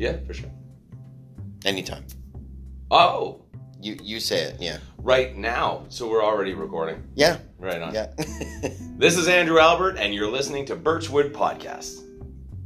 Yeah, 0.00 0.16
for 0.26 0.32
sure. 0.32 0.48
Anytime. 1.66 2.06
Oh, 2.90 3.42
You 3.82 3.98
you 4.02 4.18
say 4.18 4.44
it. 4.44 4.56
Yeah. 4.58 4.78
right 4.96 5.36
now. 5.36 5.84
So 5.90 6.08
we're 6.08 6.24
already 6.24 6.54
recording. 6.54 7.02
Yeah. 7.14 7.36
Right 7.58 7.82
on. 7.82 7.92
Yeah. 7.94 8.06
This 9.00 9.16
is 9.16 9.28
Andrew 9.28 9.58
Albert, 9.58 9.96
and 9.98 10.14
you're 10.14 10.30
listening 10.30 10.64
to 10.66 10.76
Birchwood 10.76 11.32
Podcast. 11.34 12.00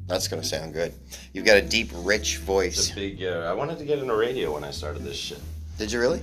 That's 0.06 0.28
gonna 0.28 0.44
sound 0.44 0.74
good. 0.74 0.92
You've 1.32 1.44
got 1.44 1.56
a 1.56 1.62
deep, 1.62 1.90
rich 1.94 2.34
It's 2.36 2.44
voice. 2.44 2.92
a 2.92 2.94
big. 2.94 3.22
Uh, 3.24 3.46
I 3.50 3.52
wanted 3.52 3.78
to 3.78 3.84
get 3.84 3.98
in 3.98 4.08
a 4.10 4.16
radio 4.16 4.52
when 4.54 4.62
I 4.62 4.70
started 4.70 5.02
this 5.02 5.16
shit. 5.16 5.40
Did 5.78 5.90
you 5.90 5.98
really? 6.00 6.22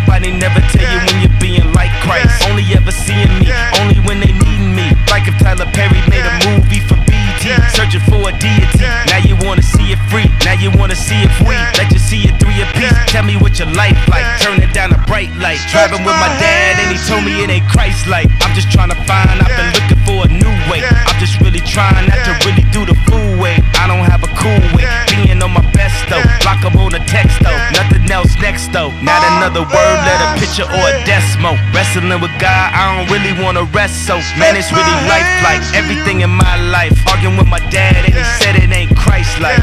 nobody 0.01 0.31
never 0.31 0.59
tell 0.73 0.81
you 0.81 0.99
when 1.05 1.17
you're 1.21 1.39
being 1.39 1.73
like 1.73 1.91
Christ. 2.01 2.43
Only 2.49 2.65
ever 2.73 2.91
seeing 2.91 3.29
me, 3.39 3.53
only 3.79 3.99
when 4.01 4.19
they 4.19 4.33
needing 4.33 4.73
me. 4.75 4.89
Like 5.09 5.27
if 5.27 5.37
Tyler 5.37 5.69
Perry 5.73 6.01
made 6.09 6.25
a 6.25 6.33
movie 6.49 6.81
for 6.81 6.97
BET, 7.05 7.43
searching 7.73 8.01
for 8.09 8.29
a 8.29 8.33
deity. 8.37 8.81
Now 9.07 9.21
you 9.21 9.37
wanna 9.45 9.61
see 9.61 9.93
it 9.93 10.01
free, 10.09 10.27
now 10.45 10.57
you 10.57 10.71
wanna 10.73 10.95
see 10.95 11.21
it 11.21 11.31
free. 11.41 11.59
Let 11.77 11.91
you 11.91 11.99
see 11.99 12.25
it 12.25 12.39
three 12.39 12.61
apiece. 12.61 12.93
Tell 13.11 13.23
me 13.23 13.37
what 13.37 13.59
your 13.59 13.69
life 13.73 13.97
like. 14.09 14.25
Turn 14.41 14.61
it 14.61 14.73
down 14.73 14.91
a 14.93 14.99
bright 15.05 15.31
light. 15.37 15.59
Driving 15.69 16.03
with 16.03 16.17
my 16.17 16.31
dad, 16.41 16.79
and 16.81 16.89
he 16.91 16.97
told 17.07 17.23
me 17.23 17.43
it 17.43 17.49
ain't 17.49 17.67
Christ 17.69 18.07
like. 18.07 18.29
I'm 18.41 18.53
just 18.55 18.71
trying 18.71 18.89
to 18.89 18.99
find, 19.05 19.41
I've 19.41 19.53
been 19.55 19.71
looking 19.77 20.00
for 20.05 20.25
a 20.25 20.29
new 20.29 20.53
way. 20.69 20.81
I'm 20.83 21.17
just 21.19 21.39
really 21.41 21.61
trying 21.61 22.07
not 22.07 22.19
to 22.25 22.33
really 22.47 22.65
do 22.71 22.85
the 22.85 22.95
fool 23.07 23.39
way. 23.39 23.57
I 23.77 23.87
don't 23.87 24.05
have 24.05 24.23
a 24.23 24.31
cool 24.37 24.61
way. 24.75 24.85
Being 25.09 25.41
on 25.41 25.51
my 25.51 25.65
best 25.71 25.97
though. 26.09 26.23
Block 26.41 26.63
up 26.65 26.75
on 26.75 26.91
the 26.91 27.03
text 27.05 27.39
though. 27.41 27.57
Nothing 27.73 28.05
else 28.11 28.33
next 28.39 28.71
though. 28.71 28.91
Not 29.01 29.21
another 29.37 29.61
word, 29.61 29.97
let 30.07 30.19
a 30.21 30.29
picture 30.39 30.65
or 30.65 30.85
a 30.91 30.95
decimal. 31.05 31.57
Wrestling 31.73 32.09
with 32.21 32.33
God, 32.39 32.67
I 32.73 32.97
don't 32.97 33.07
really 33.11 33.33
wanna 33.41 33.63
rest 33.71 34.07
so. 34.07 34.17
Man, 34.37 34.55
it's 34.55 34.71
really 34.71 34.97
life 35.09 35.29
like 35.43 35.61
everything 35.73 36.21
in 36.21 36.29
my 36.29 36.55
life. 36.69 36.93
Arguing 37.07 37.37
with 37.37 37.47
my 37.47 37.61
dad, 37.69 38.05
and 38.05 38.13
he 38.13 38.23
said 38.39 38.55
it 38.55 38.71
ain't 38.71 38.95
Christ 38.95 39.39
like. 39.39 39.59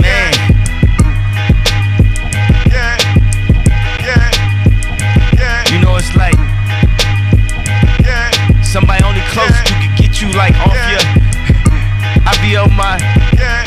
Man. 0.00 0.55
Close 9.36 9.52
you 9.68 9.76
can 9.84 9.92
get 10.00 10.12
you 10.22 10.32
like 10.32 10.56
off 10.64 10.80
your. 10.88 11.04
I 12.24 12.32
be 12.40 12.56
on 12.56 12.72
my. 12.72 12.96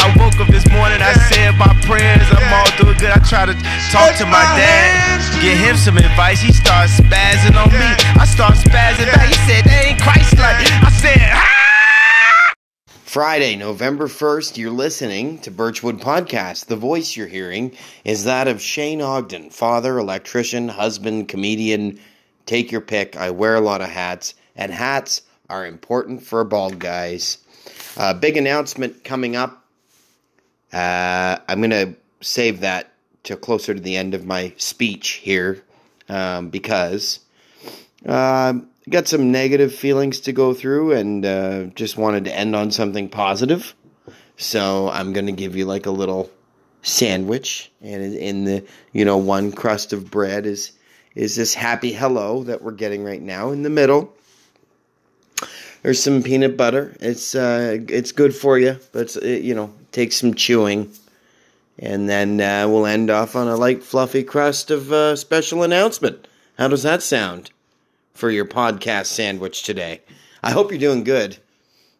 I 0.01 0.09
woke 0.17 0.41
up 0.41 0.49
this 0.49 0.65
morning, 0.73 0.97
I 0.97 1.13
said 1.29 1.53
my 1.61 1.69
prayers, 1.85 2.25
I'm 2.33 2.49
all 2.57 2.69
doing 2.81 2.97
good. 2.97 3.13
I 3.13 3.21
try 3.21 3.45
to 3.45 3.53
talk 3.93 4.17
to 4.17 4.25
my 4.25 4.41
dad, 4.57 5.21
give 5.41 5.57
him 5.59 5.77
some 5.77 5.97
advice. 5.97 6.41
He 6.41 6.51
starts 6.51 6.99
spazzing 6.99 7.53
on 7.53 7.69
me. 7.69 7.89
I 8.17 8.25
start 8.25 8.55
spazzing 8.55 9.13
back. 9.13 9.27
He 9.27 9.37
said, 9.45 9.63
that 9.65 9.85
ain't 9.85 10.01
Christ 10.01 10.33
like. 10.41 10.57
I 10.57 10.89
said, 10.89 11.21
ah! 11.21 12.53
Friday, 13.05 13.55
November 13.55 14.07
1st, 14.07 14.57
you're 14.57 14.71
listening 14.71 15.37
to 15.39 15.51
Birchwood 15.51 16.01
Podcast. 16.01 16.65
The 16.65 16.75
voice 16.75 17.15
you're 17.15 17.27
hearing 17.27 17.75
is 18.03 18.23
that 18.23 18.47
of 18.47 18.59
Shane 18.59 19.01
Ogden, 19.01 19.51
father, 19.51 19.99
electrician, 19.99 20.67
husband, 20.67 21.27
comedian. 21.27 21.99
Take 22.47 22.71
your 22.71 22.81
pick. 22.81 23.15
I 23.15 23.29
wear 23.29 23.55
a 23.55 23.61
lot 23.61 23.81
of 23.81 23.89
hats, 23.89 24.33
and 24.55 24.71
hats 24.71 25.21
are 25.49 25.65
important 25.65 26.23
for 26.23 26.43
bald 26.43 26.79
guys. 26.79 27.39
Uh, 27.97 28.13
big 28.13 28.37
announcement 28.37 29.03
coming 29.03 29.35
up. 29.35 29.65
Uh, 30.71 31.37
I'm 31.47 31.59
going 31.59 31.71
to 31.71 31.95
save 32.21 32.61
that 32.61 32.93
to 33.23 33.35
closer 33.35 33.73
to 33.73 33.79
the 33.79 33.95
end 33.95 34.13
of 34.13 34.25
my 34.25 34.53
speech 34.57 35.09
here 35.13 35.63
um, 36.07 36.49
because 36.49 37.19
uh, 38.05 38.53
got 38.89 39.07
some 39.07 39.31
negative 39.31 39.73
feelings 39.73 40.21
to 40.21 40.31
go 40.31 40.53
through 40.53 40.93
and 40.93 41.25
uh, 41.25 41.63
just 41.75 41.97
wanted 41.97 42.25
to 42.25 42.35
end 42.35 42.55
on 42.55 42.71
something 42.71 43.09
positive. 43.09 43.73
So 44.37 44.89
I'm 44.89 45.11
going 45.13 45.25
to 45.25 45.31
give 45.31 45.55
you 45.55 45.65
like 45.65 45.85
a 45.85 45.91
little 45.91 46.31
sandwich, 46.81 47.71
and 47.81 48.15
in- 48.15 48.45
the 48.45 48.65
you 48.93 49.03
know 49.03 49.17
one 49.17 49.51
crust 49.51 49.91
of 49.91 50.09
bread 50.09 50.45
is 50.45 50.71
is 51.13 51.35
this 51.35 51.53
happy 51.53 51.91
hello 51.91 52.43
that 52.43 52.61
we're 52.61 52.71
getting 52.71 53.03
right 53.03 53.21
now. 53.21 53.51
In 53.51 53.63
the 53.63 53.69
middle, 53.69 54.13
there's 55.81 56.01
some 56.01 56.23
peanut 56.23 56.57
butter. 56.57 56.95
It's 56.99 57.35
uh, 57.35 57.79
it's 57.87 58.11
good 58.11 58.35
for 58.35 58.57
you, 58.57 58.77
but 58.91 59.15
it, 59.17 59.43
you 59.43 59.55
know 59.55 59.73
takes 59.91 60.17
some 60.17 60.33
chewing. 60.33 60.91
And 61.81 62.09
then 62.09 62.41
uh, 62.41 62.67
we'll 62.67 62.85
end 62.85 63.09
off 63.09 63.37
on 63.37 63.47
a 63.47 63.55
light, 63.55 63.83
fluffy 63.83 64.23
crust 64.23 64.69
of 64.69 64.91
uh, 64.91 65.15
special 65.15 65.63
announcement. 65.63 66.27
How 66.57 66.67
does 66.67 66.83
that 66.83 67.01
sound? 67.01 67.51
for 68.19 68.29
your 68.29 68.45
podcast 68.45 69.05
sandwich 69.05 69.63
today. 69.63 70.01
I 70.43 70.51
hope 70.51 70.71
you're 70.71 70.79
doing 70.79 71.05
good. 71.05 71.37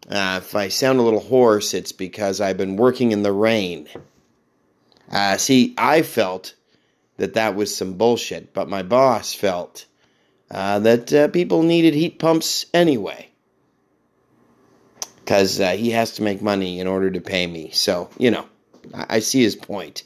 Uh, 0.10 0.42
if 0.44 0.54
I 0.54 0.68
sound 0.68 1.00
a 1.00 1.02
little 1.02 1.22
hoarse, 1.22 1.74
it's 1.74 1.94
because 1.94 2.42
I've 2.42 2.58
been 2.58 2.76
working 2.76 3.14
in 3.14 3.24
the 3.24 3.32
rain. 3.32 3.88
Uh, 5.10 5.38
see, 5.38 5.74
I 5.78 6.02
felt 6.02 6.56
that 7.18 7.36
that 7.36 7.56
was 7.56 7.76
some 7.76 7.94
bullshit, 7.94 8.54
but 8.54 8.68
my 8.68 8.84
boss 8.84 9.34
felt 9.34 9.86
uh, 10.52 10.80
that 10.80 11.14
uh, 11.14 11.28
people 11.30 11.64
needed 11.64 11.94
heat 11.94 12.20
pumps 12.20 12.66
anyway. 12.74 13.29
Because 15.30 15.60
uh, 15.60 15.72
he 15.74 15.92
has 15.92 16.14
to 16.14 16.24
make 16.24 16.42
money 16.42 16.80
in 16.80 16.88
order 16.88 17.12
to 17.12 17.22
pay 17.22 17.46
me. 17.46 17.70
So, 17.70 18.10
you 18.18 18.32
know, 18.32 18.48
I, 18.96 19.06
I 19.10 19.20
see 19.20 19.44
his 19.44 19.56
point. 19.56 20.02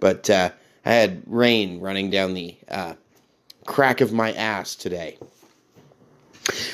But 0.00 0.30
uh, 0.30 0.50
I 0.86 0.92
had 0.94 1.22
rain 1.26 1.80
running 1.80 2.08
down 2.08 2.32
the 2.32 2.56
uh, 2.70 2.94
crack 3.66 4.00
of 4.00 4.14
my 4.14 4.32
ass 4.32 4.74
today 4.74 5.18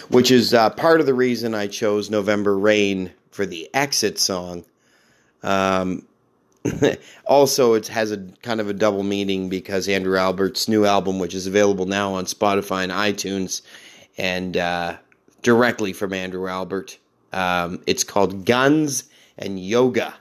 which 0.09 0.31
is 0.31 0.53
uh, 0.55 0.71
part 0.71 1.01
of 1.01 1.07
the 1.07 1.15
reason 1.15 1.55
I 1.55 1.67
chose 1.67 2.11
November 2.11 2.59
Rain 2.59 3.13
for 3.31 3.47
the 3.47 3.69
exit 3.75 4.19
song. 4.19 4.65
Um, 5.43 6.07
also, 7.27 7.75
it 7.75 7.87
has 7.89 8.13
a 8.13 8.19
kind 8.43 8.61
of 8.61 8.69
a 8.69 8.73
double 8.73 9.03
meaning 9.03 9.49
because 9.49 9.89
Andrew 9.89 10.17
Albert's 10.17 10.69
new 10.69 10.85
album, 10.85 11.19
which 11.19 11.35
is 11.35 11.47
available 11.47 11.87
now 11.87 12.15
on 12.15 12.27
Spotify 12.27 12.83
and 12.83 12.93
iTunes, 12.93 13.63
and 14.19 14.57
uh, 14.57 14.97
directly 15.43 15.93
from 15.93 16.13
Andrew 16.13 16.49
Albert, 16.49 16.99
um, 17.33 17.83
it's 17.87 18.05
called 18.05 18.45
Guns 18.45 19.05
N 19.39 19.59
Yoga. 19.59 20.15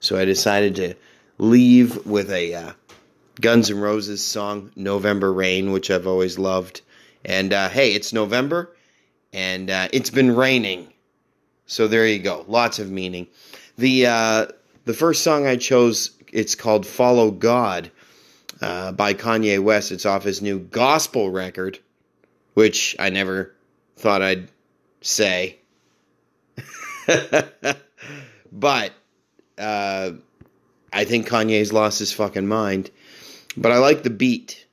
So 0.00 0.18
I 0.18 0.24
decided 0.24 0.76
to 0.76 0.94
leave 1.38 2.06
with 2.06 2.30
a 2.30 2.54
uh, 2.54 2.72
Guns 3.40 3.70
N' 3.70 3.80
Roses 3.80 4.24
song, 4.24 4.70
November 4.76 5.32
Rain, 5.32 5.72
which 5.72 5.90
I've 5.90 6.06
always 6.06 6.38
loved. 6.38 6.80
And 7.24 7.52
uh, 7.52 7.68
hey, 7.68 7.92
it's 7.92 8.12
November, 8.12 8.74
and 9.32 9.68
uh, 9.68 9.88
it's 9.92 10.10
been 10.10 10.34
raining, 10.34 10.92
so 11.66 11.88
there 11.88 12.06
you 12.06 12.20
go. 12.20 12.44
Lots 12.46 12.78
of 12.78 12.90
meaning. 12.90 13.26
The 13.76 14.06
uh, 14.06 14.46
the 14.84 14.94
first 14.94 15.24
song 15.24 15.46
I 15.46 15.56
chose, 15.56 16.10
it's 16.32 16.54
called 16.54 16.86
"Follow 16.86 17.32
God" 17.32 17.90
uh, 18.62 18.92
by 18.92 19.12
Kanye 19.12 19.62
West. 19.62 19.90
It's 19.90 20.06
off 20.06 20.22
his 20.22 20.40
new 20.40 20.60
gospel 20.60 21.30
record, 21.30 21.80
which 22.54 22.94
I 22.98 23.10
never 23.10 23.52
thought 23.96 24.22
I'd 24.22 24.48
say, 25.00 25.58
but 28.52 28.92
uh, 29.58 30.12
I 30.92 31.04
think 31.04 31.28
Kanye's 31.28 31.72
lost 31.72 31.98
his 31.98 32.12
fucking 32.12 32.46
mind. 32.46 32.90
But 33.56 33.72
I 33.72 33.78
like 33.78 34.02
the 34.02 34.10
beat. 34.10 34.66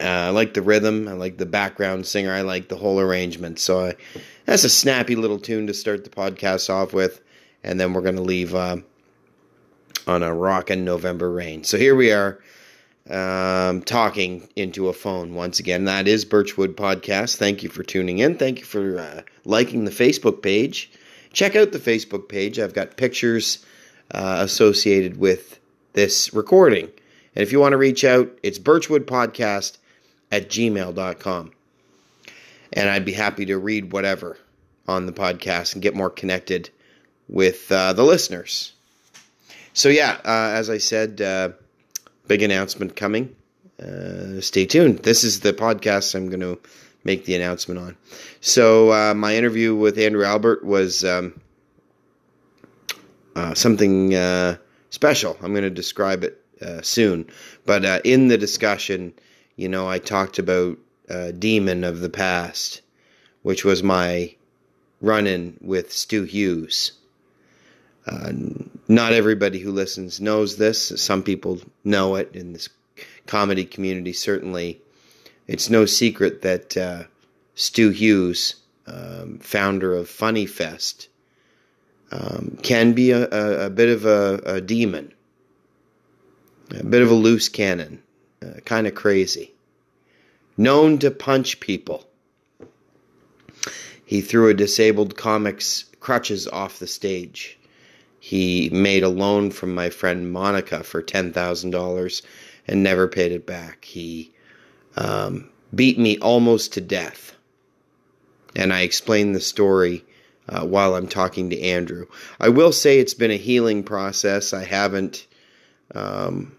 Uh, 0.00 0.04
I 0.04 0.30
like 0.30 0.54
the 0.54 0.62
rhythm. 0.62 1.08
I 1.08 1.12
like 1.12 1.38
the 1.38 1.46
background 1.46 2.06
singer. 2.06 2.32
I 2.32 2.42
like 2.42 2.68
the 2.68 2.76
whole 2.76 3.00
arrangement. 3.00 3.58
So 3.58 3.86
I, 3.86 3.94
that's 4.44 4.64
a 4.64 4.68
snappy 4.68 5.16
little 5.16 5.38
tune 5.38 5.66
to 5.68 5.74
start 5.74 6.04
the 6.04 6.10
podcast 6.10 6.68
off 6.68 6.92
with, 6.92 7.22
and 7.64 7.80
then 7.80 7.92
we're 7.92 8.02
gonna 8.02 8.20
leave 8.20 8.54
uh, 8.54 8.76
on 10.06 10.22
a 10.22 10.34
rockin' 10.34 10.84
November 10.84 11.30
rain. 11.30 11.64
So 11.64 11.78
here 11.78 11.96
we 11.96 12.12
are, 12.12 12.38
um, 13.08 13.82
talking 13.82 14.48
into 14.54 14.88
a 14.88 14.92
phone 14.92 15.34
once 15.34 15.58
again. 15.58 15.84
That 15.86 16.06
is 16.06 16.24
Birchwood 16.24 16.76
Podcast. 16.76 17.36
Thank 17.36 17.62
you 17.62 17.68
for 17.68 17.82
tuning 17.82 18.18
in. 18.18 18.36
Thank 18.36 18.60
you 18.60 18.64
for 18.64 18.98
uh, 18.98 19.22
liking 19.46 19.84
the 19.84 19.90
Facebook 19.90 20.42
page. 20.42 20.90
Check 21.32 21.56
out 21.56 21.72
the 21.72 21.78
Facebook 21.78 22.28
page. 22.28 22.58
I've 22.58 22.74
got 22.74 22.96
pictures 22.96 23.64
uh, 24.10 24.38
associated 24.40 25.18
with 25.18 25.58
this 25.92 26.34
recording 26.34 26.84
And 27.34 27.42
if 27.42 27.52
you 27.52 27.60
want 27.60 27.72
to 27.72 27.78
reach 27.78 28.04
out, 28.04 28.38
it's 28.42 28.58
birchwoodpodcast 28.58 29.78
at 30.30 30.48
gmail.com. 30.50 31.52
And 32.72 32.88
I'd 32.88 33.04
be 33.04 33.12
happy 33.12 33.46
to 33.46 33.58
read 33.58 33.92
whatever 33.92 34.36
on 34.86 35.06
the 35.06 35.12
podcast 35.12 35.74
and 35.74 35.82
get 35.82 35.94
more 35.94 36.10
connected 36.10 36.70
with 37.28 37.70
uh, 37.72 37.92
the 37.92 38.04
listeners. 38.04 38.72
So, 39.72 39.88
yeah, 39.88 40.18
uh, 40.24 40.52
as 40.54 40.70
I 40.70 40.78
said, 40.78 41.20
uh, 41.20 41.50
big 42.26 42.42
announcement 42.42 42.96
coming. 42.96 43.34
Uh, 43.80 44.40
stay 44.40 44.66
tuned. 44.66 45.00
This 45.00 45.22
is 45.24 45.40
the 45.40 45.52
podcast 45.52 46.14
I'm 46.14 46.28
going 46.28 46.40
to 46.40 46.58
make 47.06 47.24
the 47.24 47.34
announcement 47.34 47.80
on. 47.80 47.96
So, 48.40 48.92
uh, 48.92 49.14
my 49.14 49.34
interview 49.36 49.74
with 49.74 49.98
Andrew 49.98 50.24
Albert 50.24 50.64
was 50.64 51.04
um, 51.04 51.40
uh, 53.34 53.54
something 53.54 54.12
special. 54.90 55.36
I'm 55.42 55.52
going 55.52 55.62
to 55.62 55.70
describe 55.70 56.24
it 56.24 56.42
soon. 56.82 57.30
But 57.64 58.04
in 58.04 58.28
the 58.28 58.36
discussion, 58.38 59.14
you 59.56 59.68
know, 59.68 59.88
I 59.88 59.98
talked 59.98 60.38
about 60.38 60.76
Demon 61.38 61.84
of 61.84 62.00
the 62.00 62.10
Past, 62.10 62.82
which 63.42 63.64
was 63.64 63.82
my 63.82 64.34
run 65.00 65.26
in 65.26 65.56
with 65.60 65.92
Stu 65.92 66.24
Hughes. 66.24 66.92
Uh, 68.06 68.32
not 68.88 69.12
everybody 69.12 69.58
who 69.58 69.72
listens 69.72 70.20
knows 70.20 70.56
this. 70.56 70.92
Some 71.00 71.22
people 71.22 71.60
know 71.84 72.14
it 72.16 72.30
in 72.34 72.52
this 72.52 72.68
comedy 73.26 73.64
community, 73.64 74.12
certainly. 74.12 74.80
It's 75.46 75.70
no 75.70 75.86
secret 75.86 76.42
that 76.42 76.76
uh, 76.76 77.04
Stu 77.54 77.90
Hughes, 77.90 78.56
um, 78.86 79.38
founder 79.38 79.94
of 79.94 80.08
Funny 80.08 80.46
Fest, 80.46 81.08
um, 82.10 82.58
can 82.62 82.92
be 82.92 83.12
a, 83.12 83.28
a, 83.30 83.66
a 83.66 83.70
bit 83.70 83.88
of 83.88 84.04
a, 84.04 84.40
a, 84.44 84.60
demon, 84.60 85.12
a 86.70 86.84
bit 86.84 87.02
of 87.02 87.10
a 87.10 87.14
loose 87.14 87.48
cannon, 87.48 88.02
uh, 88.44 88.60
kind 88.64 88.86
of 88.86 88.94
crazy. 88.94 89.52
Known 90.56 90.98
to 90.98 91.10
punch 91.10 91.60
people. 91.60 92.08
He 94.04 94.20
threw 94.20 94.48
a 94.48 94.54
disabled 94.54 95.16
comic's 95.16 95.84
crutches 96.00 96.46
off 96.46 96.78
the 96.78 96.86
stage. 96.86 97.58
He 98.20 98.70
made 98.70 99.02
a 99.02 99.08
loan 99.08 99.50
from 99.50 99.74
my 99.74 99.90
friend 99.90 100.32
Monica 100.32 100.82
for 100.82 101.02
$10,000 101.02 102.22
and 102.66 102.82
never 102.82 103.06
paid 103.06 103.32
it 103.32 103.46
back. 103.46 103.84
He 103.84 104.32
um, 104.96 105.48
beat 105.74 105.98
me 105.98 106.18
almost 106.18 106.74
to 106.74 106.80
death. 106.80 107.34
And 108.54 108.72
I 108.72 108.80
explained 108.80 109.34
the 109.34 109.40
story 109.40 110.04
uh, 110.48 110.64
while 110.64 110.94
I'm 110.94 111.08
talking 111.08 111.50
to 111.50 111.60
Andrew. 111.60 112.06
I 112.40 112.48
will 112.48 112.72
say 112.72 112.98
it's 112.98 113.14
been 113.14 113.30
a 113.30 113.36
healing 113.36 113.82
process. 113.82 114.52
I 114.52 114.64
haven't. 114.64 115.26
Um, 115.94 116.56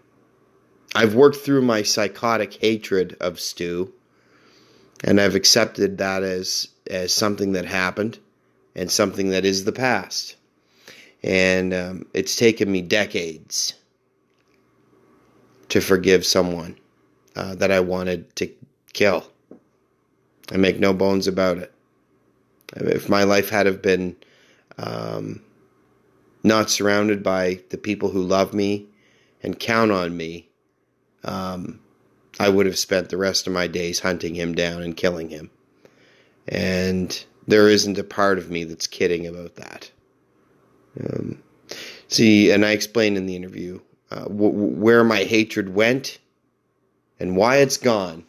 I've 0.94 1.14
worked 1.14 1.38
through 1.38 1.62
my 1.62 1.82
psychotic 1.82 2.54
hatred 2.54 3.16
of 3.20 3.40
Stu, 3.40 3.92
and 5.02 5.20
I've 5.20 5.34
accepted 5.34 5.98
that 5.98 6.22
as 6.22 6.68
as 6.88 7.12
something 7.12 7.52
that 7.52 7.66
happened 7.66 8.18
and 8.74 8.90
something 8.90 9.30
that 9.30 9.44
is 9.44 9.64
the 9.64 9.72
past. 9.72 10.36
And 11.22 11.74
um, 11.74 12.06
it's 12.14 12.36
taken 12.36 12.70
me 12.70 12.80
decades 12.80 13.74
to 15.68 15.80
forgive 15.80 16.24
someone 16.24 16.76
uh, 17.38 17.54
that 17.54 17.70
I 17.70 17.78
wanted 17.78 18.34
to 18.36 18.50
kill. 18.92 19.24
I 20.50 20.56
make 20.56 20.80
no 20.80 20.92
bones 20.92 21.28
about 21.28 21.58
it. 21.58 21.72
If 22.74 23.08
my 23.08 23.22
life 23.22 23.48
had 23.48 23.66
have 23.66 23.80
been 23.80 24.16
um, 24.76 25.42
not 26.42 26.68
surrounded 26.68 27.22
by 27.22 27.60
the 27.70 27.78
people 27.78 28.10
who 28.10 28.22
love 28.22 28.52
me 28.52 28.88
and 29.40 29.56
count 29.58 29.92
on 29.92 30.16
me, 30.16 30.48
um, 31.22 31.78
I 32.40 32.48
would 32.48 32.66
have 32.66 32.78
spent 32.78 33.08
the 33.08 33.16
rest 33.16 33.46
of 33.46 33.52
my 33.52 33.68
days 33.68 34.00
hunting 34.00 34.34
him 34.34 34.52
down 34.54 34.82
and 34.82 34.96
killing 34.96 35.28
him. 35.28 35.50
And 36.48 37.24
there 37.46 37.68
isn't 37.68 37.98
a 37.98 38.04
part 38.04 38.38
of 38.38 38.50
me 38.50 38.64
that's 38.64 38.88
kidding 38.88 39.28
about 39.28 39.54
that. 39.56 39.92
Um, 41.00 41.40
see, 42.08 42.50
and 42.50 42.64
I 42.64 42.72
explained 42.72 43.16
in 43.16 43.26
the 43.26 43.36
interview 43.36 43.80
uh, 44.10 44.24
w- 44.24 44.50
where 44.50 45.04
my 45.04 45.24
hatred 45.24 45.74
went 45.74 46.18
and 47.20 47.36
why 47.36 47.56
it's 47.56 47.76
gone. 47.76 48.24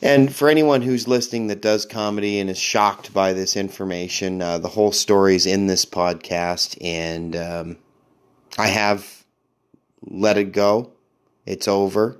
And 0.00 0.34
for 0.34 0.48
anyone 0.48 0.82
who's 0.82 1.06
listening 1.06 1.46
that 1.46 1.62
does 1.62 1.86
comedy 1.86 2.40
and 2.40 2.50
is 2.50 2.58
shocked 2.58 3.14
by 3.14 3.32
this 3.32 3.56
information, 3.56 4.42
uh, 4.42 4.58
the 4.58 4.68
whole 4.68 4.90
story 4.90 5.36
is 5.36 5.46
in 5.46 5.68
this 5.68 5.84
podcast, 5.84 6.76
and 6.80 7.36
um, 7.36 7.76
I 8.58 8.66
have 8.66 9.24
let 10.04 10.36
it 10.38 10.52
go. 10.52 10.90
It's 11.46 11.68
over. 11.68 12.18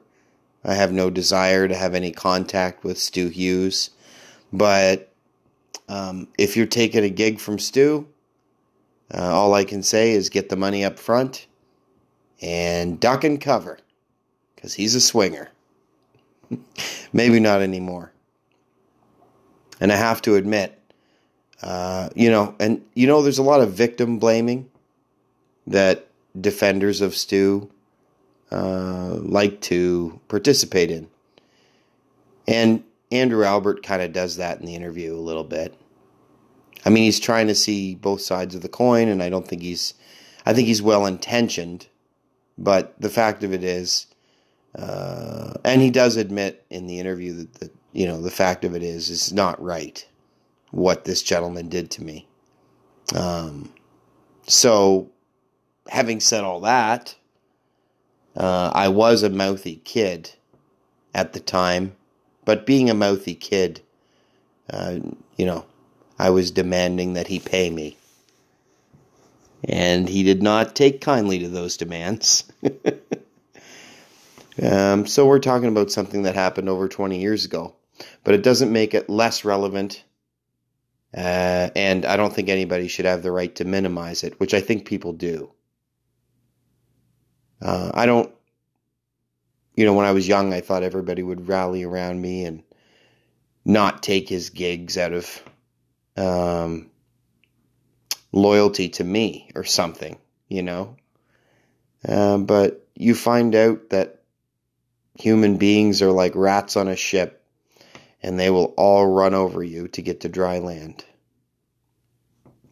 I 0.64 0.74
have 0.74 0.92
no 0.92 1.10
desire 1.10 1.66
to 1.66 1.74
have 1.74 1.94
any 1.94 2.12
contact 2.12 2.84
with 2.84 2.98
Stu 2.98 3.28
Hughes. 3.28 3.90
But 4.52 5.12
um, 5.88 6.28
if 6.38 6.56
you're 6.56 6.66
taking 6.66 7.02
a 7.02 7.10
gig 7.10 7.40
from 7.40 7.58
Stu, 7.58 8.06
uh, 9.12 9.22
all 9.22 9.54
I 9.54 9.64
can 9.64 9.82
say 9.82 10.12
is 10.12 10.28
get 10.28 10.48
the 10.48 10.56
money 10.56 10.84
up 10.84 11.00
front 11.00 11.46
and 12.40 13.00
duck 13.00 13.24
and 13.24 13.40
cover 13.40 13.78
because 14.62 14.74
he's 14.74 14.94
a 14.94 15.00
swinger. 15.00 15.50
Maybe 17.12 17.40
not 17.40 17.62
anymore. 17.62 18.12
And 19.80 19.90
I 19.90 19.96
have 19.96 20.22
to 20.22 20.36
admit, 20.36 20.78
uh, 21.62 22.10
you 22.14 22.30
know, 22.30 22.54
and 22.60 22.80
you 22.94 23.08
know, 23.08 23.22
there's 23.22 23.38
a 23.38 23.42
lot 23.42 23.60
of 23.60 23.72
victim 23.72 24.20
blaming 24.20 24.70
that 25.66 26.06
defenders 26.40 27.00
of 27.00 27.16
Stu 27.16 27.68
uh, 28.52 29.16
like 29.16 29.60
to 29.62 30.20
participate 30.28 30.92
in. 30.92 31.08
And 32.46 32.84
Andrew 33.10 33.44
Albert 33.44 33.82
kind 33.82 34.00
of 34.00 34.12
does 34.12 34.36
that 34.36 34.60
in 34.60 34.66
the 34.66 34.76
interview 34.76 35.12
a 35.12 35.16
little 35.16 35.44
bit. 35.44 35.74
I 36.86 36.90
mean, 36.90 37.02
he's 37.02 37.18
trying 37.18 37.48
to 37.48 37.54
see 37.56 37.96
both 37.96 38.20
sides 38.20 38.54
of 38.54 38.62
the 38.62 38.68
coin, 38.68 39.08
and 39.08 39.22
I 39.22 39.28
don't 39.28 39.46
think 39.46 39.62
he's, 39.62 39.94
I 40.46 40.52
think 40.52 40.68
he's 40.68 40.82
well 40.82 41.04
intentioned, 41.04 41.88
but 42.56 42.94
the 43.00 43.10
fact 43.10 43.42
of 43.42 43.52
it 43.52 43.64
is, 43.64 44.06
uh, 44.74 45.54
and 45.64 45.82
he 45.82 45.90
does 45.90 46.16
admit 46.16 46.64
in 46.70 46.86
the 46.86 46.98
interview 46.98 47.34
that, 47.34 47.54
that, 47.54 47.74
you 47.92 48.06
know, 48.06 48.22
the 48.22 48.30
fact 48.30 48.64
of 48.64 48.74
it 48.74 48.82
is, 48.82 49.10
is 49.10 49.32
not 49.32 49.62
right 49.62 50.06
what 50.70 51.04
this 51.04 51.22
gentleman 51.22 51.68
did 51.68 51.90
to 51.90 52.02
me. 52.02 52.26
Um, 53.14 53.72
so, 54.46 55.10
having 55.88 56.20
said 56.20 56.44
all 56.44 56.60
that, 56.60 57.14
uh, 58.36 58.70
I 58.74 58.88
was 58.88 59.22
a 59.22 59.30
mouthy 59.30 59.76
kid 59.84 60.32
at 61.14 61.34
the 61.34 61.40
time, 61.40 61.94
but 62.44 62.64
being 62.64 62.88
a 62.88 62.94
mouthy 62.94 63.34
kid, 63.34 63.82
uh, 64.70 64.98
you 65.36 65.44
know, 65.44 65.66
I 66.18 66.30
was 66.30 66.50
demanding 66.50 67.14
that 67.14 67.26
he 67.26 67.38
pay 67.38 67.68
me. 67.68 67.96
And 69.64 70.08
he 70.08 70.22
did 70.22 70.42
not 70.42 70.74
take 70.74 71.00
kindly 71.00 71.38
to 71.40 71.48
those 71.48 71.76
demands. 71.76 72.44
um, 74.60 75.06
so 75.06 75.26
we're 75.26 75.38
talking 75.38 75.68
about 75.68 75.90
something 75.90 76.22
that 76.22 76.34
happened 76.34 76.68
over 76.68 76.88
20 76.88 77.20
years 77.20 77.44
ago, 77.44 77.76
but 78.24 78.34
it 78.34 78.42
doesn't 78.42 78.72
make 78.72 78.94
it 78.94 79.08
less 79.08 79.44
relevant. 79.44 80.04
Uh, 81.16 81.70
and 81.76 82.04
I 82.04 82.16
don't 82.16 82.32
think 82.32 82.48
anybody 82.48 82.88
should 82.88 83.04
have 83.04 83.22
the 83.22 83.32
right 83.32 83.54
to 83.56 83.64
minimize 83.64 84.24
it, 84.24 84.38
which 84.40 84.54
I 84.54 84.60
think 84.60 84.86
people 84.86 85.12
do. 85.12 85.52
Uh, 87.60 87.92
I 87.94 88.06
don't, 88.06 88.30
you 89.76 89.84
know, 89.84 89.94
when 89.94 90.06
I 90.06 90.12
was 90.12 90.26
young, 90.26 90.52
I 90.52 90.60
thought 90.60 90.82
everybody 90.82 91.22
would 91.22 91.48
rally 91.48 91.84
around 91.84 92.20
me 92.20 92.44
and 92.44 92.62
not 93.64 94.02
take 94.02 94.28
his 94.28 94.50
gigs 94.50 94.98
out 94.98 95.12
of 95.12 95.42
um, 96.16 96.90
loyalty 98.32 98.88
to 98.90 99.04
me 99.04 99.50
or 99.54 99.64
something, 99.64 100.18
you 100.48 100.62
know. 100.62 100.96
Uh, 102.06 102.38
but 102.38 102.86
you 102.94 103.14
find 103.14 103.54
out 103.54 103.90
that 103.90 104.21
human 105.18 105.56
beings 105.56 106.02
are 106.02 106.12
like 106.12 106.34
rats 106.34 106.76
on 106.76 106.88
a 106.88 106.96
ship 106.96 107.44
and 108.22 108.38
they 108.38 108.50
will 108.50 108.74
all 108.76 109.06
run 109.06 109.34
over 109.34 109.62
you 109.62 109.88
to 109.88 110.02
get 110.02 110.20
to 110.20 110.28
dry 110.28 110.58
land. 110.58 111.04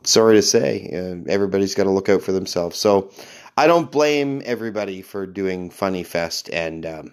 Sorry 0.04 0.36
to 0.36 0.42
say, 0.42 0.90
uh, 0.94 1.30
everybody's 1.30 1.74
got 1.74 1.84
to 1.84 1.90
look 1.90 2.08
out 2.08 2.22
for 2.22 2.32
themselves. 2.32 2.78
So, 2.78 3.10
I 3.56 3.66
don't 3.66 3.92
blame 3.92 4.40
everybody 4.46 5.02
for 5.02 5.26
doing 5.26 5.68
Funny 5.68 6.02
Fest 6.02 6.48
and 6.50 6.86
um, 6.86 7.12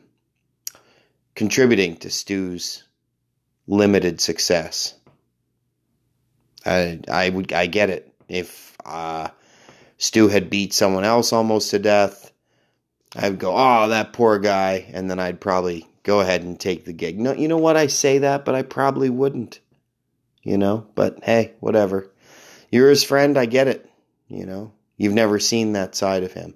contributing 1.35 1.97
to 1.97 2.09
Stu's 2.09 2.85
limited 3.67 4.21
success. 4.21 4.93
I 6.65 7.01
I 7.11 7.29
would 7.29 7.51
I 7.51 7.65
get 7.65 7.89
it 7.89 8.13
if 8.29 8.77
uh, 8.85 9.27
Stu 9.97 10.29
had 10.29 10.49
beat 10.49 10.73
someone 10.73 11.03
else 11.03 11.33
almost 11.33 11.71
to 11.71 11.79
death. 11.79 12.26
I'd 13.15 13.39
go, 13.39 13.53
oh, 13.55 13.87
that 13.89 14.13
poor 14.13 14.37
guy, 14.39 14.89
and 14.93 15.09
then 15.09 15.19
I'd 15.19 15.39
probably 15.39 15.87
go 16.03 16.19
ahead 16.19 16.41
and 16.41 16.59
take 16.59 16.85
the 16.85 16.93
gig. 16.93 17.19
No, 17.19 17.33
you 17.33 17.47
know 17.47 17.57
what? 17.57 17.77
I 17.77 17.87
say 17.87 18.19
that, 18.19 18.45
but 18.45 18.55
I 18.55 18.61
probably 18.61 19.09
wouldn't. 19.09 19.59
You 20.43 20.57
know, 20.57 20.87
but 20.95 21.23
hey, 21.23 21.53
whatever. 21.59 22.09
You're 22.71 22.89
his 22.89 23.03
friend. 23.03 23.37
I 23.37 23.45
get 23.45 23.67
it. 23.67 23.89
You 24.29 24.45
know, 24.45 24.73
You've 24.97 25.13
never 25.13 25.39
seen 25.39 25.73
that 25.73 25.95
side 25.95 26.23
of 26.23 26.33
him. 26.33 26.55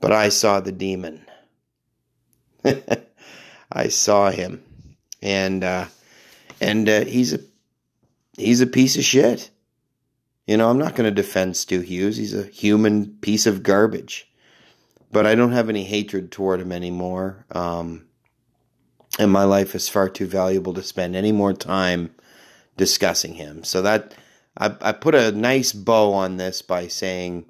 but 0.00 0.12
I 0.12 0.28
saw 0.28 0.60
the 0.60 0.72
demon. 0.72 1.24
I 3.72 3.88
saw 3.88 4.30
him, 4.30 4.62
and 5.22 5.62
uh, 5.62 5.86
and 6.60 6.88
uh, 6.88 7.04
he's 7.04 7.32
a 7.32 7.40
he's 8.36 8.60
a 8.60 8.66
piece 8.66 8.96
of 8.96 9.04
shit. 9.04 9.50
You 10.46 10.56
know, 10.56 10.68
I'm 10.68 10.78
not 10.78 10.96
going 10.96 11.08
to 11.08 11.14
defend 11.14 11.56
Stu 11.56 11.80
Hughes. 11.80 12.16
He's 12.16 12.34
a 12.34 12.44
human 12.44 13.06
piece 13.20 13.46
of 13.46 13.62
garbage, 13.62 14.28
but 15.12 15.26
I 15.26 15.34
don't 15.34 15.52
have 15.52 15.68
any 15.68 15.84
hatred 15.84 16.32
toward 16.32 16.60
him 16.60 16.72
anymore. 16.72 17.46
Um, 17.52 18.06
and 19.18 19.30
my 19.30 19.44
life 19.44 19.74
is 19.74 19.88
far 19.88 20.08
too 20.08 20.26
valuable 20.26 20.72
to 20.74 20.82
spend 20.82 21.14
any 21.14 21.32
more 21.32 21.52
time 21.52 22.14
discussing 22.76 23.34
him. 23.34 23.62
So 23.62 23.82
that 23.82 24.14
I, 24.56 24.74
I 24.80 24.92
put 24.92 25.14
a 25.14 25.32
nice 25.32 25.72
bow 25.72 26.12
on 26.12 26.38
this 26.38 26.62
by 26.62 26.88
saying 26.88 27.44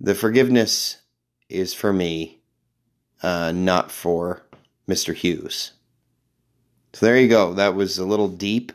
the 0.00 0.14
forgiveness 0.14 0.98
is 1.48 1.72
for 1.72 1.92
me, 1.92 2.40
uh, 3.22 3.52
not 3.52 3.90
for 3.90 4.44
Mr. 4.88 5.14
Hughes. 5.14 5.72
So 6.92 7.06
there 7.06 7.18
you 7.18 7.28
go. 7.28 7.54
That 7.54 7.74
was 7.74 7.98
a 7.98 8.04
little 8.04 8.28
deep. 8.28 8.72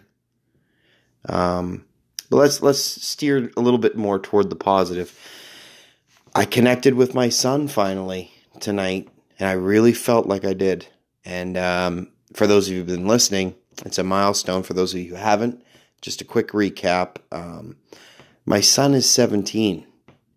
Um, 1.27 1.85
but 2.29 2.37
let's 2.37 2.61
let's 2.61 2.79
steer 2.79 3.51
a 3.57 3.61
little 3.61 3.77
bit 3.77 3.97
more 3.97 4.19
toward 4.19 4.49
the 4.49 4.55
positive. 4.55 5.17
I 6.33 6.45
connected 6.45 6.93
with 6.93 7.13
my 7.13 7.27
son 7.27 7.67
finally 7.67 8.31
tonight, 8.61 9.09
and 9.37 9.49
I 9.49 9.53
really 9.53 9.91
felt 9.91 10.27
like 10.27 10.45
I 10.45 10.53
did. 10.53 10.87
And 11.25 11.57
um, 11.57 12.07
for 12.33 12.47
those 12.47 12.67
of 12.67 12.73
you 12.73 12.79
who've 12.79 12.87
been 12.87 13.07
listening, 13.07 13.55
it's 13.85 13.97
a 13.97 14.03
milestone. 14.03 14.63
For 14.63 14.73
those 14.73 14.93
of 14.93 15.01
you 15.01 15.09
who 15.09 15.15
haven't, 15.15 15.61
just 16.01 16.21
a 16.21 16.25
quick 16.25 16.49
recap. 16.49 17.17
Um, 17.33 17.75
my 18.45 18.61
son 18.61 18.93
is 18.93 19.09
17, 19.09 19.85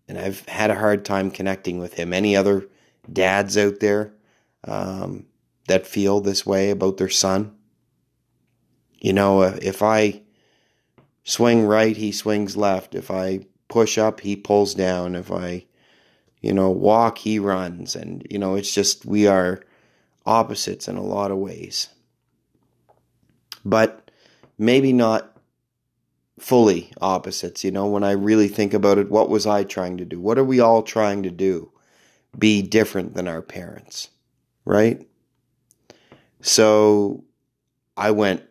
and 0.09 0.17
I've 0.17 0.45
had 0.47 0.69
a 0.69 0.75
hard 0.75 1.05
time 1.05 1.31
connecting 1.31 1.79
with 1.79 1.93
him. 1.93 2.11
Any 2.11 2.35
other 2.35 2.67
dads 3.11 3.57
out 3.57 3.79
there 3.79 4.13
um, 4.65 5.25
that 5.67 5.87
feel 5.87 6.19
this 6.19 6.45
way 6.45 6.71
about 6.71 6.97
their 6.97 7.09
son? 7.09 7.55
You 8.99 9.13
know, 9.13 9.41
uh, 9.41 9.57
if 9.61 9.81
I 9.81 10.23
swing 11.23 11.65
right, 11.65 11.95
he 11.95 12.11
swings 12.11 12.57
left. 12.57 12.95
If 12.95 13.09
I 13.09 13.45
push 13.69 13.97
up, 13.97 14.19
he 14.19 14.35
pulls 14.35 14.73
down. 14.73 15.15
If 15.15 15.31
I, 15.31 15.65
you 16.45 16.53
know, 16.53 16.69
walk, 16.69 17.17
he 17.17 17.39
runs. 17.39 17.95
And, 17.95 18.25
you 18.29 18.37
know, 18.37 18.53
it's 18.53 18.71
just, 18.71 19.03
we 19.03 19.25
are 19.25 19.61
opposites 20.27 20.87
in 20.87 20.95
a 20.95 21.03
lot 21.03 21.31
of 21.31 21.39
ways. 21.39 21.89
But 23.65 24.11
maybe 24.55 24.93
not 24.93 25.35
fully 26.37 26.91
opposites. 27.01 27.63
You 27.63 27.71
know, 27.71 27.87
when 27.87 28.03
I 28.03 28.11
really 28.11 28.47
think 28.47 28.75
about 28.75 28.99
it, 28.99 29.09
what 29.09 29.27
was 29.27 29.47
I 29.47 29.63
trying 29.63 29.97
to 29.97 30.05
do? 30.05 30.19
What 30.21 30.37
are 30.37 30.43
we 30.43 30.59
all 30.59 30.83
trying 30.83 31.23
to 31.23 31.31
do? 31.31 31.71
Be 32.37 32.61
different 32.61 33.15
than 33.15 33.27
our 33.27 33.41
parents, 33.41 34.09
right? 34.65 35.03
So 36.41 37.23
I 37.97 38.11
went 38.11 38.43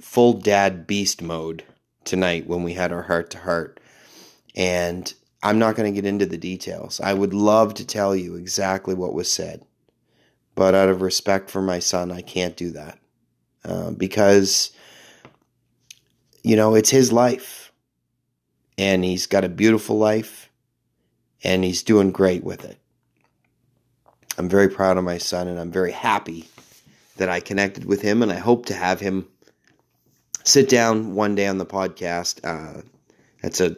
full 0.00 0.34
dad 0.34 0.86
beast 0.86 1.20
mode 1.20 1.64
tonight 2.04 2.46
when 2.46 2.62
we 2.62 2.74
had 2.74 2.92
our 2.92 3.02
heart 3.02 3.30
to 3.30 3.38
heart. 3.38 3.80
And 4.54 5.12
I'm 5.42 5.58
not 5.58 5.74
going 5.74 5.92
to 5.92 6.00
get 6.00 6.08
into 6.08 6.26
the 6.26 6.38
details. 6.38 7.00
I 7.00 7.14
would 7.14 7.34
love 7.34 7.74
to 7.74 7.86
tell 7.86 8.14
you 8.14 8.36
exactly 8.36 8.94
what 8.94 9.14
was 9.14 9.30
said. 9.30 9.64
But 10.54 10.74
out 10.74 10.88
of 10.88 11.02
respect 11.02 11.50
for 11.50 11.62
my 11.62 11.78
son, 11.78 12.12
I 12.12 12.20
can't 12.20 12.56
do 12.56 12.72
that. 12.72 12.98
Uh, 13.64 13.90
because 13.90 14.72
you 16.42 16.56
know, 16.56 16.74
it's 16.74 16.90
his 16.90 17.12
life. 17.12 17.72
And 18.78 19.04
he's 19.04 19.26
got 19.26 19.44
a 19.44 19.48
beautiful 19.48 19.98
life 19.98 20.50
and 21.44 21.62
he's 21.62 21.82
doing 21.82 22.10
great 22.10 22.42
with 22.42 22.64
it. 22.64 22.78
I'm 24.38 24.48
very 24.48 24.68
proud 24.68 24.96
of 24.96 25.04
my 25.04 25.18
son 25.18 25.46
and 25.46 25.60
I'm 25.60 25.70
very 25.70 25.92
happy 25.92 26.48
that 27.18 27.28
I 27.28 27.40
connected 27.40 27.84
with 27.84 28.00
him 28.00 28.22
and 28.22 28.32
I 28.32 28.38
hope 28.38 28.66
to 28.66 28.74
have 28.74 28.98
him 28.98 29.28
sit 30.42 30.70
down 30.70 31.14
one 31.14 31.34
day 31.34 31.46
on 31.46 31.58
the 31.58 31.66
podcast. 31.66 32.40
Uh, 32.42 32.80
that's 33.42 33.60
a, 33.60 33.76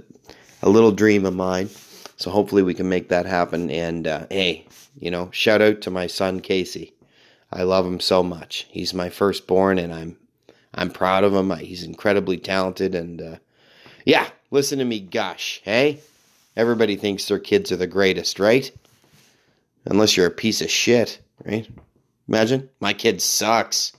a 0.64 0.70
little 0.70 0.90
dream 0.90 1.24
of 1.24 1.36
mine. 1.36 1.68
So 2.16 2.30
hopefully 2.30 2.62
we 2.62 2.74
can 2.74 2.88
make 2.88 3.10
that 3.10 3.26
happen. 3.26 3.70
And 3.70 4.06
uh, 4.08 4.26
hey, 4.30 4.66
you 4.98 5.10
know, 5.10 5.30
shout 5.30 5.62
out 5.62 5.82
to 5.82 5.90
my 5.90 6.08
son 6.08 6.40
Casey. 6.40 6.94
I 7.52 7.62
love 7.62 7.86
him 7.86 8.00
so 8.00 8.22
much. 8.22 8.66
He's 8.70 8.94
my 8.94 9.10
firstborn 9.10 9.78
and 9.78 9.94
I'm 9.94 10.16
I'm 10.74 10.90
proud 10.90 11.22
of 11.24 11.34
him. 11.34 11.50
He's 11.58 11.84
incredibly 11.84 12.36
talented, 12.36 12.96
and 12.96 13.22
uh, 13.22 13.36
yeah, 14.04 14.28
listen 14.50 14.80
to 14.80 14.84
me 14.84 14.98
gush. 14.98 15.60
Hey, 15.62 16.00
everybody 16.56 16.96
thinks 16.96 17.26
their 17.26 17.38
kids 17.38 17.70
are 17.70 17.76
the 17.76 17.86
greatest, 17.86 18.40
right? 18.40 18.70
Unless 19.84 20.16
you're 20.16 20.26
a 20.26 20.32
piece 20.32 20.60
of 20.60 20.70
shit, 20.70 21.20
right? 21.44 21.68
Imagine 22.26 22.68
my 22.80 22.92
kid 22.92 23.22
sucks. 23.22 23.92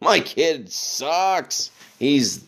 My 0.00 0.20
kid 0.20 0.70
sucks. 0.70 1.70
He's 1.98 2.44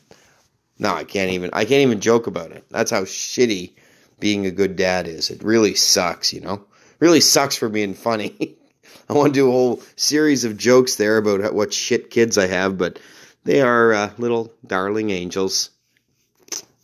no, 0.82 0.92
I 0.92 1.04
can't 1.04 1.30
even. 1.30 1.50
I 1.52 1.64
can't 1.64 1.82
even 1.82 2.00
joke 2.00 2.26
about 2.26 2.50
it. 2.50 2.64
That's 2.70 2.90
how 2.90 3.02
shitty 3.02 3.70
being 4.18 4.46
a 4.46 4.50
good 4.50 4.74
dad 4.74 5.06
is. 5.06 5.30
It 5.30 5.44
really 5.44 5.76
sucks, 5.76 6.32
you 6.32 6.40
know. 6.40 6.64
Really 6.98 7.20
sucks 7.20 7.54
for 7.54 7.68
being 7.68 7.94
funny. 7.94 8.56
I 9.08 9.12
want 9.12 9.32
to 9.32 9.40
do 9.40 9.48
a 9.48 9.52
whole 9.52 9.80
series 9.94 10.42
of 10.42 10.56
jokes 10.56 10.96
there 10.96 11.18
about 11.18 11.54
what 11.54 11.72
shit 11.72 12.10
kids 12.10 12.36
I 12.36 12.48
have, 12.48 12.78
but 12.78 12.98
they 13.44 13.60
are 13.60 13.92
uh, 13.92 14.10
little 14.18 14.52
darling 14.66 15.10
angels. 15.10 15.70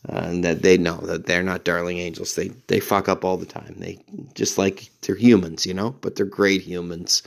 And 0.05 0.45
that 0.45 0.61
they 0.61 0.77
know 0.77 0.95
that 1.01 1.25
they're 1.25 1.43
not 1.43 1.65
darling 1.65 1.97
angels. 1.97 2.35
They 2.35 2.47
they 2.67 2.79
fuck 2.79 3.09
up 3.09 3.25
all 3.25 3.35
the 3.35 3.45
time. 3.45 3.75
They 3.77 3.99
just 4.33 4.57
like 4.57 4.89
they're 5.01 5.15
humans, 5.15 5.65
you 5.65 5.73
know, 5.73 5.93
but 5.99 6.15
they're 6.15 6.25
great 6.25 6.61
humans. 6.61 7.21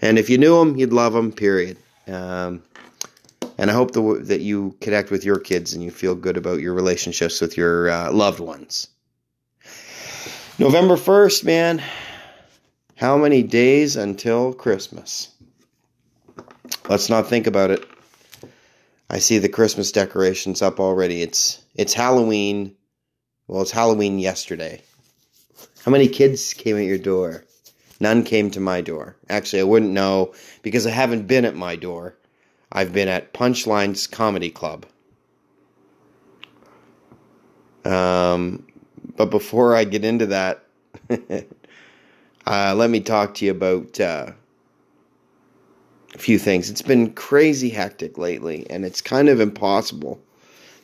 And 0.00 0.18
if 0.18 0.30
you 0.30 0.38
knew 0.38 0.58
them, 0.58 0.76
you'd 0.78 0.94
love 0.94 1.12
them. 1.12 1.32
Period. 1.32 1.76
Um, 2.06 2.62
and 3.58 3.70
I 3.70 3.74
hope 3.74 3.90
the, 3.90 4.20
that 4.26 4.40
you 4.40 4.76
connect 4.80 5.10
with 5.10 5.24
your 5.24 5.40
kids 5.40 5.74
and 5.74 5.82
you 5.82 5.90
feel 5.90 6.14
good 6.14 6.36
about 6.36 6.60
your 6.60 6.74
relationships 6.74 7.40
with 7.40 7.56
your 7.56 7.90
uh, 7.90 8.12
loved 8.12 8.38
ones. 8.38 8.88
November 10.58 10.96
first, 10.96 11.44
man. 11.44 11.82
How 12.94 13.18
many 13.18 13.42
days 13.42 13.96
until 13.96 14.52
Christmas? 14.52 15.28
Let's 16.88 17.10
not 17.10 17.28
think 17.28 17.46
about 17.46 17.70
it. 17.70 17.86
I 19.10 19.18
see 19.18 19.38
the 19.38 19.48
Christmas 19.48 19.92
decorations 19.92 20.62
up 20.62 20.80
already. 20.80 21.22
It's 21.22 21.62
it's 21.74 21.94
Halloween. 21.94 22.76
Well, 23.46 23.62
it's 23.62 23.70
Halloween 23.70 24.18
yesterday. 24.18 24.82
How 25.84 25.90
many 25.90 26.08
kids 26.08 26.54
came 26.54 26.76
at 26.76 26.84
your 26.84 26.98
door? 26.98 27.44
None 28.00 28.24
came 28.24 28.50
to 28.50 28.60
my 28.60 28.80
door. 28.80 29.16
Actually, 29.28 29.60
I 29.60 29.64
wouldn't 29.64 29.92
know 29.92 30.34
because 30.62 30.86
I 30.86 30.90
haven't 30.90 31.26
been 31.26 31.44
at 31.44 31.56
my 31.56 31.76
door. 31.76 32.14
I've 32.70 32.92
been 32.92 33.08
at 33.08 33.32
Punchlines 33.32 34.10
Comedy 34.10 34.50
Club. 34.50 34.86
Um, 37.84 38.66
but 39.16 39.30
before 39.30 39.74
I 39.74 39.84
get 39.84 40.04
into 40.04 40.26
that, 40.26 40.64
uh, 42.46 42.74
let 42.74 42.90
me 42.90 43.00
talk 43.00 43.34
to 43.34 43.44
you 43.44 43.50
about 43.52 43.98
uh, 43.98 44.32
a 46.14 46.18
few 46.18 46.38
things. 46.38 46.70
It's 46.70 46.82
been 46.82 47.12
crazy 47.12 47.70
hectic 47.70 48.18
lately, 48.18 48.66
and 48.68 48.84
it's 48.84 49.00
kind 49.00 49.28
of 49.28 49.40
impossible 49.40 50.20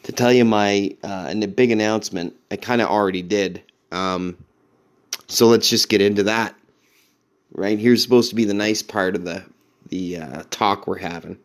to 0.05 0.13
tell 0.13 0.33
you 0.33 0.45
my 0.45 0.97
uh, 1.03 1.27
and 1.29 1.43
the 1.43 1.49
big 1.49 1.71
announcement. 1.71 2.35
I 2.51 2.57
kind 2.57 2.81
of 2.81 2.89
already 2.89 3.23
did. 3.23 3.63
Um, 3.93 4.37
so 5.29 5.47
let's 5.47 5.69
just 5.69 5.89
get 5.89 6.01
into 6.01 6.23
that. 6.25 6.55
Right 7.53 7.79
here's 7.79 8.03
supposed 8.03 8.31
to 8.31 8.37
be 8.37 8.45
the 8.45 8.55
nice 8.55 8.83
part 8.83 9.15
of 9.15 9.25
the 9.25 9.45
the 9.89 10.19
uh, 10.19 10.43
talk 10.51 10.87
we're 10.87 10.99
having, 10.99 11.39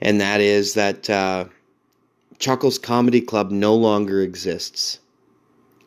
and 0.00 0.20
that 0.20 0.40
is 0.40 0.74
that 0.74 1.08
uh, 1.10 1.46
Chuckles 2.38 2.78
Comedy 2.78 3.20
Club 3.20 3.50
no 3.50 3.74
longer 3.74 4.20
exists. 4.20 4.98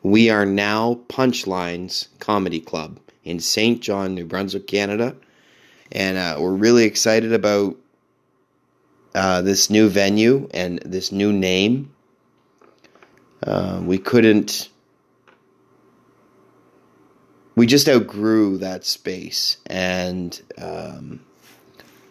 We 0.03 0.29
are 0.29 0.45
now 0.45 1.01
Punchlines 1.09 2.07
Comedy 2.19 2.59
Club 2.59 2.99
in 3.23 3.39
St. 3.39 3.81
John, 3.81 4.15
New 4.15 4.25
Brunswick, 4.25 4.67
Canada 4.67 5.15
and 5.91 6.17
uh, 6.17 6.37
we're 6.39 6.53
really 6.53 6.83
excited 6.83 7.33
about 7.33 7.75
uh, 9.15 9.41
this 9.41 9.69
new 9.69 9.89
venue 9.89 10.47
and 10.53 10.79
this 10.85 11.11
new 11.11 11.33
name. 11.33 11.93
Uh, 13.41 13.81
we 13.83 13.97
couldn't. 13.97 14.69
We 17.55 17.65
just 17.65 17.89
outgrew 17.89 18.57
that 18.59 18.85
space, 18.85 19.57
and 19.65 20.39
um, 20.57 21.19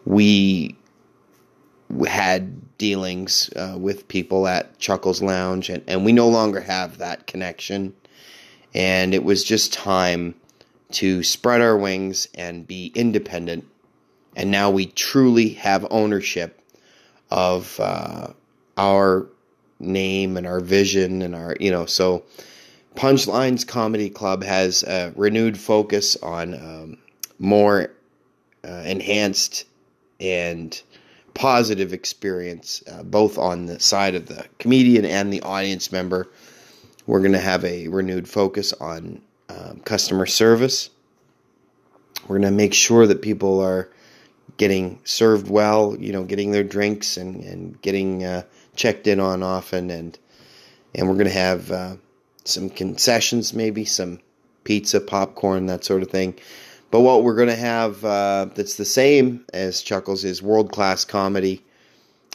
we 0.05 0.77
had 2.07 2.77
dealings 2.79 3.51
uh, 3.57 3.77
with 3.79 4.09
people 4.09 4.47
at 4.47 4.79
Chuckles 4.79 5.23
Lounge, 5.23 5.71
and, 5.71 5.83
and 5.87 6.05
we 6.05 6.13
no 6.13 6.29
longer 6.29 6.61
have 6.61 6.99
that 6.99 7.27
connection. 7.27 7.95
And 8.75 9.15
it 9.15 9.25
was 9.25 9.45
just 9.45 9.73
time 9.73 10.35
to 10.93 11.23
spread 11.23 11.61
our 11.61 11.77
wings 11.77 12.29
and 12.35 12.67
be 12.67 12.93
independent. 12.95 13.67
And 14.37 14.51
now 14.51 14.71
we 14.71 14.87
truly 14.87 15.51
have 15.51 15.87
ownership 15.91 16.61
of 17.31 17.79
uh, 17.81 18.29
our 18.77 19.27
name 19.81 20.37
and 20.37 20.47
our 20.47 20.61
vision 20.61 21.23
and 21.23 21.35
our, 21.35 21.57
you 21.59 21.71
know, 21.71 21.87
so 21.87 22.25
Punchlines 22.95 23.67
Comedy 23.67 24.11
Club 24.11 24.43
has 24.43 24.83
a 24.83 25.13
renewed 25.17 25.59
focus 25.59 26.17
on 26.23 26.55
um, 26.55 26.99
more 27.39 27.91
uh, 28.65 28.83
enhanced 28.87 29.65
and 30.21 30.81
positive 31.39 31.93
experience, 31.93 32.83
uh, 32.91 33.05
both 33.05 33.39
on 33.39 33.67
the 33.67 33.79
side 33.79 34.17
of 34.17 34.27
the 34.27 34.45
comedian 34.59 35.05
and 35.05 35.33
the 35.33 35.41
audience 35.43 35.93
member. 35.93 36.29
We're 37.07 37.21
going 37.21 37.33
to 37.33 37.39
have 37.39 37.65
a 37.65 37.87
renewed 37.87 38.29
focus 38.29 38.73
on 38.73 39.23
um, 39.49 39.79
customer 39.85 40.27
service. 40.27 40.91
We're 42.23 42.41
going 42.41 42.51
to 42.51 42.57
make 42.57 42.75
sure 42.75 43.07
that 43.07 43.23
people 43.23 43.61
are 43.61 43.89
getting 44.57 44.99
served 45.05 45.49
well, 45.49 45.97
you 45.97 46.11
know, 46.11 46.25
getting 46.25 46.51
their 46.51 46.65
drinks 46.65 47.17
and, 47.17 47.45
and 47.45 47.81
getting 47.83 48.25
uh, 48.25 48.43
checked 48.75 49.07
in 49.07 49.21
on 49.21 49.45
often. 49.45 49.93
And, 49.93 50.19
and 50.93 51.07
we're 51.07 51.15
going 51.15 51.27
to 51.27 51.31
have 51.31 51.71
uh, 51.71 51.97
some 52.45 52.69
concessions, 52.69 53.55
maybe 53.55 53.85
some 53.85 54.19
pizza, 54.65 55.01
popcorn, 55.01 55.67
that 55.67 55.85
sort 55.85 56.03
of 56.03 56.11
thing. 56.11 56.35
But 56.91 57.01
what 57.01 57.23
we're 57.23 57.35
going 57.35 57.49
to 57.49 57.57
have 57.57 58.03
uh, 58.05 58.49
that's 58.55 58.77
the 58.77 58.87
same 58.87 59.45
as 59.53 59.83
Chuckles 59.83 60.25
is 60.25 60.43
world 60.43 60.73
class 60.73 61.05
comedy. 61.05 61.63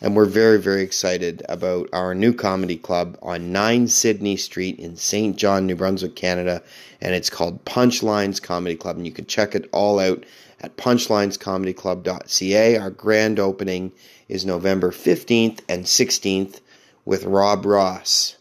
And 0.01 0.15
we're 0.15 0.25
very, 0.25 0.59
very 0.59 0.83
excited 0.83 1.43
about 1.47 1.87
our 1.93 2.13
new 2.13 2.33
comedy 2.33 2.75
club 2.75 3.17
on 3.21 3.53
9 3.53 3.87
Sydney 3.87 4.37
Street 4.37 4.77
in 4.77 4.97
St. 4.97 5.37
John, 5.37 5.65
New 5.65 5.75
Brunswick, 5.75 6.15
Canada. 6.15 6.61
And 6.99 7.15
it's 7.15 7.29
called 7.29 7.63
Punchlines 7.65 8.41
Comedy 8.41 8.75
Club. 8.75 8.97
And 8.97 9.07
you 9.07 9.13
can 9.13 9.25
check 9.25 9.55
it 9.55 9.69
all 9.71 9.99
out 9.99 10.25
at 10.59 10.75
punchlinescomedyclub.ca. 10.77 12.77
Our 12.77 12.89
grand 12.89 13.39
opening 13.39 13.93
is 14.27 14.45
November 14.45 14.91
15th 14.91 15.61
and 15.69 15.85
16th 15.85 16.59
with 17.05 17.23
Rob 17.23 17.65
Ross, 17.65 18.35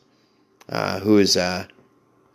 uh, 0.69 0.99
who 1.01 1.19
is 1.19 1.37
uh, 1.37 1.67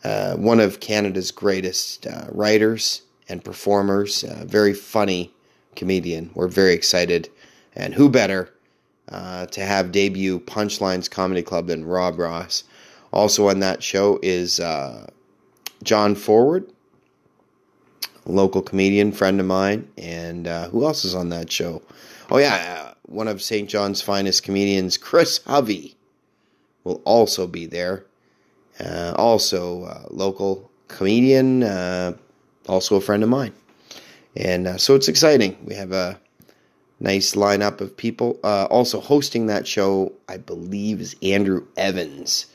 uh, 0.04 0.36
one 0.36 0.60
of 0.60 0.80
Canada's 0.80 1.32
greatest 1.32 2.06
uh, 2.08 2.28
writers 2.32 3.02
and 3.30 3.44
performers. 3.44 4.24
Uh, 4.24 4.44
very 4.46 4.74
funny 4.74 5.34
comedian. 5.76 6.32
We're 6.34 6.48
very 6.48 6.74
excited. 6.74 7.30
And 7.76 7.94
who 7.94 8.10
better 8.10 8.54
uh, 9.10 9.46
to 9.48 9.62
have 9.62 9.92
debut 9.92 10.40
Punchlines 10.40 11.10
Comedy 11.10 11.42
Club 11.42 11.68
than 11.68 11.86
Rob 11.86 12.20
Ross? 12.20 12.64
Also 13.12 13.48
on 13.48 13.60
that 13.60 13.84
show 13.84 14.20
is 14.22 14.60
uh, 14.60 15.08
John 15.84 16.16
Forward, 16.16 16.72
local 18.26 18.62
comedian 18.62 19.12
friend 19.12 19.40
of 19.40 19.46
mine. 19.46 19.88
And 19.98 20.48
uh, 20.48 20.70
who 20.70 20.86
else 20.86 21.06
is 21.06 21.16
on 21.16 21.30
that 21.30 21.52
show? 21.52 21.82
Oh, 22.30 22.38
yeah, 22.38 22.90
uh, 22.90 22.94
one 23.04 23.30
of 23.30 23.42
St. 23.42 23.70
John's 23.70 24.02
finest 24.02 24.44
comedians, 24.44 24.98
Chris 24.98 25.40
Hovey, 25.46 25.96
will 26.84 27.02
also 27.06 27.48
be 27.48 27.66
there. 27.66 28.06
Uh, 28.80 29.14
also, 29.16 30.08
local 30.12 30.70
comedian, 30.90 31.64
also 32.68 32.96
a 32.96 33.02
friend 33.02 33.24
of 33.24 33.30
mine. 33.30 33.54
And 34.36 34.68
uh, 34.68 34.78
so 34.78 34.96
it's 34.96 35.08
exciting. 35.08 35.58
We 35.66 35.76
have 35.76 35.92
a 35.92 36.20
nice 37.00 37.34
lineup 37.34 37.82
of 37.82 37.98
people. 37.98 38.40
Uh, 38.44 38.66
also, 38.66 39.00
hosting 39.00 39.48
that 39.48 39.68
show, 39.68 40.14
I 40.28 40.38
believe, 40.38 41.02
is 41.02 41.16
Andrew 41.22 41.66
Evans, 41.76 42.48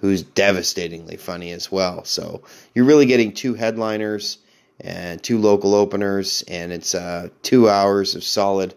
who's 0.00 0.22
devastatingly 0.22 1.16
funny 1.16 1.52
as 1.52 1.72
well. 1.72 2.04
So 2.04 2.42
you're 2.74 2.84
really 2.84 3.06
getting 3.06 3.32
two 3.32 3.54
headliners 3.54 4.38
and 4.80 5.22
two 5.22 5.38
local 5.38 5.74
openers, 5.74 6.42
and 6.48 6.72
it's 6.72 6.94
uh, 6.94 7.28
two 7.42 7.68
hours 7.68 8.14
of 8.14 8.24
solid 8.24 8.74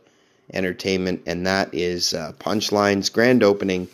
entertainment. 0.54 1.24
And 1.26 1.48
that 1.48 1.74
is 1.74 2.14
uh, 2.14 2.34
Punchline's 2.40 3.10
grand 3.10 3.44
opening 3.44 3.88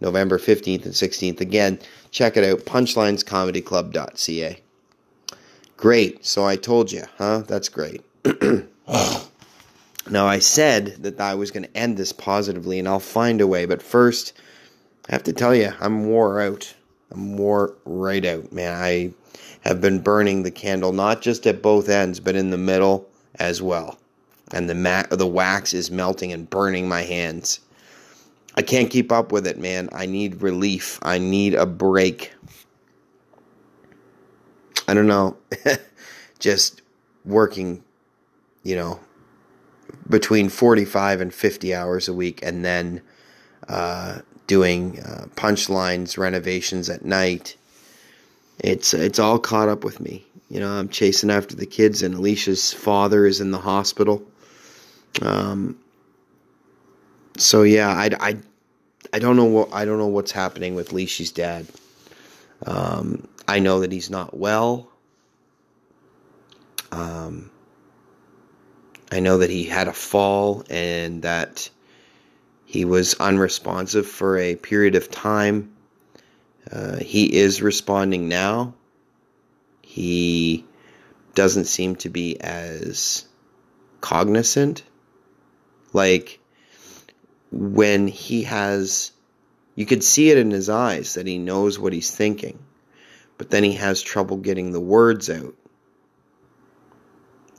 November 0.00 0.38
15th 0.38 0.84
and 0.84 0.94
16th. 0.94 1.40
Again, 1.40 1.78
check 2.10 2.36
it 2.36 2.44
out, 2.44 2.60
punchlinescomedyclub.ca. 2.60 4.60
Great. 5.76 6.24
So 6.24 6.44
I 6.44 6.56
told 6.56 6.90
you, 6.90 7.04
huh? 7.18 7.42
That's 7.46 7.68
great. 7.68 8.02
now, 10.10 10.26
I 10.26 10.38
said 10.38 11.02
that 11.02 11.20
I 11.20 11.34
was 11.34 11.50
going 11.50 11.64
to 11.64 11.76
end 11.76 11.96
this 11.96 12.12
positively, 12.12 12.78
and 12.78 12.88
I'll 12.88 13.00
find 13.00 13.40
a 13.40 13.46
way. 13.46 13.66
But 13.66 13.82
first, 13.82 14.32
I 15.08 15.12
have 15.12 15.24
to 15.24 15.32
tell 15.32 15.54
you, 15.54 15.72
I'm 15.80 16.06
wore 16.06 16.40
out. 16.40 16.74
I'm 17.10 17.36
wore 17.36 17.74
right 17.84 18.24
out, 18.24 18.52
man. 18.52 18.72
I 18.72 19.12
have 19.60 19.80
been 19.80 20.00
burning 20.00 20.42
the 20.42 20.50
candle 20.50 20.92
not 20.92 21.22
just 21.22 21.46
at 21.46 21.62
both 21.62 21.88
ends, 21.88 22.20
but 22.20 22.36
in 22.36 22.50
the 22.50 22.58
middle 22.58 23.08
as 23.36 23.60
well. 23.60 23.98
And 24.52 24.70
the 24.70 24.74
ma- 24.74 25.04
the 25.10 25.26
wax 25.26 25.74
is 25.74 25.90
melting 25.90 26.32
and 26.32 26.48
burning 26.48 26.88
my 26.88 27.02
hands. 27.02 27.60
I 28.54 28.62
can't 28.62 28.90
keep 28.90 29.12
up 29.12 29.32
with 29.32 29.46
it, 29.46 29.58
man. 29.58 29.88
I 29.92 30.06
need 30.06 30.40
relief. 30.40 30.98
I 31.02 31.18
need 31.18 31.54
a 31.54 31.66
break. 31.66 32.32
I 34.88 34.94
don't 34.94 35.06
know. 35.06 35.36
just 36.38 36.82
working, 37.24 37.82
you 38.62 38.76
know, 38.76 39.00
between 40.08 40.48
45 40.48 41.20
and 41.20 41.34
50 41.34 41.74
hours 41.74 42.08
a 42.08 42.12
week 42.14 42.40
and 42.42 42.64
then 42.64 43.02
uh, 43.68 44.20
doing 44.46 45.00
uh, 45.00 45.26
punchlines 45.34 46.18
renovations 46.18 46.88
at 46.88 47.04
night. 47.04 47.56
It's 48.58 48.94
it's 48.94 49.18
all 49.18 49.38
caught 49.38 49.68
up 49.68 49.84
with 49.84 50.00
me. 50.00 50.24
You 50.48 50.60
know, 50.60 50.70
I'm 50.70 50.88
chasing 50.88 51.30
after 51.30 51.56
the 51.56 51.66
kids, 51.66 52.02
and 52.02 52.14
Alicia's 52.14 52.72
father 52.72 53.26
is 53.26 53.40
in 53.40 53.50
the 53.50 53.58
hospital. 53.58 54.22
Um, 55.20 55.78
so 57.36 57.62
yeah, 57.62 57.88
I, 57.88 58.10
I, 58.20 58.36
I 59.12 59.18
don't 59.18 59.36
know 59.36 59.44
what 59.44 59.72
I 59.72 59.84
don't 59.84 59.98
know 59.98 60.06
what's 60.06 60.32
happening 60.32 60.74
with 60.74 60.90
Leishy's 60.90 61.32
dad. 61.32 61.66
Um, 62.64 63.28
I 63.48 63.60
know 63.60 63.80
that 63.80 63.92
he's 63.92 64.10
not 64.10 64.36
well. 64.36 64.88
Um, 66.90 67.50
I 69.10 69.20
know 69.20 69.38
that 69.38 69.50
he 69.50 69.64
had 69.64 69.88
a 69.88 69.92
fall 69.92 70.64
and 70.68 71.22
that 71.22 71.70
he 72.64 72.84
was 72.84 73.14
unresponsive 73.14 74.06
for 74.06 74.38
a 74.38 74.56
period 74.56 74.96
of 74.96 75.10
time. 75.10 75.76
Uh, 76.70 76.96
he 76.96 77.32
is 77.36 77.62
responding 77.62 78.28
now. 78.28 78.74
He 79.82 80.64
doesn't 81.34 81.66
seem 81.66 81.96
to 81.96 82.08
be 82.08 82.40
as 82.40 83.24
cognizant. 84.00 84.82
Like 85.92 86.40
when 87.52 88.08
he 88.08 88.42
has, 88.42 89.12
you 89.76 89.86
could 89.86 90.02
see 90.02 90.30
it 90.30 90.38
in 90.38 90.50
his 90.50 90.68
eyes 90.68 91.14
that 91.14 91.26
he 91.26 91.38
knows 91.38 91.78
what 91.78 91.92
he's 91.92 92.10
thinking, 92.10 92.58
but 93.38 93.50
then 93.50 93.62
he 93.62 93.72
has 93.72 94.00
trouble 94.02 94.36
getting 94.36 94.72
the 94.72 94.80
words 94.80 95.28
out 95.28 95.54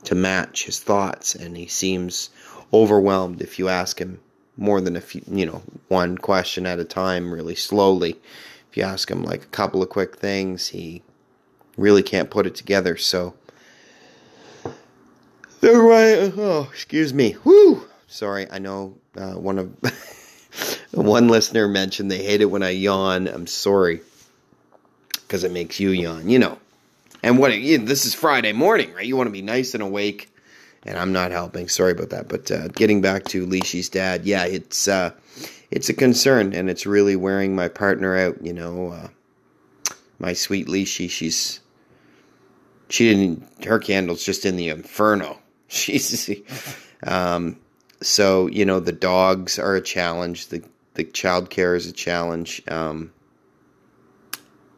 to 0.04 0.14
match 0.14 0.64
his 0.64 0.80
thoughts, 0.80 1.34
and 1.34 1.56
he 1.56 1.66
seems 1.66 2.30
overwhelmed 2.72 3.40
if 3.40 3.58
you 3.58 3.68
ask 3.68 3.98
him 3.98 4.20
more 4.56 4.80
than 4.80 4.96
a 4.96 5.00
few, 5.00 5.22
you 5.30 5.46
know, 5.46 5.62
one 5.88 6.18
question 6.18 6.66
at 6.66 6.78
a 6.78 6.84
time, 6.84 7.32
really 7.32 7.54
slowly. 7.54 8.16
If 8.70 8.76
you 8.76 8.82
ask 8.82 9.10
him 9.10 9.22
like 9.22 9.44
a 9.44 9.48
couple 9.48 9.82
of 9.82 9.88
quick 9.88 10.16
things, 10.16 10.68
he 10.68 11.02
really 11.76 12.02
can't 12.02 12.30
put 12.30 12.46
it 12.46 12.54
together. 12.54 12.96
So, 12.96 13.34
right. 15.62 16.32
Oh, 16.36 16.68
excuse 16.70 17.14
me. 17.14 17.36
Whoo. 17.44 17.84
Sorry. 18.08 18.50
I 18.50 18.58
know 18.58 18.96
uh, 19.16 19.34
one 19.34 19.58
of 19.58 19.72
one 20.92 21.28
listener 21.28 21.68
mentioned 21.68 22.10
they 22.10 22.24
hate 22.24 22.40
it 22.40 22.46
when 22.46 22.62
I 22.62 22.70
yawn. 22.70 23.28
I'm 23.28 23.46
sorry 23.46 24.00
because 25.28 25.44
it 25.44 25.52
makes 25.52 25.78
you 25.78 25.90
yawn. 25.90 26.28
You 26.28 26.38
know. 26.38 26.58
And 27.22 27.38
what? 27.38 27.50
This 27.50 28.06
is 28.06 28.14
Friday 28.14 28.52
morning, 28.52 28.92
right? 28.94 29.04
You 29.04 29.16
want 29.16 29.26
to 29.26 29.32
be 29.32 29.42
nice 29.42 29.74
and 29.74 29.82
awake. 29.82 30.30
And 30.84 30.96
I'm 30.96 31.12
not 31.12 31.32
helping. 31.32 31.68
Sorry 31.68 31.92
about 31.92 32.10
that. 32.10 32.28
But 32.28 32.50
uh, 32.50 32.68
getting 32.68 33.02
back 33.02 33.24
to 33.24 33.46
Leishy's 33.46 33.88
dad, 33.88 34.24
yeah, 34.24 34.44
it's 34.44 34.88
uh, 34.88 35.12
it's 35.70 35.88
a 35.88 35.94
concern, 35.94 36.54
and 36.54 36.70
it's 36.70 36.86
really 36.86 37.16
wearing 37.16 37.54
my 37.54 37.68
partner 37.68 38.16
out. 38.16 38.42
You 38.42 38.54
know, 38.54 38.92
uh, 38.92 39.08
my 40.18 40.32
sweet 40.32 40.68
Leishy, 40.68 41.10
she's 41.10 41.60
she 42.88 43.10
didn't 43.12 43.64
her 43.64 43.78
candle's 43.78 44.24
just 44.24 44.46
in 44.46 44.56
the 44.56 44.68
inferno. 44.68 45.38
She's 45.70 46.30
um, 47.02 47.58
so 48.00 48.46
you 48.46 48.64
know 48.64 48.80
the 48.80 48.92
dogs 48.92 49.58
are 49.58 49.76
a 49.76 49.82
challenge. 49.82 50.46
The 50.48 50.62
the 50.94 51.04
child 51.04 51.50
care 51.50 51.74
is 51.74 51.86
a 51.86 51.92
challenge. 51.92 52.62
Um, 52.68 53.12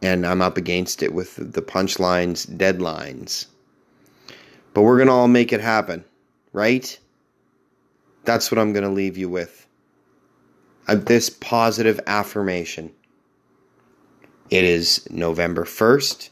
and 0.03 0.27
I'm 0.27 0.43
up 0.43 0.57
against 0.57 1.03
it 1.03 1.13
with 1.13 1.37
the 1.37 1.63
punchlines, 1.63 2.47
deadlines. 2.57 3.47
But 4.73 4.83
we're 4.83 4.97
going 4.97 5.09
to 5.09 5.15
all 5.15 5.29
make 5.29 5.53
it 5.53 5.61
happen, 5.61 6.05
right? 6.53 6.99
That's 8.25 8.51
what 8.51 8.59
I'm 8.59 8.73
going 8.73 8.85
to 8.85 8.91
leave 8.91 9.17
you 9.17 9.29
with. 9.29 9.67
Uh, 10.87 10.95
this 10.95 11.31
positive 11.31 12.01
affirmation. 12.07 12.93
It 14.49 14.65
is 14.65 15.09
November 15.11 15.65
1st. 15.65 16.31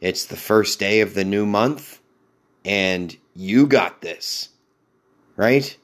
It's 0.00 0.24
the 0.24 0.36
first 0.36 0.78
day 0.78 1.00
of 1.00 1.14
the 1.14 1.24
new 1.24 1.46
month. 1.46 2.00
And 2.64 3.16
you 3.34 3.66
got 3.66 4.00
this, 4.00 4.50
right? 5.36 5.76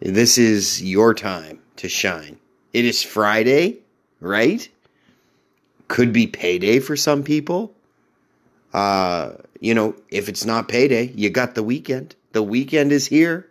This 0.00 0.38
is 0.38 0.82
your 0.82 1.14
time 1.14 1.60
to 1.76 1.88
shine. 1.88 2.38
It 2.72 2.84
is 2.84 3.02
Friday, 3.02 3.78
right? 4.20 4.68
Could 5.90 6.12
be 6.12 6.28
payday 6.28 6.78
for 6.78 6.96
some 6.96 7.24
people. 7.24 7.74
Uh, 8.72 9.32
you 9.58 9.74
know, 9.74 9.96
if 10.08 10.28
it's 10.28 10.44
not 10.44 10.68
payday, 10.68 11.08
you 11.16 11.28
got 11.28 11.56
the 11.56 11.64
weekend. 11.64 12.14
The 12.30 12.44
weekend 12.44 12.92
is 12.92 13.08
here. 13.08 13.50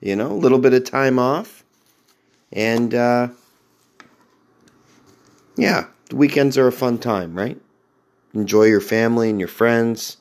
You 0.00 0.14
know, 0.14 0.30
a 0.30 0.34
little 0.34 0.58
bit 0.58 0.74
of 0.74 0.84
time 0.84 1.18
off. 1.18 1.64
And 2.52 2.94
uh, 2.94 3.28
yeah, 5.56 5.86
the 6.10 6.16
weekends 6.16 6.58
are 6.58 6.66
a 6.66 6.72
fun 6.72 6.98
time, 6.98 7.34
right? 7.34 7.58
Enjoy 8.34 8.64
your 8.64 8.82
family 8.82 9.30
and 9.30 9.38
your 9.38 9.48
friends. 9.48 10.18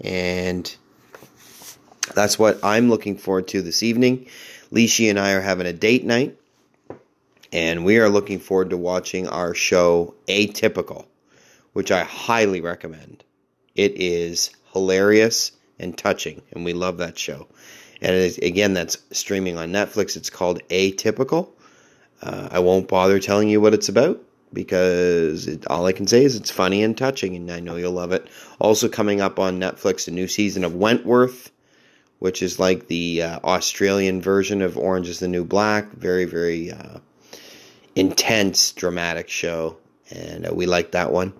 And 0.00 0.74
that's 2.14 2.38
what 2.38 2.62
I'm 2.62 2.88
looking 2.88 3.16
forward 3.16 3.48
to 3.48 3.60
this 3.60 3.82
evening. 3.82 4.28
Lishi 4.70 5.10
and 5.10 5.18
I 5.18 5.32
are 5.32 5.40
having 5.40 5.66
a 5.66 5.72
date 5.72 6.04
night. 6.04 6.38
And 7.56 7.86
we 7.86 7.96
are 7.96 8.10
looking 8.10 8.38
forward 8.38 8.68
to 8.68 8.76
watching 8.76 9.28
our 9.28 9.54
show 9.54 10.14
Atypical, 10.28 11.06
which 11.72 11.90
I 11.90 12.04
highly 12.04 12.60
recommend. 12.60 13.24
It 13.74 13.92
is 13.96 14.50
hilarious 14.74 15.52
and 15.78 15.96
touching, 15.96 16.42
and 16.52 16.66
we 16.66 16.74
love 16.74 16.98
that 16.98 17.18
show. 17.18 17.48
And 18.02 18.14
again, 18.42 18.74
that's 18.74 18.98
streaming 19.10 19.56
on 19.56 19.72
Netflix. 19.72 20.18
It's 20.18 20.28
called 20.28 20.60
Atypical. 20.68 21.48
Uh, 22.20 22.50
I 22.52 22.58
won't 22.58 22.88
bother 22.88 23.18
telling 23.18 23.48
you 23.48 23.62
what 23.62 23.72
it's 23.72 23.88
about 23.88 24.20
because 24.52 25.46
it, 25.46 25.66
all 25.68 25.86
I 25.86 25.92
can 25.92 26.06
say 26.06 26.24
is 26.24 26.36
it's 26.36 26.50
funny 26.50 26.82
and 26.82 26.94
touching, 26.94 27.36
and 27.36 27.50
I 27.50 27.60
know 27.60 27.76
you'll 27.76 27.92
love 27.92 28.12
it. 28.12 28.28
Also, 28.58 28.90
coming 28.90 29.22
up 29.22 29.38
on 29.38 29.58
Netflix, 29.58 30.06
a 30.06 30.10
new 30.10 30.28
season 30.28 30.62
of 30.62 30.74
Wentworth, 30.74 31.50
which 32.18 32.42
is 32.42 32.58
like 32.58 32.88
the 32.88 33.22
uh, 33.22 33.38
Australian 33.44 34.20
version 34.20 34.60
of 34.60 34.76
Orange 34.76 35.08
is 35.08 35.20
the 35.20 35.28
New 35.28 35.46
Black. 35.46 35.90
Very, 35.92 36.26
very 36.26 36.70
uh, 36.70 36.98
intense, 37.96 38.70
dramatic 38.72 39.28
show, 39.28 39.78
and 40.10 40.46
uh, 40.46 40.54
we 40.54 40.66
like 40.66 40.92
that 40.92 41.10
one. 41.10 41.32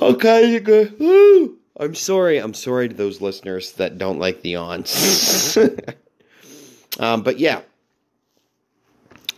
Okay, 0.00 0.52
you 0.52 0.60
go. 0.60 0.88
Woo! 0.98 1.56
I'm 1.78 1.94
sorry. 1.94 2.38
I'm 2.38 2.54
sorry 2.54 2.88
to 2.88 2.94
those 2.94 3.20
listeners 3.20 3.72
that 3.72 3.96
don't 3.96 4.18
like 4.18 4.42
the 4.42 4.56
ons. 4.56 5.56
um, 6.98 7.22
but 7.22 7.38
yeah. 7.38 7.62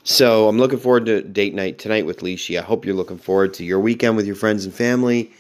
So 0.02 0.48
I'm 0.48 0.58
looking 0.58 0.78
forward 0.78 1.06
to 1.06 1.22
date 1.22 1.54
night 1.54 1.78
tonight 1.78 2.06
with 2.06 2.20
Lishi. 2.20 2.58
I 2.58 2.62
hope 2.62 2.84
you're 2.84 2.94
looking 2.94 3.18
forward 3.18 3.54
to 3.54 3.64
your 3.64 3.80
weekend 3.80 4.16
with 4.16 4.26
your 4.26 4.36
friends 4.36 4.64
and 4.64 4.72
family. 4.72 5.32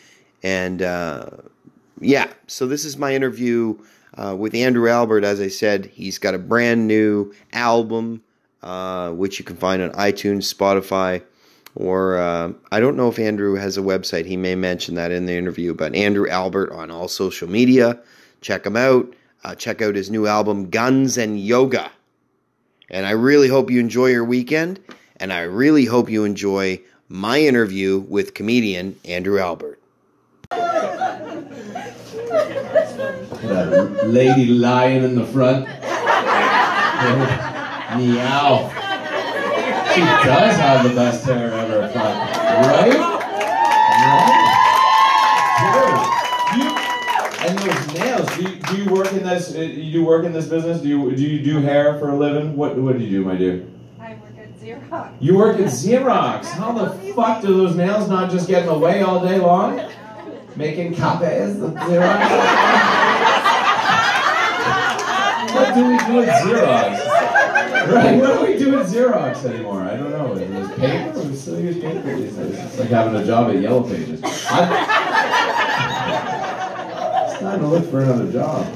And 0.42 0.82
uh, 0.82 1.26
yeah, 2.00 2.32
so 2.46 2.66
this 2.66 2.84
is 2.84 2.96
my 2.96 3.14
interview 3.14 3.78
uh, 4.14 4.34
with 4.36 4.54
Andrew 4.54 4.88
Albert. 4.88 5.24
As 5.24 5.40
I 5.40 5.48
said, 5.48 5.86
he's 5.86 6.18
got 6.18 6.34
a 6.34 6.38
brand 6.38 6.88
new 6.88 7.32
album, 7.52 8.22
uh, 8.62 9.12
which 9.12 9.38
you 9.38 9.44
can 9.44 9.56
find 9.56 9.82
on 9.82 9.90
iTunes, 9.92 10.52
Spotify, 10.52 11.22
or 11.74 12.16
uh, 12.18 12.52
I 12.72 12.80
don't 12.80 12.96
know 12.96 13.08
if 13.08 13.18
Andrew 13.18 13.54
has 13.54 13.76
a 13.76 13.82
website. 13.82 14.24
He 14.24 14.36
may 14.36 14.54
mention 14.54 14.94
that 14.94 15.12
in 15.12 15.26
the 15.26 15.36
interview, 15.36 15.74
but 15.74 15.94
Andrew 15.94 16.28
Albert 16.28 16.72
on 16.72 16.90
all 16.90 17.08
social 17.08 17.48
media. 17.48 18.00
Check 18.40 18.64
him 18.66 18.76
out. 18.76 19.14
Uh, 19.44 19.54
check 19.54 19.82
out 19.82 19.94
his 19.94 20.10
new 20.10 20.26
album, 20.26 20.70
Guns 20.70 21.18
N 21.18 21.36
Yoga. 21.36 21.92
And 22.88 23.04
I 23.06 23.10
really 23.10 23.48
hope 23.48 23.70
you 23.70 23.78
enjoy 23.78 24.06
your 24.06 24.24
weekend, 24.24 24.80
and 25.18 25.32
I 25.32 25.42
really 25.42 25.84
hope 25.84 26.08
you 26.08 26.24
enjoy 26.24 26.80
my 27.08 27.40
interview 27.40 27.98
with 27.98 28.34
comedian 28.34 28.98
Andrew 29.04 29.38
Albert. 29.38 29.80
That 33.42 34.00
lady 34.06 34.46
lion 34.46 35.04
in 35.04 35.14
the 35.14 35.26
front. 35.26 35.68
Meow. 37.98 38.70
She 39.94 40.00
does 40.02 40.56
have 40.56 40.82
the 40.88 40.94
best 40.94 41.24
hair 41.24 41.52
ever. 41.52 41.80
Right? 41.80 42.62
Right? 42.62 42.92
Dude, 46.52 46.62
you, 46.62 46.68
and 47.48 47.58
those 47.58 47.86
nails. 47.94 48.26
Do 48.36 48.42
you, 48.42 48.48
do 48.56 48.76
you 48.82 48.88
work 48.94 49.12
in 49.12 49.22
this? 49.24 49.54
uh, 49.54 49.58
You 49.60 49.92
do 49.92 50.04
work 50.04 50.24
in 50.24 50.32
this 50.32 50.46
business? 50.46 50.80
Do 50.82 50.88
you 50.88 51.14
do 51.16 51.22
you 51.22 51.42
do 51.42 51.60
hair 51.60 51.98
for 51.98 52.10
a 52.10 52.16
living? 52.16 52.56
What 52.56 52.76
what 52.76 52.98
do 52.98 53.04
you 53.04 53.10
do, 53.18 53.24
my 53.24 53.36
dear? 53.36 53.64
I 53.98 54.14
work 54.14 54.36
at 54.38 54.52
Xerox. 54.60 55.10
You 55.20 55.36
work 55.36 55.56
at 55.58 55.66
Xerox. 55.66 56.44
How 56.50 56.72
the 56.72 56.90
fuck 57.14 57.40
do 57.42 57.54
those 57.56 57.74
nails 57.76 58.08
not 58.08 58.30
just 58.30 58.48
get 58.48 58.62
in 58.62 58.68
the 58.68 58.78
way 58.78 59.02
all 59.02 59.20
day 59.24 59.38
long? 59.38 59.80
Making 60.56 60.94
copies 60.94 61.60
of 61.62 61.72
Xerox. 61.72 62.20
what 65.54 65.74
do 65.74 65.84
we 65.88 65.96
do 65.98 66.22
at 66.22 66.42
Xerox? 66.42 67.05
Right, 67.92 68.18
what 68.20 68.38
do 68.40 68.52
we 68.52 68.58
do 68.58 68.78
at 68.80 68.86
Xerox 68.86 69.44
anymore? 69.44 69.82
I 69.82 69.96
don't 69.96 70.10
know. 70.10 70.32
Is 70.34 70.70
it 70.70 70.76
paper? 70.78 71.20
We 71.28 71.36
still 71.36 71.60
use 71.60 71.78
paper 71.78 72.16
these 72.16 72.34
days. 72.34 72.54
It's 72.58 72.78
like 72.78 72.88
having 72.88 73.14
a 73.20 73.24
job 73.24 73.50
at 73.50 73.60
Yellow 73.60 73.82
Pages. 73.88 74.20
I- 74.24 74.28
it's 77.30 77.40
time 77.40 77.60
to 77.60 77.66
look 77.66 77.88
for 77.90 78.00
another 78.02 78.30
job. 78.32 78.66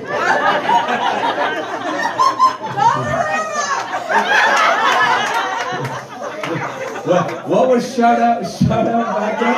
What, 7.04 7.48
what 7.48 7.68
was 7.68 7.94
shut 7.94 8.20
out? 8.20 8.42
Shut 8.44 8.86
out 8.86 9.16
back 9.16 9.40
there? 9.40 9.54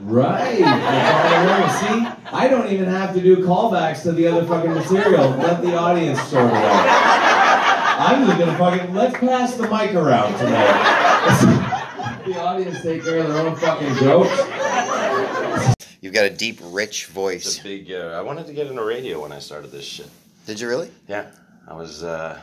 Right. 0.00 0.58
That's 0.60 1.10
all 1.10 1.30
I 1.30 1.44
know. 1.46 1.68
See, 1.68 2.30
I 2.32 2.48
don't 2.48 2.68
even 2.70 2.86
have 2.86 3.14
to 3.14 3.20
do 3.20 3.36
callbacks 3.44 4.02
to 4.02 4.12
the 4.12 4.26
other 4.26 4.44
fucking 4.46 4.72
material. 4.72 5.30
Let 5.30 5.62
the 5.62 5.76
audience 5.76 6.20
sort 6.24 6.46
it 6.46 6.54
out. 6.54 7.23
I'm 8.06 8.26
just 8.26 8.38
gonna 8.38 8.58
fucking 8.58 8.94
let's 8.94 9.16
pass 9.18 9.54
the 9.54 9.62
mic 9.62 9.94
around 9.94 10.36
tonight. 10.38 12.22
the 12.26 12.38
audience 12.38 12.82
take 12.82 13.02
care 13.02 13.18
of 13.20 13.28
their 13.28 13.46
own 13.46 13.56
fucking 13.56 13.94
jokes. 13.94 14.36
You've 16.02 16.12
got 16.12 16.26
a 16.26 16.30
deep, 16.30 16.58
rich 16.64 17.04
It's 17.04 17.12
voice. 17.12 17.60
a 17.60 17.62
big. 17.62 17.90
Uh, 17.90 18.14
I 18.18 18.20
wanted 18.20 18.46
to 18.48 18.52
get 18.52 18.66
into 18.66 18.84
radio 18.84 19.22
when 19.22 19.32
I 19.32 19.38
started 19.38 19.70
this 19.70 19.86
shit. 19.86 20.10
Did 20.46 20.60
you 20.60 20.68
really? 20.68 20.90
Yeah, 21.08 21.30
I 21.66 21.72
was. 21.72 22.04
Uh, 22.04 22.38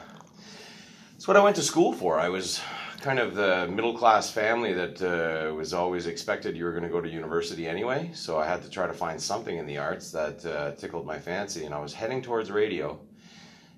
that's 1.12 1.28
what 1.28 1.38
I 1.38 1.44
went 1.44 1.56
to 1.58 1.62
school 1.62 1.94
for. 1.94 2.20
I 2.20 2.30
was 2.30 2.60
kind 3.02 3.20
of 3.20 3.36
the 3.36 3.68
middle 3.68 3.96
class 3.96 4.32
family 4.32 4.74
that 4.74 5.00
uh, 5.04 5.54
was 5.54 5.76
always 5.76 6.08
expected 6.08 6.58
you 6.58 6.64
were 6.66 6.72
going 6.72 6.84
to 6.84 6.90
go 6.90 7.02
to 7.02 7.10
university 7.10 7.68
anyway. 7.68 8.10
So 8.16 8.40
I 8.40 8.48
had 8.48 8.64
to 8.64 8.70
try 8.72 8.88
to 8.88 8.94
find 8.94 9.22
something 9.22 9.58
in 9.58 9.68
the 9.68 9.78
arts 9.78 10.10
that 10.12 10.44
uh, 10.44 10.72
tickled 10.72 11.06
my 11.06 11.20
fancy, 11.20 11.66
and 11.66 11.76
I 11.76 11.80
was 11.80 11.94
heading 11.94 12.24
towards 12.24 12.50
radio. 12.50 13.00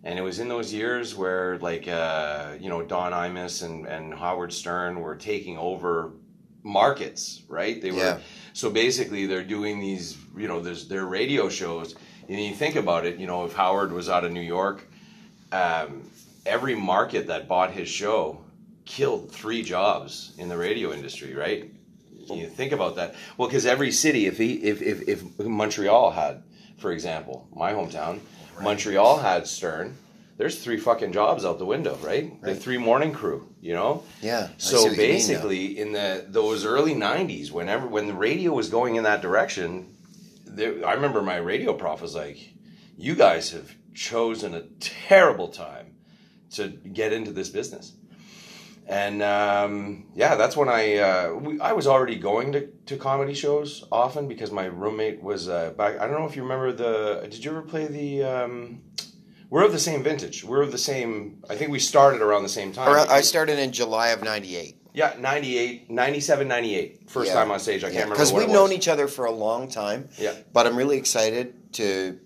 And 0.03 0.19
it 0.19 0.21
was 0.21 0.39
in 0.39 0.49
those 0.49 0.73
years 0.73 1.15
where, 1.15 1.57
like, 1.59 1.87
uh, 1.87 2.53
you 2.59 2.69
know, 2.69 2.81
Don 2.83 3.13
Imus 3.13 3.63
and, 3.63 3.85
and 3.87 4.13
Howard 4.13 4.51
Stern 4.51 4.99
were 4.99 5.15
taking 5.15 5.57
over 5.57 6.11
markets, 6.61 7.41
right? 7.47 7.81
They 7.81 7.91
were 7.91 7.97
Yeah. 7.97 8.19
so 8.53 8.69
basically 8.69 9.25
they're 9.27 9.43
doing 9.43 9.79
these, 9.79 10.17
you 10.37 10.47
know, 10.47 10.59
there's 10.59 10.87
their 10.87 11.05
radio 11.05 11.49
shows. 11.49 11.95
And 12.27 12.39
you 12.39 12.53
think 12.53 12.75
about 12.75 13.05
it, 13.05 13.17
you 13.17 13.27
know, 13.27 13.45
if 13.45 13.53
Howard 13.53 13.91
was 13.91 14.09
out 14.09 14.23
of 14.23 14.31
New 14.31 14.41
York, 14.41 14.87
um, 15.51 16.09
every 16.45 16.75
market 16.75 17.27
that 17.27 17.47
bought 17.47 17.71
his 17.71 17.87
show 17.89 18.39
killed 18.85 19.31
three 19.31 19.61
jobs 19.63 20.33
in 20.37 20.49
the 20.49 20.57
radio 20.57 20.91
industry, 20.93 21.33
right? 21.33 21.69
You 22.29 22.47
think 22.47 22.71
about 22.71 22.95
that. 22.95 23.15
Well, 23.37 23.49
because 23.49 23.65
every 23.65 23.91
city, 23.91 24.25
if 24.27 24.37
he, 24.37 24.53
if, 24.53 24.81
if 24.81 25.09
if 25.09 25.39
Montreal 25.39 26.11
had, 26.11 26.41
for 26.77 26.91
example, 26.93 27.47
my 27.53 27.73
hometown, 27.73 28.19
Montreal 28.61 29.19
had 29.19 29.47
Stern. 29.47 29.97
There's 30.37 30.63
three 30.63 30.77
fucking 30.77 31.11
jobs 31.11 31.45
out 31.45 31.59
the 31.59 31.65
window, 31.65 31.97
right? 32.01 32.41
The 32.41 32.55
three 32.55 32.77
morning 32.77 33.13
crew, 33.13 33.47
you 33.61 33.73
know. 33.73 34.03
Yeah. 34.21 34.49
So 34.57 34.85
you 34.85 34.89
mean 34.89 34.97
basically, 34.97 35.77
in 35.77 35.91
the 35.91 36.25
those 36.27 36.65
early 36.65 36.95
'90s, 36.95 37.51
whenever 37.51 37.87
when 37.87 38.07
the 38.07 38.13
radio 38.13 38.51
was 38.51 38.69
going 38.69 38.95
in 38.95 39.03
that 39.03 39.21
direction, 39.21 39.95
there, 40.45 40.85
I 40.85 40.93
remember 40.93 41.21
my 41.21 41.37
radio 41.37 41.73
prof 41.73 42.01
was 42.01 42.15
like, 42.15 42.37
"You 42.97 43.15
guys 43.15 43.51
have 43.51 43.75
chosen 43.93 44.55
a 44.55 44.63
terrible 44.79 45.49
time 45.49 45.93
to 46.51 46.69
get 46.69 47.13
into 47.13 47.31
this 47.31 47.49
business." 47.49 47.93
And 48.85 49.23
um, 49.23 50.05
yeah, 50.13 50.35
that's 50.35 50.57
when 50.57 50.67
I 50.67 50.97
uh, 50.97 51.33
we, 51.35 51.59
I 51.59 51.71
was 51.71 51.87
already 51.87 52.15
going 52.17 52.51
to, 52.51 52.67
to 52.87 52.97
comedy 52.97 53.33
shows 53.33 53.85
often 53.91 54.27
because 54.27 54.51
my 54.51 54.65
roommate 54.65 55.23
was 55.23 55.47
uh, 55.47 55.71
back. 55.71 55.99
I 55.99 56.07
don't 56.07 56.19
know 56.19 56.27
if 56.27 56.35
you 56.35 56.43
remember 56.43 56.71
the. 56.73 57.21
Did 57.29 57.45
you 57.45 57.51
ever 57.51 57.61
play 57.61 57.87
the? 57.87 58.23
Um, 58.23 58.81
we're 59.49 59.63
of 59.63 59.71
the 59.71 59.79
same 59.79 60.03
vintage. 60.03 60.43
We're 60.43 60.63
of 60.63 60.71
the 60.71 60.77
same. 60.77 61.43
I 61.49 61.55
think 61.55 61.71
we 61.71 61.79
started 61.79 62.21
around 62.21 62.43
the 62.43 62.49
same 62.49 62.73
time. 62.73 62.91
Around- 62.93 63.09
I 63.09 63.21
started 63.21 63.57
in 63.57 63.71
July 63.71 64.09
of 64.09 64.21
'98. 64.21 64.77
Yeah, 64.95 65.15
98, 65.17 65.89
97, 65.89 66.47
98. 66.47 67.09
First 67.09 67.29
Yeah. 67.29 67.33
time 67.33 67.49
on 67.49 67.59
stage. 67.59 67.83
I 67.83 67.87
can't 67.87 67.95
remember 67.95 68.13
because 68.15 68.31
we've 68.31 68.47
known 68.49 68.71
each 68.71 68.87
other 68.87 69.07
for 69.07 69.25
a 69.25 69.31
long 69.31 69.67
time. 69.67 70.09
Yeah. 70.19 70.33
But 70.51 70.67
I'm 70.67 70.75
really 70.75 70.97
excited 70.97 71.73
to, 71.73 72.19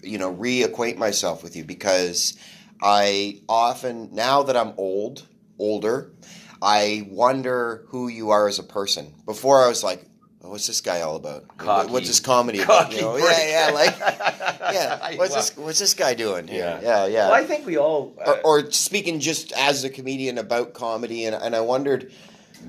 you 0.00 0.18
know, 0.18 0.32
reacquaint 0.32 0.96
myself 0.96 1.42
with 1.42 1.56
you 1.56 1.64
because 1.64 2.34
I 2.80 3.40
often 3.48 4.10
now 4.12 4.44
that 4.44 4.56
I'm 4.56 4.74
old, 4.76 5.26
older, 5.58 6.12
I 6.60 7.06
wonder 7.10 7.84
who 7.88 8.08
you 8.08 8.30
are 8.30 8.48
as 8.48 8.58
a 8.58 8.62
person. 8.62 9.14
Before 9.26 9.62
I 9.62 9.68
was 9.68 9.84
like, 9.84 10.04
oh, 10.42 10.50
what's 10.50 10.66
this 10.66 10.80
guy 10.80 11.02
all 11.02 11.16
about? 11.16 11.56
Cocky. 11.58 11.92
What's 11.92 12.08
this 12.08 12.20
comedy 12.20 12.60
about? 12.60 12.84
Cocky 12.84 12.96
You 12.96 13.02
know? 13.02 13.16
Yeah, 13.16 13.68
yeah, 13.68 13.74
like, 13.74 13.98
yeah. 14.00 15.16
What's 15.16 15.34
this? 15.34 15.56
What's 15.56 15.78
this 15.78 15.94
guy 15.94 16.14
doing 16.14 16.48
here? 16.48 16.80
Yeah, 16.82 17.06
yeah. 17.06 17.28
Well, 17.28 17.34
I 17.34 17.44
think 17.44 17.66
we 17.66 17.76
all. 17.76 18.16
Uh, 18.24 18.36
or, 18.44 18.62
or 18.62 18.70
speaking 18.70 19.20
just 19.20 19.52
as 19.52 19.84
a 19.84 19.90
comedian 19.90 20.38
about 20.38 20.74
comedy, 20.74 21.26
and, 21.26 21.36
and 21.36 21.54
I 21.54 21.60
wondered, 21.60 22.12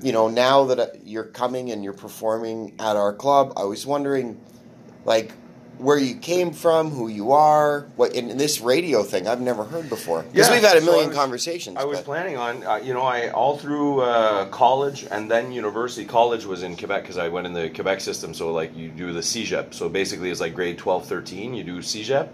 you 0.02 0.12
know, 0.12 0.28
now 0.28 0.64
that 0.66 0.78
uh, 0.78 0.86
you're 1.04 1.24
coming 1.24 1.70
and 1.70 1.82
you're 1.82 1.92
performing 1.92 2.74
at 2.78 2.96
our 2.96 3.14
club, 3.14 3.54
I 3.56 3.64
was 3.64 3.86
wondering, 3.86 4.40
like, 5.04 5.32
where 5.78 5.98
you 5.98 6.14
came 6.14 6.52
from, 6.52 6.90
who 6.90 7.08
you 7.08 7.32
are, 7.32 7.86
what 7.96 8.14
in, 8.14 8.36
this 8.38 8.60
radio 8.60 9.02
thing 9.02 9.28
I've 9.28 9.40
never 9.40 9.62
heard 9.64 9.88
before. 9.90 10.22
Because 10.22 10.48
Yeah, 10.48 10.54
we've 10.54 10.62
had 10.64 10.76
a 10.76 10.80
so 10.80 10.86
I 10.88 10.90
million 10.90 11.08
was- 11.08 11.16
conversations. 11.18 11.76
I 11.76 11.84
was 11.84 11.98
but- 11.98 12.04
planning 12.06 12.36
on, 12.36 12.64
uh, 12.64 12.76
you 12.76 12.94
know, 12.94 13.02
I 13.02 13.28
all 13.28 13.58
through 13.58 14.00
uh, 14.00 14.46
college 14.46 15.06
and 15.10 15.30
then 15.30 15.52
university. 15.52 16.04
College 16.06 16.46
was 16.46 16.62
in 16.62 16.76
Quebec 16.76 17.02
because 17.02 17.18
I 17.18 17.28
went 17.28 17.46
in 17.46 17.52
the 17.52 17.68
Quebec 17.70 18.00
system. 18.00 18.32
So 18.32 18.52
like 18.52 18.74
you 18.76 18.88
do 18.88 19.12
the 19.12 19.20
CEGEP. 19.20 19.74
So 19.74 19.88
basically, 19.88 20.30
it's 20.30 20.40
like 20.40 20.54
grade 20.54 20.78
12, 20.78 21.06
13. 21.06 21.52
You 21.54 21.64
do 21.64 21.78
CEGEP. 21.78 22.28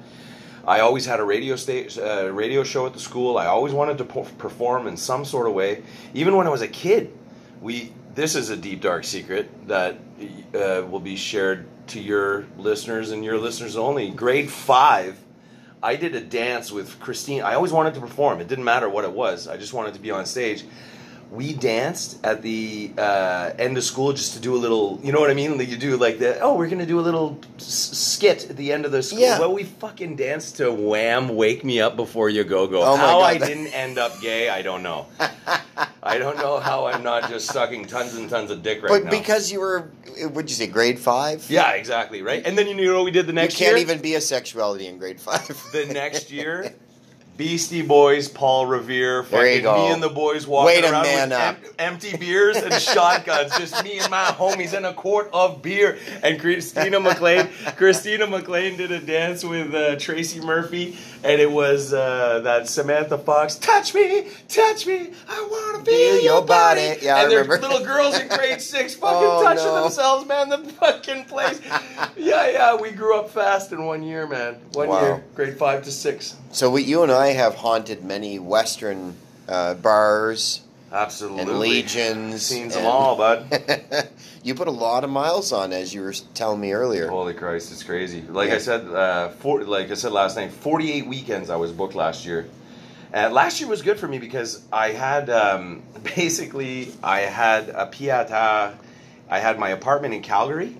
I 0.65 0.79
always 0.79 1.05
had 1.05 1.19
a 1.19 1.25
radio 1.25 1.57
state, 1.57 1.99
uh, 1.99 2.31
radio 2.33 2.63
show 2.63 2.87
at 2.87 2.93
the 2.93 3.01
school. 3.01 3.37
I 3.37 3.47
always 3.47 3.73
wanted 3.73 3.99
to 3.99 4.05
po- 4.05 4.29
perform 4.39 4.87
in 4.87 4.97
some 4.97 5.25
sort 5.25 5.49
of 5.49 5.55
way. 5.55 5.83
Even 6.15 6.37
when 6.37 6.47
I 6.47 6.51
was 6.51 6.63
a 6.63 6.69
kid, 6.69 7.13
we. 7.61 7.93
This 8.15 8.37
is 8.37 8.51
a 8.51 8.57
deep 8.59 8.83
dark 8.83 9.05
secret 9.05 9.49
that 9.69 9.97
uh, 10.55 10.83
will 10.91 11.01
be 11.01 11.17
shared 11.17 11.67
to 11.89 12.01
your 12.01 12.45
listeners 12.59 13.11
and 13.11 13.25
your 13.25 13.39
listeners 13.39 13.77
only. 13.77 14.11
Grade 14.11 14.51
five. 14.51 15.19
I 15.83 15.97
did 15.97 16.15
a 16.15 16.21
dance 16.21 16.71
with 16.71 17.01
Christine. 17.01 17.43
I 17.43 17.55
always 17.55 17.73
wanted 17.73 17.95
to 17.95 18.01
perform. 18.01 18.41
It 18.41 18.49
didn't 18.49 18.65
matter 18.65 18.89
what 18.89 19.05
it 19.05 19.13
was. 19.13 19.49
I 19.49 19.57
just 19.57 19.73
wanted 19.73 19.95
to 19.95 20.01
be 20.01 20.11
on 20.13 20.27
stage. 20.27 20.65
We 21.33 21.55
danced 21.55 22.25
at 22.27 22.43
the 22.43 22.93
uh, 22.99 23.53
end 23.59 23.79
of 23.79 23.83
school 23.85 24.13
just 24.13 24.35
to 24.35 24.41
do 24.41 24.55
a 24.55 24.59
little, 24.59 25.01
you 25.03 25.13
know 25.13 25.19
what 25.19 25.31
I 25.31 25.35
mean? 25.35 25.57
Like 25.57 25.69
you 25.69 25.79
do 25.79 25.97
like 25.97 26.19
the, 26.19 26.39
oh, 26.41 26.57
we're 26.57 26.69
gonna 26.69 26.85
do 26.85 27.01
a 27.01 27.07
little 27.09 27.41
s- 27.57 27.65
skit 27.97 28.51
at 28.51 28.57
the 28.59 28.71
end 28.71 28.85
of 28.85 28.93
the 28.93 29.03
school. 29.03 29.21
Yeah. 29.21 29.39
Well, 29.41 29.55
we 29.55 29.65
fucking 29.65 30.17
danced 30.17 30.57
to 30.59 30.71
Wham! 30.71 31.31
"Wake 31.35 31.65
Me 31.65 31.81
Up 31.81 31.97
Before 31.97 32.29
You 32.29 32.45
Go 32.45 32.67
Go." 32.67 32.83
Oh 32.83 32.99
my 32.99 33.03
how 33.03 33.21
I 33.21 33.39
God. 33.39 33.47
didn't 33.47 33.69
end 33.69 33.97
up 33.97 34.21
gay, 34.21 34.51
I 34.51 34.61
don't 34.61 34.83
know. 34.83 35.07
I 36.03 36.19
don't 36.19 36.37
know 36.37 36.59
how 36.59 36.87
I'm 36.87 37.03
not 37.03 37.29
just 37.29 37.47
sucking 37.53 37.87
tons 37.87 38.15
and 38.15 38.29
tons 38.29 38.51
of 38.51 38.63
dick 38.63 38.83
right 38.83 38.89
but 38.89 39.05
now. 39.05 39.11
because 39.11 39.51
you 39.53 39.61
were, 39.61 39.91
would 40.33 40.51
you 40.51 40.57
say 40.57 40.67
grade 40.67 40.99
five? 40.99 41.49
yeah, 41.49 41.73
exactly, 41.73 42.23
right. 42.23 42.45
And 42.45 42.57
then 42.59 42.67
you 42.67 42.75
know 42.75 42.97
what 42.97 43.05
we 43.05 43.11
did 43.11 43.27
the 43.27 43.33
next 43.33 43.59
year? 43.61 43.71
You 43.71 43.77
can't 43.77 43.87
year? 43.87 43.95
even 43.95 44.03
be 44.03 44.15
a 44.15 44.21
sexuality 44.21 44.87
in 44.87 44.99
grade 44.99 45.21
five. 45.21 45.47
the 45.73 45.87
next 45.87 46.31
year, 46.31 46.75
Beastie 47.47 47.83
Boys, 47.83 48.29
Paul 48.29 48.67
Revere, 48.67 49.25
There 49.25 49.45
you 49.49 49.63
fucking 49.63 49.63
go. 49.65 49.75
me 49.89 49.93
and 49.93 50.01
the 50.01 50.09
boys 50.09 50.47
walking 50.47 50.85
around 50.85 51.03
with 51.03 51.33
em- 51.33 51.57
empty 51.77 52.17
beers 52.17 52.57
and 52.57 52.73
shotguns, 52.81 53.51
just 53.59 53.83
me 53.83 53.99
and 53.99 54.09
my 54.13 54.27
homies 54.27 54.75
and 54.75 54.87
a 54.87 54.95
quart 54.95 55.29
of 55.33 55.61
beer. 55.61 55.99
And 56.23 56.39
Christina 56.39 57.01
McLean, 57.01 57.49
Christina 57.77 58.29
McLean 58.29 58.77
did 58.77 58.93
a 58.93 59.01
dance 59.01 59.43
with 59.43 59.75
uh, 59.75 59.97
Tracy 59.97 60.39
Murphy, 60.41 60.97
and 61.25 61.41
it 61.41 61.51
was 61.51 61.93
uh, 61.93 62.39
that 62.45 62.69
Samantha 62.69 63.19
Fox, 63.19 63.57
"Touch 63.57 63.93
me, 63.93 64.29
touch 64.49 64.87
me, 64.87 65.11
I 65.29 65.49
wanna 65.73 65.85
feel 65.85 66.13
Feel 66.21 66.23
your 66.23 66.43
body." 66.45 66.95
Yeah, 67.03 67.17
I 67.17 67.23
and 67.25 67.33
there's 67.33 67.49
remember. 67.49 67.67
little 67.71 67.85
girls 67.85 68.21
in 68.21 68.29
grade 68.29 68.61
six 68.61 68.95
fucking 68.95 69.19
Oh, 69.21 69.43
touching 69.43 69.65
no. 69.65 69.83
themselves, 69.83 70.29
man. 70.29 70.49
The 70.49 70.59
fucking 70.59 71.25
place. 71.25 71.61
yeah, 72.17 72.49
yeah. 72.51 72.77
We 72.77 72.93
grew 72.93 73.19
up 73.19 73.31
fast 73.31 73.73
in 73.73 73.85
one 73.85 74.05
year, 74.05 74.29
man. 74.29 74.61
One 74.75 74.87
Wow. 74.87 75.01
year, 75.03 75.25
grade 75.35 75.59
five 75.59 75.83
to 75.83 75.91
six. 75.91 76.37
So 76.53 76.71
we, 76.71 76.83
you 76.83 77.03
and 77.03 77.11
I 77.11 77.29
have 77.35 77.55
haunted 77.55 78.05
many 78.05 78.39
Western 78.39 79.15
uh, 79.49 79.75
bars 79.75 80.61
Absolutely. 80.93 81.41
and 81.43 81.59
legions. 81.59 82.43
Seen 82.43 82.69
them 82.69 82.87
all, 82.87 83.17
bud. 83.17 84.09
you 84.43 84.55
put 84.55 84.69
a 84.69 84.73
lot 84.73 85.05
of 85.05 85.11
miles 85.11 85.53
on, 85.53 85.73
as 85.73 85.93
you 85.95 86.03
were 86.03 86.13
telling 86.35 86.61
me 86.61 86.73
earlier. 86.73 87.09
Holy 87.09 87.35
Christ, 87.35 87.73
it's 87.73 87.83
crazy. 87.83 88.23
Like 88.23 88.49
Yeah. 88.51 88.55
I 88.57 88.59
said, 88.59 88.87
uh, 88.87 89.29
for, 89.31 89.63
like 89.65 89.91
I 89.91 89.95
said 89.95 90.13
last 90.13 90.37
night, 90.37 90.53
48 90.53 91.07
weekends 91.07 91.51
I 91.51 91.57
was 91.57 91.73
booked 91.73 91.95
last 91.95 92.25
year. 92.27 92.47
Uh, 93.15 93.29
last 93.31 93.61
year 93.61 93.69
was 93.69 93.83
good 93.83 93.99
for 93.99 94.09
me 94.09 94.19
because 94.19 94.63
I 94.73 94.89
had 94.91 95.29
um, 95.29 95.83
basically 96.17 96.93
I 97.03 97.21
had 97.21 97.69
a 97.69 97.87
pied-à-terre. 97.87 98.79
I 99.29 99.39
had 99.39 99.59
my 99.59 99.71
apartment 99.71 100.13
in 100.15 100.23
Calgary, 100.23 100.77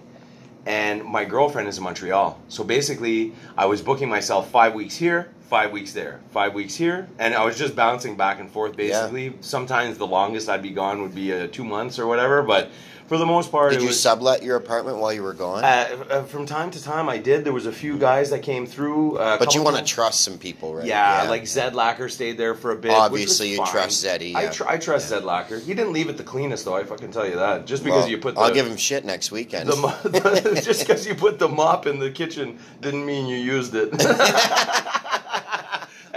and 0.67 1.05
my 1.05 1.25
girlfriend 1.25 1.69
is 1.69 1.79
in 1.79 1.85
Montreal. 1.85 2.39
So 2.49 2.65
basically, 2.65 3.33
I 3.57 3.67
was 3.67 3.81
booking 3.83 4.09
myself 4.11 4.51
five 4.51 4.75
weeks 4.75 4.95
here, 4.95 5.31
five 5.53 5.71
weeks 5.71 5.93
there, 5.93 6.19
five 6.31 6.55
weeks 6.55 6.75
here, 6.75 7.07
and 7.19 7.35
I 7.35 7.45
was 7.45 7.59
just 7.59 7.77
bouncing 7.77 8.17
back 8.17 8.41
and 8.41 8.51
forth. 8.51 8.75
Basically, 8.75 9.35
sometimes 9.43 9.99
the 9.99 10.07
longest 10.07 10.49
I'd 10.49 10.63
be 10.63 10.71
gone 10.71 11.03
would 11.03 11.15
be 11.15 11.31
uh, 11.31 11.49
two 11.53 11.63
months 11.63 11.99
or 11.99 12.07
whatever, 12.07 12.43
but 12.43 12.71
for 13.07 13.19
the 13.19 13.27
most 13.27 13.53
part, 13.53 13.73
Did 13.73 13.83
you 13.83 13.89
was, 13.89 14.01
sublet 14.01 14.43
your 14.43 14.57
apartment 14.57 14.97
while 14.97 15.13
you 15.13 15.23
were 15.23 15.35
gone? 15.35 15.63
uh, 15.63 16.05
uh, 16.09 16.23
from 16.23 16.47
time 16.47 16.71
to 16.71 16.83
time, 16.83 17.11
I 17.11 17.19
did. 17.19 17.45
There 17.45 17.53
was 17.53 17.67
a 17.67 17.73
few 17.73 17.99
guys 17.99 18.31
that 18.31 18.39
came 18.39 18.65
through. 18.65 19.19
Uh, 19.19 19.39
but 19.39 19.55
you 19.55 19.63
want 19.63 19.77
to 19.77 19.85
trust 19.85 20.23
some 20.23 20.39
people, 20.39 20.75
right? 20.75 20.87
Yeah, 20.87 21.27
like 21.29 21.47
Zed 21.47 21.75
Lacker 21.75 22.11
stayed 22.11 22.39
there 22.39 22.55
for 22.55 22.71
a 22.71 22.77
bit. 22.77 22.93
Obviously, 22.93 23.51
you 23.51 23.59
fine. 23.59 23.67
trust 23.67 24.03
Zeddy, 24.03 24.35
I, 24.35 24.47
tr- 24.47 24.67
I 24.67 24.79
trust 24.79 25.11
Zed 25.11 25.25
Lacker. 25.25 25.63
He 25.63 25.75
didn't 25.75 25.93
leave 25.93 26.09
it 26.09 26.17
the 26.17 26.25
cleanest, 26.25 26.65
though. 26.65 26.77
I 26.77 26.85
fucking 26.85 27.13
tell 27.13 27.29
you 27.29 27.37
that. 27.37 27.67
Just 27.67 27.85
because 27.85 28.05
Well, 28.05 28.11
you 28.11 28.17
put 28.17 28.37
the 28.37 28.41
I'll 28.41 28.55
give 28.55 28.67
him 28.67 28.79
shit 28.79 29.05
next 29.05 29.31
weekend. 29.31 29.69
the 29.69 29.77
mo- 29.77 30.55
just 30.63 30.81
because 30.87 31.07
you 31.07 31.15
put 31.15 31.39
the 31.39 31.49
mop 31.49 31.87
in 31.87 31.99
the 31.99 32.11
kitchen 32.11 32.59
didn't 32.81 33.05
mean 33.05 33.27
you 33.27 33.37
used 33.37 33.75
it. 33.75 33.91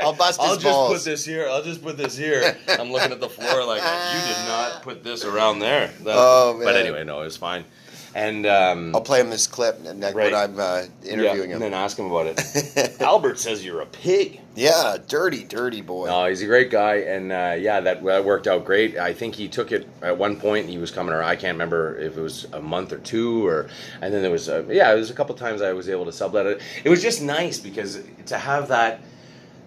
I'll 0.06 0.14
bust 0.14 0.40
I'll 0.40 0.54
his 0.54 0.64
just 0.64 0.74
balls. 0.74 0.94
put 0.94 1.04
this 1.10 1.26
here. 1.26 1.48
I'll 1.50 1.64
just 1.64 1.82
put 1.84 1.98
this 1.98 2.16
here. 2.18 2.56
I'm 2.68 2.92
looking 2.92 3.12
at 3.12 3.20
the 3.20 3.30
floor 3.30 3.66
like 3.66 3.82
you 3.82 4.34
did 4.34 4.48
not 4.48 4.82
put 4.84 5.04
this 5.04 5.26
around 5.26 5.60
there. 5.60 5.88
That- 6.04 6.16
Oh, 6.18 6.60
But 6.64 6.76
anyway, 6.76 7.04
no, 7.04 7.22
it 7.22 7.26
was 7.26 7.38
fine. 7.38 7.66
And 8.14 8.46
um, 8.46 8.96
I'll 8.96 9.02
play 9.02 9.20
him 9.20 9.30
this 9.30 9.46
clip 9.46 9.82
ne- 9.82 9.92
ne- 9.94 10.14
Right. 10.14 10.32
when 10.32 10.36
I'm 10.36 10.58
uh, 10.58 10.84
interviewing 11.04 11.50
yeah, 11.50 11.58
him. 11.58 11.62
and 11.62 11.62
then 11.62 11.74
ask 11.74 12.00
him 12.00 12.06
about 12.10 12.28
it. 12.28 12.96
Albert 13.02 13.38
says 13.40 13.66
you're 13.66 13.82
a 13.82 13.86
pig. 13.86 14.40
yeah, 14.56 14.96
dirty, 15.06 15.44
dirty 15.44 15.82
boy. 15.82 16.06
No, 16.06 16.26
he's 16.28 16.42
a 16.42 16.46
great 16.46 16.72
guy, 16.72 17.00
and 17.00 17.34
uh, 17.34 17.58
yeah, 17.60 17.82
that, 17.82 18.02
that 18.06 18.24
worked 18.24 18.48
out 18.48 18.64
great. 18.64 18.98
I 18.98 19.12
think 19.12 19.36
he 19.36 19.50
took 19.50 19.74
it 19.74 19.86
at 20.02 20.18
one 20.18 20.38
point. 20.40 20.70
He 20.70 20.78
was 20.78 20.92
coming 20.92 21.14
around. 21.14 21.28
I 21.28 21.36
can't 21.36 21.56
remember 21.56 21.98
if 21.98 22.16
it 22.16 22.22
was 22.22 22.46
a 22.54 22.62
month 22.62 22.94
or 22.94 23.00
two, 23.00 23.46
or 23.46 23.68
and 24.02 24.14
then 24.14 24.22
there 24.22 24.32
was 24.32 24.48
uh, 24.48 24.64
yeah, 24.70 24.94
it 24.94 24.96
was 24.96 25.10
a 25.10 25.14
couple 25.14 25.36
times 25.36 25.62
I 25.62 25.74
was 25.74 25.90
able 25.90 26.06
to 26.06 26.14
sublet 26.14 26.46
it. 26.46 26.62
It 26.86 26.90
was 26.90 27.02
just 27.02 27.22
nice 27.22 27.60
because 27.60 28.02
to 28.28 28.38
have 28.38 28.70
that. 28.70 29.02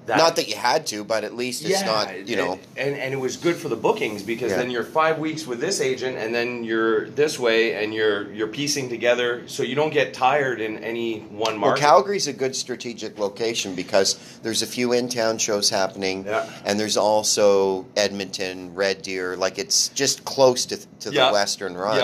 That 0.09 0.19
Not 0.19 0.37
that 0.37 0.49
you 0.49 0.57
had 0.57 0.87
to, 0.89 1.05
but 1.05 1.23
at 1.25 1.35
least 1.37 1.63
it's 1.63 1.71
yeah, 1.81 1.87
not, 1.87 2.29
you 2.29 2.37
know. 2.37 2.59
and 2.77 2.95
and 2.97 3.15
it 3.15 3.19
was 3.19 3.37
good 3.37 3.57
for 3.57 3.69
the 3.69 3.77
bookings 3.77 4.23
because 4.23 4.51
Yeah. 4.51 4.59
then 4.59 4.71
you're 4.71 4.83
five 4.85 5.19
weeks 5.19 5.47
with 5.47 5.61
this 5.61 5.81
agent, 5.81 6.19
and 6.19 6.35
then 6.35 6.65
you're 6.65 7.09
this 7.11 7.39
way, 7.39 7.75
and 7.83 7.95
you're 7.95 8.33
you're 8.33 8.49
piecing 8.49 8.89
together, 8.89 9.43
so 9.47 9.63
you 9.63 9.75
don't 9.75 9.93
get 9.93 10.13
tired 10.15 10.61
in 10.61 10.79
any 10.83 11.21
one 11.21 11.53
Well, 11.53 11.71
market. 11.71 11.81
Calgary's 11.81 12.27
a 12.27 12.33
good 12.33 12.57
strategic 12.57 13.19
location 13.19 13.75
because 13.75 14.19
there's 14.43 14.63
a 14.63 14.67
few 14.67 14.93
in-town 14.93 15.39
shows 15.39 15.71
happening, 15.71 16.25
Yeah. 16.27 16.45
and 16.65 16.81
there's 16.81 16.97
also 16.97 17.87
Edmonton, 17.97 18.75
Red 18.75 19.03
Deer. 19.03 19.37
Like 19.37 19.59
it's 19.59 19.89
just 19.89 20.25
close 20.25 20.67
to 20.67 20.77
to 21.01 21.11
the 21.11 21.29
Western 21.31 21.77
Run. 21.77 21.99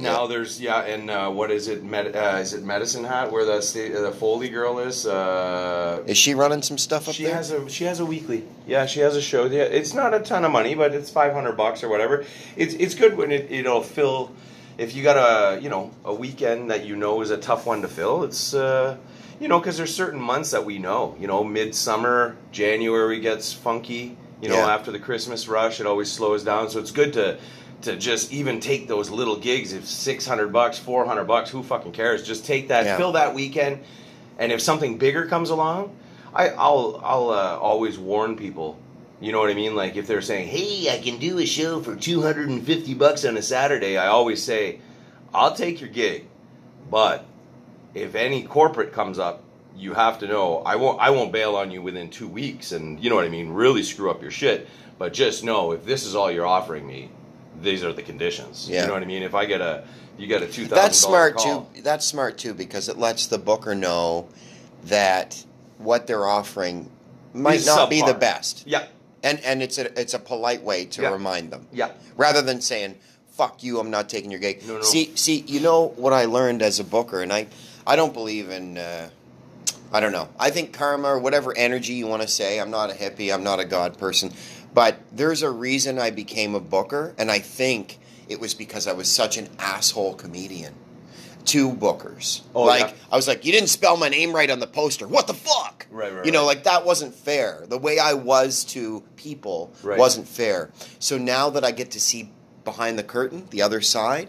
Now 0.00 0.22
Yeah. 0.22 0.28
there's 0.28 0.60
yeah, 0.60 0.80
and 0.82 1.10
uh, 1.10 1.30
what 1.30 1.50
is 1.50 1.68
it? 1.68 1.82
Med- 1.84 2.14
uh, 2.16 2.38
is 2.40 2.52
it 2.52 2.62
Medicine 2.64 3.04
Hat 3.04 3.30
where 3.32 3.44
the 3.44 3.60
sta- 3.60 3.92
the 3.92 4.12
Foley 4.12 4.48
girl 4.48 4.78
is? 4.78 5.06
Uh, 5.06 6.02
Is 6.06 6.16
she 6.18 6.34
running 6.34 6.62
some 6.62 6.78
stuff 6.78 7.08
up 7.08 7.14
she 7.14 7.24
there? 7.24 7.34
has 7.34 7.50
a 7.50 7.68
she 7.68 7.84
has 7.84 8.00
a 8.00 8.06
weekly. 8.06 8.44
Yeah, 8.66 8.86
she 8.86 9.00
has 9.00 9.16
a 9.16 9.22
show. 9.22 9.46
Yeah, 9.46 9.62
it's 9.62 9.94
not 9.94 10.14
a 10.14 10.20
ton 10.20 10.44
of 10.44 10.52
money, 10.52 10.74
but 10.74 10.94
it's 10.94 11.10
five 11.10 11.32
hundred 11.32 11.56
bucks 11.56 11.82
or 11.82 11.88
whatever. 11.88 12.24
It's 12.56 12.74
it's 12.74 12.94
good 12.94 13.16
when 13.16 13.32
it 13.32 13.50
it'll 13.50 13.82
fill. 13.82 14.30
If 14.78 14.94
you 14.94 15.02
got 15.02 15.16
a 15.16 15.60
you 15.60 15.68
know 15.70 15.90
a 16.04 16.12
weekend 16.14 16.70
that 16.70 16.84
you 16.84 16.96
know 16.96 17.20
is 17.22 17.30
a 17.30 17.38
tough 17.38 17.66
one 17.66 17.82
to 17.82 17.88
fill, 17.88 18.24
it's 18.24 18.52
uh, 18.54 18.96
you 19.40 19.48
know 19.48 19.58
because 19.58 19.76
there's 19.78 19.94
certain 19.94 20.20
months 20.20 20.50
that 20.50 20.64
we 20.64 20.78
know. 20.78 21.16
You 21.18 21.26
know, 21.28 21.42
midsummer, 21.42 22.36
January 22.52 23.20
gets 23.20 23.52
funky. 23.52 24.16
You 24.42 24.50
know, 24.50 24.56
Yeah. 24.56 24.74
after 24.74 24.92
the 24.92 24.98
Christmas 24.98 25.48
rush, 25.48 25.80
it 25.80 25.86
always 25.86 26.12
slows 26.12 26.44
down. 26.44 26.68
So 26.68 26.78
it's 26.78 26.90
good 26.90 27.14
to 27.14 27.38
to 27.82 27.96
just 27.96 28.32
even 28.32 28.60
take 28.60 28.88
those 28.88 29.10
little 29.10 29.36
gigs. 29.36 29.72
If 29.72 29.86
six 29.86 30.26
hundred 30.26 30.52
bucks, 30.52 30.78
four 30.78 31.04
hundred 31.04 31.24
bucks, 31.24 31.50
who 31.50 31.62
fucking 31.62 31.92
cares? 31.92 32.26
Just 32.26 32.44
take 32.44 32.68
that, 32.68 32.84
Yeah. 32.84 32.96
fill 32.96 33.12
that 33.12 33.34
weekend, 33.34 33.80
and 34.38 34.52
if 34.52 34.60
something 34.60 34.98
bigger 34.98 35.26
comes 35.26 35.50
along, 35.50 35.96
I, 36.34 36.48
I'll 36.50 37.00
I'll 37.04 37.30
uh, 37.30 37.58
always 37.58 37.98
warn 37.98 38.36
people. 38.36 38.78
You 39.20 39.32
know 39.32 39.38
what 39.40 39.48
I 39.50 39.54
mean? 39.54 39.74
Like 39.74 39.96
if 39.96 40.06
they're 40.06 40.22
saying, 40.22 40.48
"Hey, 40.48 40.90
I 40.90 40.98
can 40.98 41.18
do 41.18 41.38
a 41.38 41.46
show 41.46 41.80
for 41.80 41.96
two 41.96 42.22
hundred 42.22 42.48
and 42.48 42.64
fifty 42.64 42.94
bucks 42.94 43.24
on 43.24 43.36
a 43.36 43.42
Saturday," 43.42 43.96
I 43.96 44.08
always 44.08 44.42
say, 44.42 44.80
"I'll 45.32 45.54
take 45.54 45.80
your 45.80 45.90
gig, 45.90 46.26
but 46.90 47.24
if 47.94 48.14
any 48.14 48.42
corporate 48.42 48.92
comes 48.92 49.18
up, 49.18 49.42
you 49.74 49.94
have 49.94 50.18
to 50.18 50.26
know 50.26 50.58
I 50.66 50.76
won't 50.76 51.00
I 51.00 51.10
won't 51.10 51.32
bail 51.32 51.56
on 51.56 51.70
you 51.70 51.80
within 51.80 52.10
two 52.10 52.28
weeks, 52.28 52.72
and 52.72 53.02
you 53.02 53.08
know 53.10 53.16
what 53.16 53.24
I 53.24 53.30
mean. 53.30 53.50
Really 53.50 53.82
screw 53.82 54.10
up 54.10 54.20
your 54.20 54.30
shit, 54.30 54.68
but 54.98 55.12
just 55.14 55.44
know 55.44 55.72
if 55.72 55.84
this 55.86 56.04
is 56.04 56.14
all 56.14 56.30
you're 56.30 56.46
offering 56.46 56.86
me, 56.86 57.10
these 57.62 57.82
are 57.84 57.92
the 57.92 58.02
conditions. 58.02 58.68
Yeah. 58.68 58.82
You 58.82 58.86
know 58.88 58.92
what 58.94 59.02
I 59.02 59.06
mean? 59.06 59.22
If 59.22 59.34
I 59.34 59.46
get 59.46 59.60
a 59.60 59.84
you 60.18 60.26
get 60.26 60.42
a 60.42 60.46
two 60.46 60.62
thousand 60.66 60.76
That's 60.76 60.98
smart 60.98 61.36
call, 61.36 61.64
too. 61.74 61.82
That's 61.82 62.06
smart 62.06 62.38
too 62.38 62.54
because 62.54 62.88
it 62.88 62.96
lets 62.98 63.26
the 63.26 63.38
booker 63.38 63.74
know 63.74 64.28
that 64.84 65.44
what 65.78 66.06
they're 66.06 66.26
offering 66.26 66.90
might 67.34 67.66
not 67.66 67.90
be 67.90 68.00
the 68.02 68.14
best, 68.14 68.62
Yeah, 68.66 68.86
and 69.22 69.38
and 69.40 69.62
it's 69.62 69.76
a 69.78 69.98
it's 70.00 70.14
a 70.14 70.18
polite 70.18 70.62
way 70.62 70.86
to 70.86 71.02
Yeah. 71.02 71.12
remind 71.12 71.50
them. 71.50 71.66
yeah. 71.72 71.90
rather 72.16 72.40
than 72.40 72.60
saying 72.62 72.96
"fuck 73.30 73.62
you," 73.62 73.78
I'm 73.78 73.90
not 73.90 74.08
taking 74.08 74.30
your 74.30 74.40
gig. 74.40 74.66
No, 74.66 74.76
no. 74.76 74.82
See, 74.82 75.12
see, 75.16 75.44
you 75.46 75.60
know 75.60 75.88
what 75.96 76.12
I 76.14 76.24
learned 76.24 76.62
as 76.62 76.80
a 76.80 76.84
booker, 76.84 77.20
and 77.20 77.30
I, 77.32 77.46
I 77.86 77.94
don't 77.94 78.14
believe 78.14 78.48
in, 78.48 78.78
uh, 78.78 79.10
I 79.92 80.00
don't 80.00 80.12
know. 80.12 80.28
I 80.38 80.50
think 80.50 80.72
karma 80.72 81.08
or 81.08 81.18
whatever 81.18 81.56
energy 81.56 81.94
you 81.94 82.06
want 82.06 82.22
to 82.22 82.28
say. 82.28 82.60
I'm 82.60 82.70
not 82.70 82.90
a 82.90 82.94
hippie. 82.94 83.32
I'm 83.32 83.44
not 83.44 83.60
a 83.60 83.64
god 83.64 83.98
person, 83.98 84.32
but 84.74 84.98
there's 85.12 85.42
a 85.42 85.50
reason 85.50 85.98
I 85.98 86.10
became 86.10 86.54
a 86.54 86.60
booker, 86.60 87.14
and 87.18 87.30
I 87.30 87.38
think 87.38 87.98
it 88.28 88.40
was 88.40 88.54
because 88.54 88.86
I 88.86 88.92
was 88.92 89.10
such 89.10 89.36
an 89.38 89.48
asshole 89.58 90.14
comedian. 90.14 90.74
Two 91.44 91.70
bookers. 91.72 92.42
Oh, 92.56 92.64
like 92.64 92.80
yeah. 92.80 92.92
I 93.12 93.14
was 93.14 93.28
like, 93.28 93.44
you 93.44 93.52
didn't 93.52 93.68
spell 93.68 93.96
my 93.96 94.08
name 94.08 94.32
right 94.34 94.50
on 94.50 94.58
the 94.58 94.66
poster. 94.66 95.06
What 95.06 95.28
the 95.28 95.34
fuck? 95.34 95.86
Right, 95.92 96.12
right, 96.12 96.26
You 96.26 96.32
know, 96.32 96.40
right. 96.40 96.46
like 96.56 96.64
that 96.64 96.84
wasn't 96.84 97.14
fair. 97.14 97.64
The 97.68 97.78
way 97.78 98.00
I 98.00 98.14
was 98.14 98.64
to 98.64 99.04
people 99.14 99.72
Right. 99.84 99.96
wasn't 99.96 100.26
fair. 100.26 100.70
So 100.98 101.16
now 101.18 101.50
that 101.50 101.64
I 101.64 101.70
get 101.70 101.92
to 101.92 102.00
see 102.00 102.32
behind 102.64 102.98
the 102.98 103.04
curtain, 103.04 103.46
the 103.50 103.62
other 103.62 103.80
side, 103.80 104.28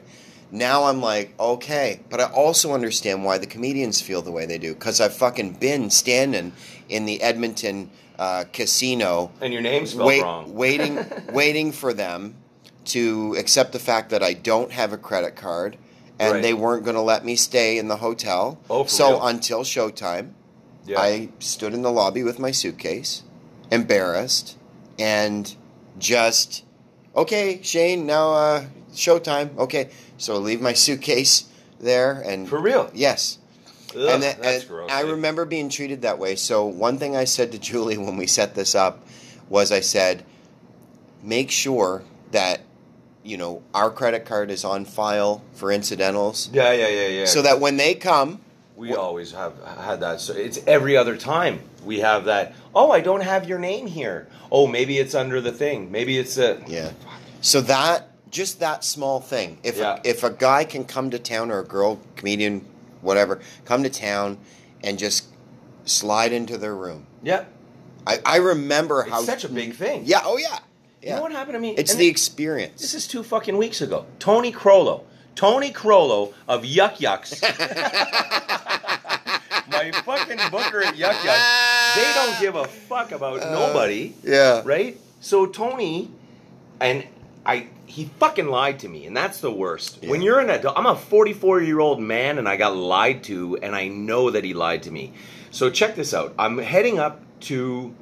now 0.51 0.85
I'm 0.85 1.01
like, 1.01 1.33
okay. 1.39 1.99
But 2.09 2.21
I 2.21 2.25
also 2.25 2.73
understand 2.73 3.23
why 3.25 3.37
the 3.37 3.47
comedians 3.47 4.01
feel 4.01 4.21
the 4.21 4.31
way 4.31 4.45
they 4.45 4.57
do 4.57 4.73
because 4.73 5.01
I've 5.01 5.13
fucking 5.13 5.53
been 5.53 5.89
standing 5.89 6.53
in 6.89 7.05
the 7.05 7.21
Edmonton 7.21 7.89
uh, 8.17 8.45
casino 8.53 9.31
And 9.41 9.53
your 9.53 9.61
name's 9.61 9.91
spelled 9.91 10.07
wait, 10.07 10.23
wrong. 10.23 10.53
waiting, 10.55 10.99
waiting 11.33 11.71
for 11.71 11.93
them 11.93 12.35
to 12.85 13.35
accept 13.37 13.73
the 13.73 13.79
fact 13.79 14.09
that 14.11 14.23
I 14.23 14.33
don't 14.33 14.71
have 14.71 14.93
a 14.93 14.97
credit 14.97 15.35
card, 15.35 15.77
and 16.19 16.33
Right. 16.35 16.41
they 16.41 16.53
weren't 16.53 16.83
going 16.85 16.95
to 16.95 17.01
let 17.01 17.23
me 17.25 17.35
stay 17.35 17.77
in 17.77 17.89
the 17.89 17.97
hotel. 17.97 18.57
Oh, 18.69 18.85
so 18.85 19.09
real? 19.11 19.25
until 19.27 19.59
showtime, 19.63 20.29
Yeah. 20.85 20.99
I 20.99 21.29
stood 21.39 21.73
in 21.73 21.81
the 21.81 21.91
lobby 21.91 22.23
with 22.23 22.39
my 22.39 22.51
suitcase, 22.51 23.23
embarrassed, 23.71 24.55
and 24.97 25.53
just 25.99 26.63
okay, 27.15 27.59
Shane. 27.61 28.05
Now 28.05 28.31
uh, 28.33 28.63
showtime. 28.97 29.55
Okay, 29.57 29.89
so 30.17 30.35
I 30.35 30.37
leave 30.37 30.61
my 30.61 30.73
suitcase 30.73 31.45
there, 31.79 32.21
and 32.25 32.47
For 32.49 32.59
real? 32.59 32.89
yes. 32.93 33.37
Ugh, 33.95 34.01
and 34.01 34.21
that's 34.23 34.63
and 34.63 34.67
gross. 34.67 34.91
I 34.91 35.01
remember 35.01 35.45
being 35.45 35.69
treated 35.69 36.01
that 36.01 36.19
way. 36.19 36.35
So 36.35 36.65
one 36.65 36.97
thing 36.97 37.15
I 37.15 37.23
said 37.23 37.51
to 37.53 37.59
Julie 37.69 37.97
when 37.97 38.17
we 38.17 38.27
set 38.27 38.53
this 38.55 38.75
up 38.75 39.05
was, 39.49 39.71
I 39.71 39.79
said, 39.79 40.23
make 41.23 41.49
sure 41.51 42.03
that 42.31 42.61
you 43.23 43.37
know 43.37 43.63
our 43.73 43.89
credit 43.89 44.25
card 44.25 44.51
is 44.51 44.63
on 44.65 44.85
file 44.85 45.41
for 45.53 45.71
incidentals, 45.71 46.49
Yeah, 46.51 46.71
yeah, 46.73 46.87
yeah, 46.87 47.07
yeah. 47.07 47.25
so 47.25 47.41
that 47.41 47.59
when 47.59 47.77
they 47.77 47.93
come, 47.95 48.41
we 48.75 48.93
always 48.93 49.31
have 49.31 49.53
had 49.79 50.01
that. 50.01 50.19
So 50.21 50.33
it's 50.33 50.59
every 50.67 50.95
other 50.97 51.15
time 51.17 51.61
we 51.83 51.99
have 51.99 52.25
that. 52.25 52.53
Oh, 52.75 52.91
I 52.91 52.99
don't 53.01 53.23
have 53.23 53.47
your 53.47 53.57
name 53.59 53.87
here. 53.87 54.27
Oh, 54.51 54.67
maybe 54.67 54.97
it's 54.99 55.15
under 55.15 55.41
the 55.41 55.51
thing. 55.51 55.91
Maybe 55.91 56.17
it's 56.17 56.37
a. 56.37 56.61
yeah. 56.67 56.91
So 57.41 57.61
that 57.61 58.09
just 58.31 58.59
that 58.59 58.83
small 58.83 59.19
thing. 59.21 59.57
If 59.63 59.77
Yeah. 59.77 59.99
if 60.03 60.23
a 60.23 60.29
guy 60.29 60.63
can 60.63 60.85
come 60.85 61.09
to 61.11 61.19
town 61.19 61.51
or 61.51 61.59
a 61.59 61.63
girl 61.65 61.99
comedian, 62.15 62.65
whatever, 63.01 63.39
come 63.65 63.83
to 63.83 63.89
town 63.89 64.37
and 64.83 64.97
just 64.99 65.25
slide 65.85 66.31
into 66.33 66.57
their 66.57 66.75
room. 66.75 67.05
Yeah, 67.23 67.45
I, 68.05 68.19
I 68.25 68.37
remember 68.37 69.01
it's 69.01 69.09
how 69.09 69.21
such 69.21 69.43
a 69.43 69.49
big 69.49 69.75
thing. 69.75 70.03
Yeah. 70.05 70.21
Oh 70.23 70.37
yeah. 70.37 70.59
You 71.01 71.11
know 71.15 71.21
what 71.21 71.31
happened 71.31 71.53
to 71.55 71.59
me? 71.59 71.69
It's 71.77 71.91
And 71.91 72.01
the 72.01 72.07
experience. 72.07 72.81
This 72.81 72.93
is 72.93 73.07
two 73.07 73.23
fucking 73.23 73.55
weeks 73.55 73.79
ago. 73.81 74.05
Tony 74.19 74.51
Crollo. 74.51 75.03
Tony 75.35 75.71
Crollo 75.71 76.33
of 76.49 76.65
Yuk 76.65 76.99
Yuk's. 76.99 77.41
My 79.69 79.91
fucking 80.05 80.39
booker 80.51 80.81
at 80.81 80.97
Yuk 80.97 81.13
Yuk's. 81.23 81.95
They 81.95 82.11
don't 82.15 82.39
give 82.41 82.55
a 82.55 82.65
fuck 82.65 83.11
about 83.11 83.41
uh, 83.41 83.51
nobody. 83.51 84.15
yeah. 84.23 84.61
Right? 84.65 84.97
So 85.21 85.45
Tony 85.45 86.09
and 86.79 87.05
I 87.47 87.67
he 87.85 88.05
fucking 88.19 88.47
lied 88.47 88.79
to 88.79 88.89
me, 88.89 89.05
and 89.05 89.15
that's 89.15 89.39
the 89.39 89.51
worst. 89.51 90.03
When 90.05 90.21
you're 90.21 90.39
an 90.39 90.49
adult, 90.49 90.77
I'm 90.77 90.85
a 90.85 90.95
44 90.95 91.61
year 91.61 91.79
old 91.79 92.01
man, 92.01 92.37
and 92.37 92.47
I 92.47 92.57
got 92.57 92.75
lied 92.75 93.23
to, 93.23 93.57
and 93.57 93.73
I 93.73 93.87
know 93.87 94.29
that 94.29 94.43
he 94.43 94.53
lied 94.53 94.83
to 94.83 94.91
me. 94.91 95.13
So 95.49 95.69
check 95.69 95.95
this 95.95 96.13
out. 96.13 96.35
I'm 96.37 96.57
heading 96.57 96.99
up 96.99 97.21
to 97.41 97.95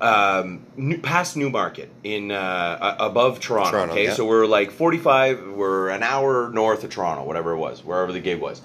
um, 0.00 0.64
New, 0.76 0.98
past 0.98 1.36
Newmarket 1.36 1.90
in 2.04 2.30
uh, 2.30 2.96
above 3.00 3.40
Toronto. 3.40 3.72
Toronto, 3.72 3.92
okay, 3.94 4.04
yeah. 4.04 4.14
so 4.14 4.24
we're 4.24 4.46
like 4.46 4.70
45. 4.70 5.48
We're 5.48 5.88
an 5.88 6.04
hour 6.04 6.48
north 6.48 6.84
of 6.84 6.90
Toronto, 6.90 7.24
whatever 7.24 7.52
it 7.52 7.58
was, 7.58 7.84
wherever 7.84 8.12
the 8.12 8.20
gig 8.20 8.40
was. 8.40 8.62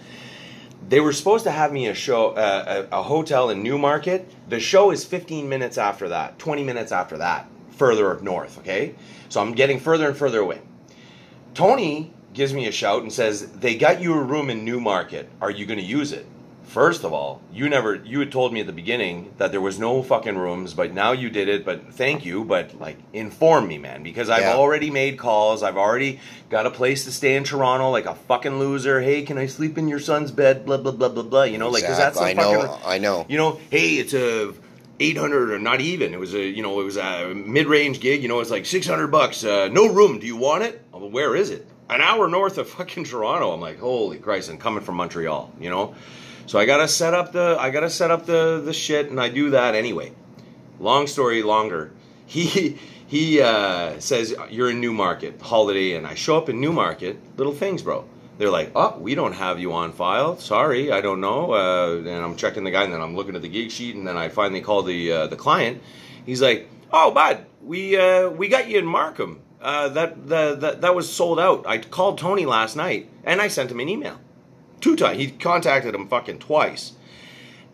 They 0.88 0.99
were 0.99 1.12
supposed 1.12 1.43
to 1.45 1.51
have 1.51 1.73
me 1.73 1.88
a 1.88 1.93
show, 1.95 2.29
uh, 2.29 2.86
a, 2.91 2.99
a 2.99 3.03
hotel 3.03 3.49
in 3.49 3.63
Newmarket. 3.63 4.31
The 4.47 4.60
show 4.60 4.91
is 4.91 5.03
15 5.03 5.49
minutes 5.49 5.77
after 5.77 6.07
that, 6.10 6.39
20 6.39 6.63
minutes 6.63 6.91
after 6.91 7.17
that, 7.17 7.49
further 7.77 8.19
north. 8.21 8.57
Okay, 8.59 8.95
so 9.29 9.41
I'm 9.41 9.53
getting 9.53 9.79
further 9.79 10.07
and 10.07 10.17
further 10.17 10.39
away. 10.39 10.59
Tony 11.53 12.11
gives 12.33 12.53
me 12.53 12.67
a 12.67 12.71
shout 12.71 13.01
and 13.03 13.11
says, 13.11 13.47
"They 13.47 13.75
got 13.75 14.01
you 14.01 14.13
a 14.13 14.21
room 14.21 14.49
in 14.49 14.63
Newmarket. 14.65 15.29
Are 15.41 15.51
you 15.51 15.65
going 15.65 15.79
to 15.79 15.85
use 15.85 16.11
it?" 16.11 16.25
First 16.65 17.05
of 17.05 17.13
all, 17.13 17.41
you 17.51 17.69
never 17.69 17.95
you 17.95 18.19
had 18.19 18.31
told 18.31 18.51
me 18.53 18.59
at 18.59 18.67
the 18.67 18.73
beginning 18.73 19.31
that 19.37 19.51
there 19.51 19.61
was 19.61 19.79
no 19.79 20.03
fucking 20.03 20.37
rooms, 20.37 20.73
but 20.73 20.93
now 20.93 21.13
you 21.13 21.29
did 21.29 21.47
it, 21.47 21.63
but 21.65 21.93
thank 21.93 22.25
you, 22.25 22.43
but 22.43 22.77
like 22.79 22.97
inform 23.13 23.67
me, 23.69 23.77
man, 23.77 24.03
because 24.03 24.29
I've 24.29 24.41
Yeah. 24.41 24.53
already 24.55 24.91
made 24.91 25.17
calls. 25.17 25.63
I've 25.63 25.77
already 25.77 26.19
got 26.49 26.65
a 26.65 26.69
place 26.69 27.05
to 27.05 27.11
stay 27.11 27.35
in 27.35 27.45
Toronto 27.45 27.89
like 27.89 28.05
a 28.05 28.15
fucking 28.15 28.59
loser. 28.59 28.99
Hey, 29.01 29.21
can 29.21 29.37
I 29.37 29.45
sleep 29.47 29.77
in 29.77 29.87
your 29.87 29.99
son's 29.99 30.29
bed? 30.31 30.65
blah 30.65 30.75
blah 30.77 30.91
blah 30.91 31.07
blah 31.09 31.23
blah, 31.23 31.43
you 31.43 31.57
know, 31.57 31.69
like 31.69 31.85
cuz 31.85 31.97
that's 31.97 32.17
Exactly. 32.19 32.43
a 32.43 32.47
I 32.47 32.51
know. 32.67 32.79
I 32.85 32.97
know. 32.97 33.25
you 33.29 33.37
know, 33.37 33.59
hey, 33.71 33.93
it's 33.95 34.13
a 34.13 34.51
800 34.99 35.51
or 35.51 35.60
not 35.60 35.81
even. 35.81 36.13
It 36.13 36.19
was 36.19 36.33
a, 36.33 36.41
you 36.41 36.63
know, 36.63 36.79
it 36.79 36.83
was 36.83 36.97
a 36.97 37.33
mid-range 37.33 37.99
gig, 37.99 38.21
you 38.21 38.27
know, 38.27 38.39
it's 38.39 38.49
like 38.49 38.65
600 38.65 39.07
bucks. 39.07 39.43
Uh, 39.43 39.67
no 39.67 39.88
room. 39.88 40.19
Do 40.19 40.27
you 40.27 40.36
want 40.36 40.63
it? 40.63 40.83
Where 40.91 41.36
is 41.36 41.49
it? 41.49 41.67
An 41.89 42.01
hour 42.01 42.27
north 42.27 42.57
of 42.57 42.69
fucking 42.77 43.05
Toronto. 43.05 43.51
I'm 43.51 43.62
like, 43.62 43.79
"Holy 43.79 44.17
Christ, 44.17 44.49
I'm 44.49 44.57
coming 44.57 44.83
from 44.83 44.95
Montreal, 44.95 45.53
you 45.60 45.69
know?" 45.69 45.95
So 46.47 46.60
I 46.60 46.65
got 46.65 46.77
to 46.77 46.88
set 46.88 47.13
up 47.13 47.31
the 47.31 47.57
I 47.60 47.69
got 47.69 47.81
to 47.81 47.89
set 47.89 48.12
up 48.12 48.25
the 48.25 48.62
the 48.63 48.73
shit 48.73 49.10
and 49.10 49.19
I 49.19 49.29
do 49.29 49.51
that 49.51 49.75
anyway. 49.75 50.13
Long 50.79 51.07
story 51.07 51.43
longer. 51.43 51.91
He 52.29 52.77
he 53.07 53.41
uh, 53.41 54.01
says 54.01 54.36
you're 54.49 54.69
in 54.69 54.81
Newmarket, 54.81 55.41
Holiday 55.41 55.93
and 55.93 56.05
I 56.05 56.13
show 56.15 56.38
up 56.38 56.49
in 56.49 56.60
Newmarket, 56.60 57.17
little 57.38 57.53
things, 57.53 57.81
bro. 57.81 58.03
They're 58.38 58.52
like, 58.52 58.71
oh, 58.76 58.97
we 59.00 59.15
don't 59.15 59.34
have 59.34 59.60
you 59.60 59.73
on 59.73 59.93
file. 59.93 60.38
Sorry, 60.38 60.91
I 60.91 61.02
don't 61.02 61.21
know. 61.21 61.54
Uh, 61.54 61.97
and 61.97 62.10
I'm 62.10 62.36
checking 62.36 62.63
the 62.63 62.71
guy, 62.71 62.84
and 62.84 62.93
then 62.93 63.02
I'm 63.02 63.15
looking 63.15 63.36
at 63.36 63.41
the 63.41 63.50
gig 63.50 63.71
sheet, 63.71 63.95
and 63.95 64.08
then 64.08 64.17
I 64.17 64.30
finally 64.30 64.62
call 64.62 64.84
the 64.84 65.12
uh, 65.12 65.28
the 65.28 65.36
client. 65.36 65.82
He's 66.26 66.41
like, 66.41 66.69
oh, 66.91 67.12
bud, 67.12 67.45
we 67.63 67.97
uh, 67.97 68.30
we 68.30 68.47
got 68.47 68.67
you 68.67 68.80
in 68.80 68.86
Markham. 68.86 69.41
Uh, 69.60 69.89
that, 69.89 70.28
the, 70.28 70.56
that 70.56 70.82
that 70.82 70.95
was 70.95 71.12
sold 71.12 71.39
out. 71.39 71.65
I 71.65 71.80
called 71.80 72.19
Tony 72.19 72.45
last 72.45 72.76
night, 72.76 73.10
and 73.23 73.41
I 73.41 73.47
sent 73.47 73.71
him 73.71 73.80
an 73.80 73.89
email 73.89 74.19
two 74.82 74.95
times. 74.95 75.17
He 75.17 75.32
contacted 75.32 75.95
him 75.95 76.08
fucking 76.08 76.39
twice 76.39 76.93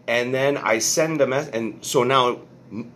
and 0.07 0.33
then 0.33 0.57
I 0.57 0.79
send 0.79 1.21
a 1.21 1.27
mess, 1.27 1.49
and 1.49 1.83
so 1.83 2.03
now 2.03 2.39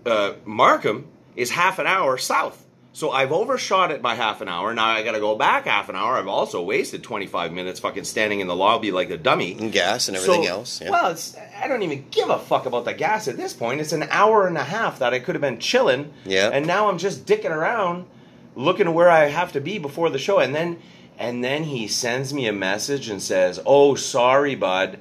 uh, 0.06 0.34
Markham 0.46 1.08
is 1.36 1.52
half 1.52 1.80
an 1.80 1.88
hour 1.88 2.18
south. 2.18 2.66
So 2.98 3.12
I've 3.12 3.32
overshot 3.32 3.92
it 3.92 4.02
by 4.02 4.16
half 4.16 4.42
an 4.42 4.48
hour. 4.48 4.74
Now 4.74 4.88
I 4.88 5.04
got 5.04 5.12
to 5.12 5.20
go 5.20 5.36
back 5.36 5.66
half 5.66 5.88
an 5.88 5.96
hour. 5.96 6.18
I've 6.18 6.28
also 6.28 6.64
wasted 6.64 7.04
25 7.04 7.54
minutes 7.54 7.80
fucking 7.80 8.06
standing 8.06 8.40
in 8.40 8.48
the 8.48 8.56
lobby 8.56 8.90
like 8.90 9.12
a 9.12 9.18
dummy. 9.18 9.52
And 9.56 9.72
gas 9.72 10.08
and 10.08 10.18
everything 10.18 10.46
So- 10.46 10.50
else. 10.50 10.82
Yeah. 10.82 10.90
Well, 10.90 11.12
it's, 11.12 11.38
I 11.62 11.68
don't 11.68 11.84
even 11.84 12.08
give 12.10 12.32
a 12.32 12.40
fuck 12.40 12.66
about 12.66 12.86
the 12.86 12.96
gas 12.96 13.28
at 13.28 13.38
this 13.38 13.54
point. 13.54 13.82
It's 13.82 13.94
an 13.94 14.08
hour 14.10 14.48
and 14.48 14.58
a 14.58 14.64
half 14.64 14.98
that 14.98 15.14
I 15.14 15.20
could 15.20 15.36
have 15.36 15.44
been 15.44 15.60
chilling. 15.60 16.12
Yeah. 16.26 16.50
And 16.52 16.66
now 16.66 16.90
I'm 16.90 16.98
just 16.98 17.28
dicking 17.28 17.52
around, 17.52 18.08
looking 18.56 18.92
where 18.96 19.12
I 19.12 19.26
have 19.26 19.52
to 19.52 19.62
be 19.62 19.78
before 19.78 20.10
the 20.10 20.18
show, 20.18 20.40
and 20.40 20.56
then 20.56 20.80
and 21.20 21.44
then 21.44 21.66
he 21.66 21.88
sends 21.88 22.34
me 22.34 22.48
a 22.48 22.54
message 22.54 23.10
and 23.10 23.22
says, 23.22 23.60
"Oh, 23.64 23.94
sorry, 23.94 24.56
bud." 24.56 24.98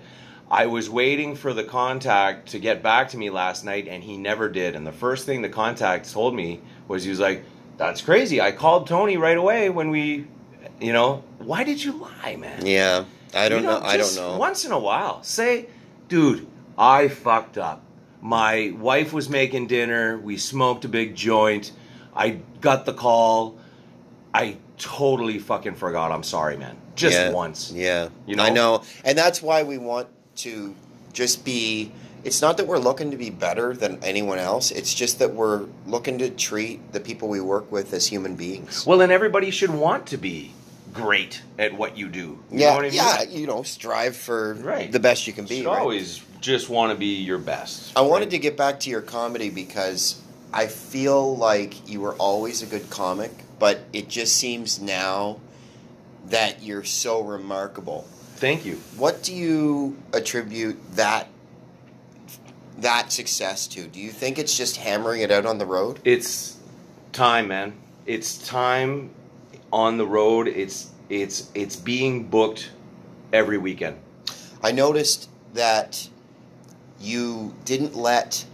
I 0.50 0.66
was 0.66 0.90
waiting 0.90 1.34
for 1.34 1.54
the 1.54 1.64
contact 1.64 2.50
to 2.50 2.58
get 2.58 2.82
back 2.82 3.08
to 3.08 3.16
me 3.16 3.30
last 3.30 3.64
night, 3.64 3.88
and 3.88 4.04
he 4.04 4.18
never 4.18 4.50
did. 4.50 4.76
And 4.76 4.86
the 4.86 4.92
first 4.92 5.24
thing 5.24 5.40
the 5.40 5.48
contact 5.48 6.12
told 6.12 6.34
me 6.34 6.60
was, 6.86 7.02
he 7.02 7.10
was 7.10 7.18
like, 7.18 7.42
"That's 7.76 8.00
crazy. 8.00 8.40
I 8.40 8.52
called 8.52 8.86
Tony 8.86 9.16
right 9.16 9.36
away 9.36 9.70
when 9.70 9.90
we, 9.90 10.26
you 10.80 10.92
know, 10.92 11.22
why 11.38 11.64
did 11.64 11.82
you 11.82 11.92
lie, 11.92 12.36
man?" 12.36 12.64
yeah. 12.66 13.04
I 13.34 13.48
don't 13.48 13.62
You 13.62 13.68
know. 13.68 13.80
I 13.82 13.96
don't 13.96 14.16
know. 14.16 14.38
Once 14.38 14.64
in 14.64 14.72
a 14.72 14.78
while, 14.78 15.22
say, 15.22 15.66
dude, 16.08 16.46
I 16.78 17.08
fucked 17.08 17.58
up. 17.58 17.82
My 18.22 18.72
wife 18.78 19.12
was 19.12 19.28
making 19.28 19.66
dinner. 19.66 20.18
We 20.18 20.38
smoked 20.38 20.84
a 20.84 20.88
big 20.88 21.14
joint. 21.14 21.72
I 22.14 22.40
got 22.60 22.86
the 22.86 22.94
call. 22.94 23.58
I 24.32 24.56
totally 24.78 25.38
fucking 25.38 25.74
forgot. 25.74 26.12
I'm 26.12 26.22
sorry, 26.22 26.56
man. 26.56 26.76
Just 26.94 27.16
yeah. 27.16 27.30
once. 27.30 27.72
Yeah. 27.72 28.08
You 28.26 28.36
know? 28.36 28.42
I 28.42 28.50
know. 28.50 28.82
And 29.04 29.16
that's 29.16 29.42
why 29.42 29.62
we 29.62 29.78
want 29.78 30.08
to 30.36 30.74
just 31.12 31.44
be 31.44 31.92
it's 32.26 32.42
not 32.42 32.56
that 32.56 32.66
we're 32.66 32.78
looking 32.78 33.12
to 33.12 33.16
be 33.16 33.30
better 33.30 33.72
than 33.74 34.02
anyone 34.02 34.38
else. 34.38 34.70
It's 34.72 34.92
just 34.92 35.20
that 35.20 35.32
we're 35.32 35.66
looking 35.86 36.18
to 36.18 36.28
treat 36.28 36.92
the 36.92 36.98
people 37.00 37.28
we 37.28 37.40
work 37.40 37.70
with 37.70 37.92
as 37.92 38.08
human 38.08 38.34
beings. 38.34 38.84
Well, 38.84 38.98
then 38.98 39.10
everybody 39.12 39.50
should 39.52 39.70
want 39.70 40.06
to 40.08 40.16
be 40.16 40.52
great 40.92 41.42
at 41.58 41.72
what 41.74 41.96
you 41.96 42.08
do. 42.08 42.18
You 42.50 42.58
yeah, 42.60 42.70
know 42.70 42.76
what 42.76 42.84
I 42.84 42.88
mean? 42.88 42.94
yeah, 42.96 43.22
you 43.22 43.46
know, 43.46 43.62
strive 43.62 44.16
for 44.16 44.54
Right. 44.54 44.90
the 44.90 44.98
best 44.98 45.26
you 45.26 45.32
can 45.32 45.44
be. 45.44 45.58
should 45.58 45.66
right? 45.66 45.78
always 45.78 46.20
just 46.40 46.68
want 46.68 46.90
to 46.92 46.98
be 46.98 47.22
your 47.22 47.38
best. 47.38 47.92
I 47.96 48.00
wanted 48.00 48.30
to 48.30 48.38
get 48.38 48.56
back 48.56 48.80
to 48.80 48.90
your 48.90 49.02
comedy 49.02 49.50
because 49.50 50.20
I 50.52 50.66
feel 50.66 51.36
like 51.36 51.88
you 51.88 52.00
were 52.00 52.14
always 52.14 52.62
a 52.62 52.66
good 52.66 52.90
comic, 52.90 53.30
but 53.58 53.80
it 53.92 54.08
just 54.08 54.34
seems 54.36 54.80
now 54.80 55.38
that 56.28 56.62
you're 56.62 56.84
so 56.84 57.20
remarkable. 57.22 58.02
Thank 58.36 58.64
you. 58.66 58.74
What 58.96 59.22
do 59.22 59.34
you 59.34 59.96
attribute 60.12 60.76
that 60.96 61.28
that 62.78 63.12
success 63.12 63.66
to? 63.68 63.86
Do 63.86 64.00
you 64.00 64.10
think 64.10 64.38
it's 64.38 64.56
just 64.56 64.76
hammering 64.76 65.20
it 65.22 65.30
out 65.30 65.46
on 65.46 65.58
the 65.58 65.66
road? 65.66 66.00
It's 66.04 66.56
time, 67.12 67.48
man. 67.48 67.74
It's 68.06 68.38
time. 68.46 69.10
on 69.72 69.96
the 69.98 70.06
road. 70.06 70.46
It's 70.46 70.90
it's 71.10 71.50
it's 71.54 71.74
being 71.76 72.28
booked 72.28 72.70
every 73.32 73.58
weekend. 73.58 73.96
I 74.62 74.72
noticed 74.72 75.28
that 75.54 76.08
you 77.00 77.54
didn't 77.64 77.96
let 77.96 78.46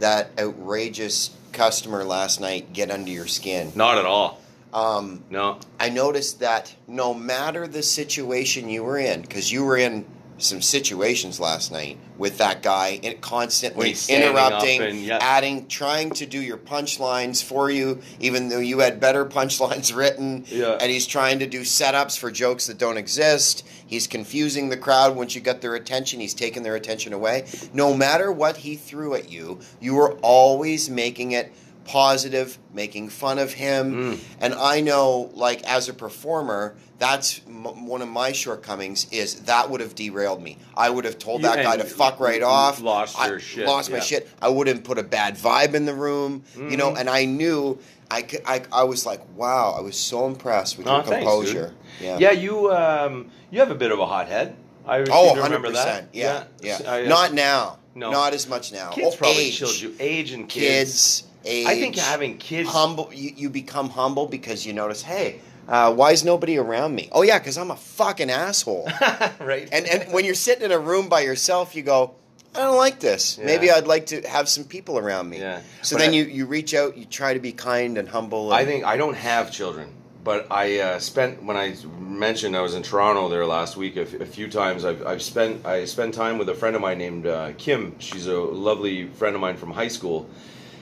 that 0.00 0.30
outrageous 0.38 1.30
customer 1.52 2.04
last 2.04 2.40
night 2.40 2.72
get 2.72 2.90
under 2.90 3.10
your 3.10 3.26
skin. 3.26 3.72
Not 3.74 3.96
at 3.98 4.04
all. 4.04 4.40
Um, 4.74 5.24
No. 5.30 5.58
I 5.80 5.88
noticed 5.88 6.40
that 6.40 6.74
no 6.86 7.14
matter 7.14 7.66
the 7.66 7.82
situation 7.82 8.68
you 8.68 8.82
were 8.84 8.98
in, 8.98 9.22
because 9.22 9.50
you 9.50 9.64
were 9.64 9.78
in 9.78 10.04
some 10.38 10.60
situations 10.60 11.40
last 11.40 11.72
night 11.72 11.98
with 12.18 12.38
that 12.38 12.62
guy 12.62 13.00
and 13.02 13.20
constantly 13.20 13.88
he's 13.88 14.00
standing 14.00 14.36
up 14.36 14.52
interrupting, 14.52 14.82
and, 14.82 15.00
yeah. 15.00 15.18
adding, 15.20 15.66
trying 15.66 16.10
to 16.10 16.26
do 16.26 16.40
your 16.40 16.56
punchlines 16.56 17.42
for 17.42 17.70
you, 17.70 18.00
even 18.20 18.48
though 18.48 18.58
you 18.58 18.80
had 18.80 19.00
better 19.00 19.24
punchlines 19.36 19.94
written. 19.94 20.44
Yeah. 20.48 20.78
And 20.80 20.90
he's 20.90 21.06
trying 21.06 21.38
to 21.40 21.46
do 21.46 21.62
setups 21.62 22.18
for 22.18 22.30
jokes 22.30 22.66
that 22.66 22.78
don't 22.78 22.96
exist. 22.96 23.66
He's 23.86 24.06
confusing 24.06 24.68
the 24.68 24.76
crowd 24.76 25.16
once 25.16 25.34
you 25.34 25.40
got 25.40 25.60
their 25.60 25.74
attention. 25.74 26.20
He's 26.20 26.34
taking 26.34 26.62
their 26.62 26.76
attention 26.76 27.12
away. 27.12 27.46
No 27.72 27.94
matter 27.94 28.32
what 28.32 28.58
he 28.58 28.76
threw 28.76 29.14
at 29.14 29.30
you, 29.30 29.60
you 29.80 29.94
were 29.94 30.12
always 30.22 30.90
making 30.90 31.32
it 31.32 31.52
positive, 31.86 32.58
making 32.72 33.08
fun 33.08 33.38
of 33.38 33.52
him. 33.52 34.14
Mm. 34.16 34.18
And 34.40 34.54
I 34.54 34.80
know, 34.80 35.30
like, 35.34 35.62
as 35.64 35.88
a 35.88 35.94
performer, 35.94 36.76
that's 36.98 37.40
m- 37.46 37.86
one 37.86 38.02
of 38.02 38.08
my 38.08 38.32
shortcomings 38.32 39.06
is 39.10 39.42
that 39.42 39.70
would 39.70 39.80
have 39.80 39.94
derailed 39.94 40.42
me. 40.42 40.58
I 40.76 40.90
would 40.90 41.04
have 41.04 41.18
told 41.18 41.42
You- 41.42 41.48
that 41.48 41.62
guy 41.62 41.76
to 41.76 41.84
fuck 41.84 42.20
right 42.20 42.42
off. 42.42 42.80
lost 42.80 43.18
I 43.18 43.28
your 43.28 43.40
shit, 43.40 43.66
Lost 43.66 43.90
my 43.90 44.00
shit. 44.00 44.28
I 44.40 44.48
wouldn't 44.48 44.84
put 44.84 44.98
a 44.98 45.02
bad 45.02 45.36
vibe 45.36 45.74
in 45.74 45.84
the 45.86 45.94
room, 45.94 46.42
you 46.56 46.76
know. 46.76 46.92
Mhm. 46.92 46.98
And 47.00 47.10
I 47.10 47.24
knew, 47.24 47.78
I, 48.10 48.22
could, 48.22 48.42
I, 48.46 48.62
I 48.72 48.84
was 48.84 49.04
like, 49.04 49.20
wow, 49.36 49.74
I 49.76 49.80
was 49.80 49.96
so 49.96 50.26
impressed 50.26 50.78
with 50.78 50.86
Oh, 50.88 50.94
your 50.96 51.02
thanks, 51.04 51.24
composure. 51.24 51.74
dude. 51.98 52.06
yeah. 52.06 52.18
Yeah, 52.18 52.30
you 52.32 52.72
um 52.72 53.30
you 53.50 53.60
have 53.60 53.70
a 53.70 53.74
bit 53.74 53.90
of 53.92 53.98
a 53.98 54.06
hot 54.06 54.28
head. 54.28 54.56
I 54.86 55.00
Oh, 55.00 55.04
seem 55.04 55.36
to 55.36 55.40
100%. 55.40 55.44
remember 55.44 55.72
that. 55.72 56.08
Yeah, 56.12 56.44
yeah. 56.60 56.78
I, 56.86 57.04
uh, 57.04 57.08
Not 57.08 57.32
now. 57.34 57.78
No. 57.96 58.10
Not 58.10 58.34
as 58.34 58.46
much 58.46 58.72
now. 58.72 58.90
kids 58.90 59.14
Oh, 59.14 59.16
probably 59.16 59.46
age. 59.46 59.56
chilled 59.58 59.80
you. 59.80 59.94
Age 59.98 60.30
and 60.32 60.48
kids. 60.48 61.22
Kids, 61.22 61.24
age. 61.46 61.66
I 61.66 61.74
think 61.80 61.96
having 61.96 62.38
kids 62.38 62.68
humble 62.68 63.10
you, 63.12 63.30
you 63.36 63.50
become 63.50 63.88
humble 63.90 64.26
because 64.26 64.66
you 64.66 64.72
notice 64.72 65.02
hey 65.02 65.40
uh, 65.68 65.92
why 65.92 66.12
is 66.12 66.24
nobody 66.24 66.58
around 66.58 66.94
me 66.94 67.08
oh 67.12 67.22
yeah 67.22 67.38
because 67.38 67.56
i'm 67.58 67.70
a 67.70 67.76
fucking 67.76 68.30
asshole 68.30 68.88
right? 69.40 69.68
and 69.72 69.86
and 69.86 70.12
when 70.12 70.24
you're 70.24 70.34
sitting 70.34 70.64
in 70.64 70.72
a 70.72 70.78
room 70.78 71.08
by 71.08 71.20
yourself 71.20 71.74
you 71.74 71.82
go 71.82 72.14
i 72.54 72.58
don't 72.60 72.76
like 72.76 73.00
this 73.00 73.36
Yeah. 73.38 73.46
maybe 73.46 73.70
i'd 73.70 73.86
like 73.86 74.06
to 74.06 74.20
have 74.28 74.48
some 74.48 74.64
people 74.64 74.96
around 74.98 75.28
me 75.28 75.38
Yeah. 75.40 75.60
so 75.82 75.96
But 75.96 76.02
then 76.02 76.10
I- 76.10 76.16
you 76.18 76.24
you 76.24 76.46
reach 76.46 76.72
out 76.74 76.96
you 76.96 77.04
try 77.04 77.34
to 77.34 77.40
be 77.40 77.52
kind 77.52 77.98
and 77.98 78.08
humble 78.08 78.52
I 78.52 78.64
think 78.64 78.84
I 78.84 78.96
don't 78.96 79.16
have 79.16 79.50
children, 79.50 79.88
but 80.22 80.46
I 80.50 80.78
uh, 80.80 80.98
spent 81.00 81.42
when 81.42 81.56
I 81.56 81.74
mentioned 81.98 82.56
I 82.56 82.60
was 82.62 82.74
in 82.74 82.82
Toronto 82.82 83.28
there 83.28 83.46
last 83.46 83.76
week 83.76 83.96
a, 83.96 84.02
f- 84.02 84.14
a 84.20 84.26
few 84.26 84.48
times. 84.48 84.84
I've, 84.84 85.04
I've 85.06 85.22
spent 85.22 85.64
I 85.66 85.84
spent 85.84 86.14
time 86.14 86.38
with 86.38 86.48
a 86.48 86.54
friend 86.54 86.74
of 86.76 86.82
mine 86.82 86.98
named 86.98 87.26
uh, 87.26 87.52
Kim. 87.58 87.94
She's 87.98 88.26
a 88.26 88.38
lovely 88.40 89.06
friend 89.18 89.34
of 89.36 89.40
mine 89.40 89.56
from 89.56 89.70
high 89.72 89.88
school. 89.98 90.28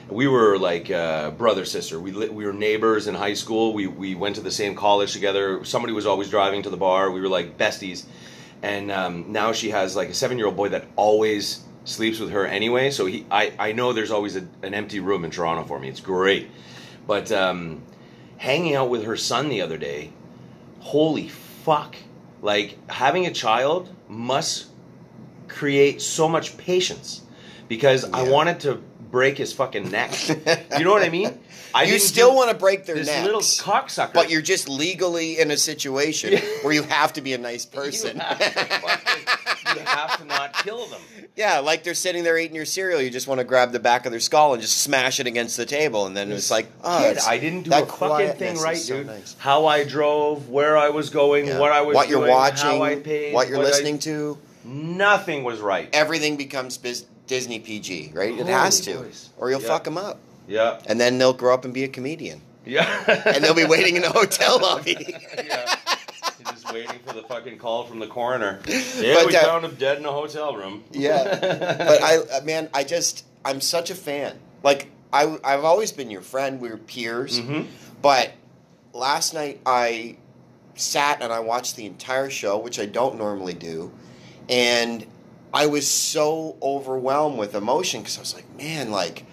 We 0.09 0.27
were 0.27 0.57
like 0.59 0.91
uh, 0.91 1.31
brother 1.31 1.65
sister. 1.65 1.99
We 1.99 2.11
li- 2.11 2.29
we 2.29 2.45
were 2.45 2.53
neighbors 2.53 3.07
in 3.07 3.15
high 3.15 3.33
school. 3.33 3.73
We 3.73 3.87
we 3.87 4.13
went 4.15 4.35
to 4.35 4.41
the 4.41 4.51
same 4.51 4.75
college 4.75 5.13
together. 5.13 5.65
Somebody 5.65 5.93
was 5.93 6.05
always 6.05 6.29
driving 6.29 6.61
to 6.63 6.69
the 6.69 6.77
bar. 6.77 7.09
We 7.09 7.21
were 7.21 7.29
like 7.29 7.57
besties. 7.57 8.05
And 8.61 8.91
um, 8.91 9.31
now 9.31 9.51
she 9.51 9.69
has 9.71 9.95
like 9.95 10.09
a 10.09 10.13
seven 10.13 10.37
year 10.37 10.47
old 10.47 10.55
boy 10.55 10.69
that 10.69 10.85
always 10.95 11.63
sleeps 11.85 12.19
with 12.19 12.31
her 12.31 12.45
anyway. 12.45 12.91
So 12.91 13.05
he 13.05 13.25
I, 13.31 13.53
I 13.57 13.71
know 13.71 13.93
there's 13.93 14.11
always 14.11 14.35
a, 14.35 14.47
an 14.61 14.73
empty 14.73 14.99
room 14.99 15.25
in 15.25 15.31
Toronto 15.31 15.63
for 15.63 15.79
me. 15.79 15.89
It's 15.89 15.99
great. 16.01 16.49
But 17.07 17.31
um, 17.31 17.83
hanging 18.37 18.75
out 18.75 18.89
with 18.89 19.05
her 19.05 19.17
son 19.17 19.49
the 19.49 19.61
other 19.61 19.77
day, 19.77 20.11
holy 20.79 21.29
fuck. 21.29 21.95
Like 22.41 22.77
having 22.89 23.25
a 23.25 23.31
child 23.31 23.89
must 24.07 24.67
create 25.47 26.01
so 26.01 26.27
much 26.27 26.57
patience 26.57 27.21
because 27.67 28.03
I 28.05 28.29
wanted 28.29 28.59
to 28.61 28.81
break 29.15 29.37
his 29.37 29.53
fucking 29.53 29.89
neck. 29.91 30.11
you 30.77 30.83
know 30.83 30.91
what 30.91 31.01
I 31.01 31.07
mean? 31.07 31.39
I 31.73 31.83
you 31.83 31.99
still 31.99 32.35
want 32.35 32.49
to 32.51 32.55
break 32.57 32.85
their 32.85 32.95
this 32.95 33.07
necks 33.07 33.23
little 33.25 33.39
cocksucker. 33.39 34.13
but 34.13 34.29
you're 34.29 34.41
just 34.41 34.67
legally 34.67 35.39
in 35.39 35.51
a 35.51 35.55
situation 35.57 36.33
Yeah. 36.33 36.41
where 36.63 36.73
you 36.73 36.83
have 36.83 37.13
to 37.13 37.21
be 37.21 37.31
a 37.31 37.37
nice 37.37 37.65
person 37.79 38.17
You 38.17 38.21
have, 38.21 38.39
to 38.39 38.49
fucking- 38.49 39.75
you 39.79 39.85
have 39.85 40.17
to 40.17 40.25
not 40.25 40.53
kill 40.65 40.85
them. 40.87 40.99
Yeah, 41.37 41.59
like 41.59 41.83
they're 41.83 41.93
sitting 41.93 42.25
there 42.25 42.37
eating 42.37 42.57
your 42.57 42.65
cereal. 42.65 42.99
You 43.01 43.09
just 43.09 43.25
want 43.25 43.39
to 43.39 43.45
grab 43.45 43.71
the 43.71 43.79
back 43.79 44.05
of 44.05 44.11
their 44.11 44.19
skull 44.19 44.51
and 44.53 44.61
just 44.61 44.81
smash 44.81 45.21
it 45.21 45.27
against 45.27 45.55
the 45.55 45.65
table, 45.65 46.07
and 46.07 46.15
then 46.15 46.29
it's 46.33 46.51
like, 46.51 46.67
oh, 46.83 46.99
Kid, 47.01 47.19
I 47.25 47.37
didn't 47.37 47.63
do 47.63 47.69
that 47.69 47.83
a 47.83 47.85
fucking 47.85 48.33
thing 48.33 48.57
right, 48.59 48.75
so 48.77 48.97
dude. 48.97 49.07
nice. 49.07 49.35
How 49.39 49.65
I 49.65 49.85
drove, 49.85 50.49
where 50.49 50.77
I 50.77 50.89
was 50.89 51.09
going, 51.09 51.47
Yeah. 51.47 51.59
what 51.59 51.71
I 51.71 51.81
was 51.83 51.95
what 51.95 52.09
you're 52.09 52.27
watching, 52.27 52.69
how 52.69 52.83
I 52.83 52.95
paid, 52.97 53.33
what 53.33 53.47
you're 53.47 53.59
I- 53.59 53.63
listening 53.63 53.99
to. 53.99 54.37
Nothing 54.65 55.43
was 55.45 55.59
right. 55.61 55.89
Everything 55.93 56.35
becomes 56.37 56.77
bis- 56.77 57.05
Disney 57.27 57.59
PG, 57.59 58.11
right? 58.13 58.37
it 58.37 58.47
has 58.47 58.79
to, 58.81 58.95
boys. 58.95 59.29
or 59.37 59.49
you'll 59.49 59.61
Yeah. 59.61 59.67
fuck 59.67 59.83
them 59.83 59.97
up, 59.97 60.19
Yeah, 60.47 60.79
and 60.85 60.99
then 60.99 61.17
they'll 61.17 61.33
grow 61.33 61.53
up 61.53 61.65
and 61.65 61.73
be 61.73 61.83
a 61.83 61.87
comedian, 61.87 62.41
yeah. 62.65 63.03
and 63.25 63.43
they'll 63.43 63.53
be 63.55 63.65
waiting 63.65 63.95
in 63.95 64.03
a 64.03 64.09
hotel 64.11 64.59
lobby. 64.61 64.95
yeah. 65.37 65.75
You're 66.39 66.51
just 66.53 66.71
waiting 66.71 66.99
for 67.05 67.13
the 67.13 67.23
fucking 67.23 67.57
call 67.57 67.85
from 67.85 67.99
the 67.99 68.07
coroner. 68.07 68.59
Yeah, 68.67 69.15
But, 69.15 69.27
we 69.27 69.35
uh, 69.35 69.43
found 69.43 69.65
him 69.65 69.75
dead 69.75 69.97
in 69.97 70.05
a 70.05 70.11
hotel 70.11 70.55
room. 70.55 70.83
Yeah, 70.91 71.23
but 71.79 72.03
I, 72.03 72.17
uh, 72.17 72.41
man, 72.43 72.69
I 72.73 72.83
just, 72.83 73.25
I'm 73.43 73.61
such 73.61 73.89
a 73.89 73.95
fan. 73.95 74.37
Like, 74.63 74.89
I, 75.13 75.37
I've 75.43 75.63
always 75.63 75.91
been 75.91 76.11
your 76.11 76.21
friend. 76.21 76.59
We 76.59 76.69
were 76.69 76.77
peers, 76.77 77.39
Mhm. 77.39 77.67
but 78.01 78.31
last 78.93 79.33
night 79.33 79.61
I 79.65 80.17
sat 80.75 81.21
and 81.21 81.31
I 81.31 81.39
watched 81.39 81.75
the 81.77 81.85
entire 81.85 82.29
show, 82.29 82.57
which 82.57 82.79
I 82.79 82.85
don't 82.85 83.17
normally 83.17 83.53
do, 83.53 83.91
and 84.49 85.05
I 85.55 85.65
was 85.67 85.87
so 85.87 86.57
overwhelmed 86.61 87.39
with 87.39 87.55
emotion 87.55 88.01
because 88.01 88.17
I 88.17 88.21
was 88.21 88.35
like, 88.35 88.57
man, 88.57 88.91
like. 88.91 89.25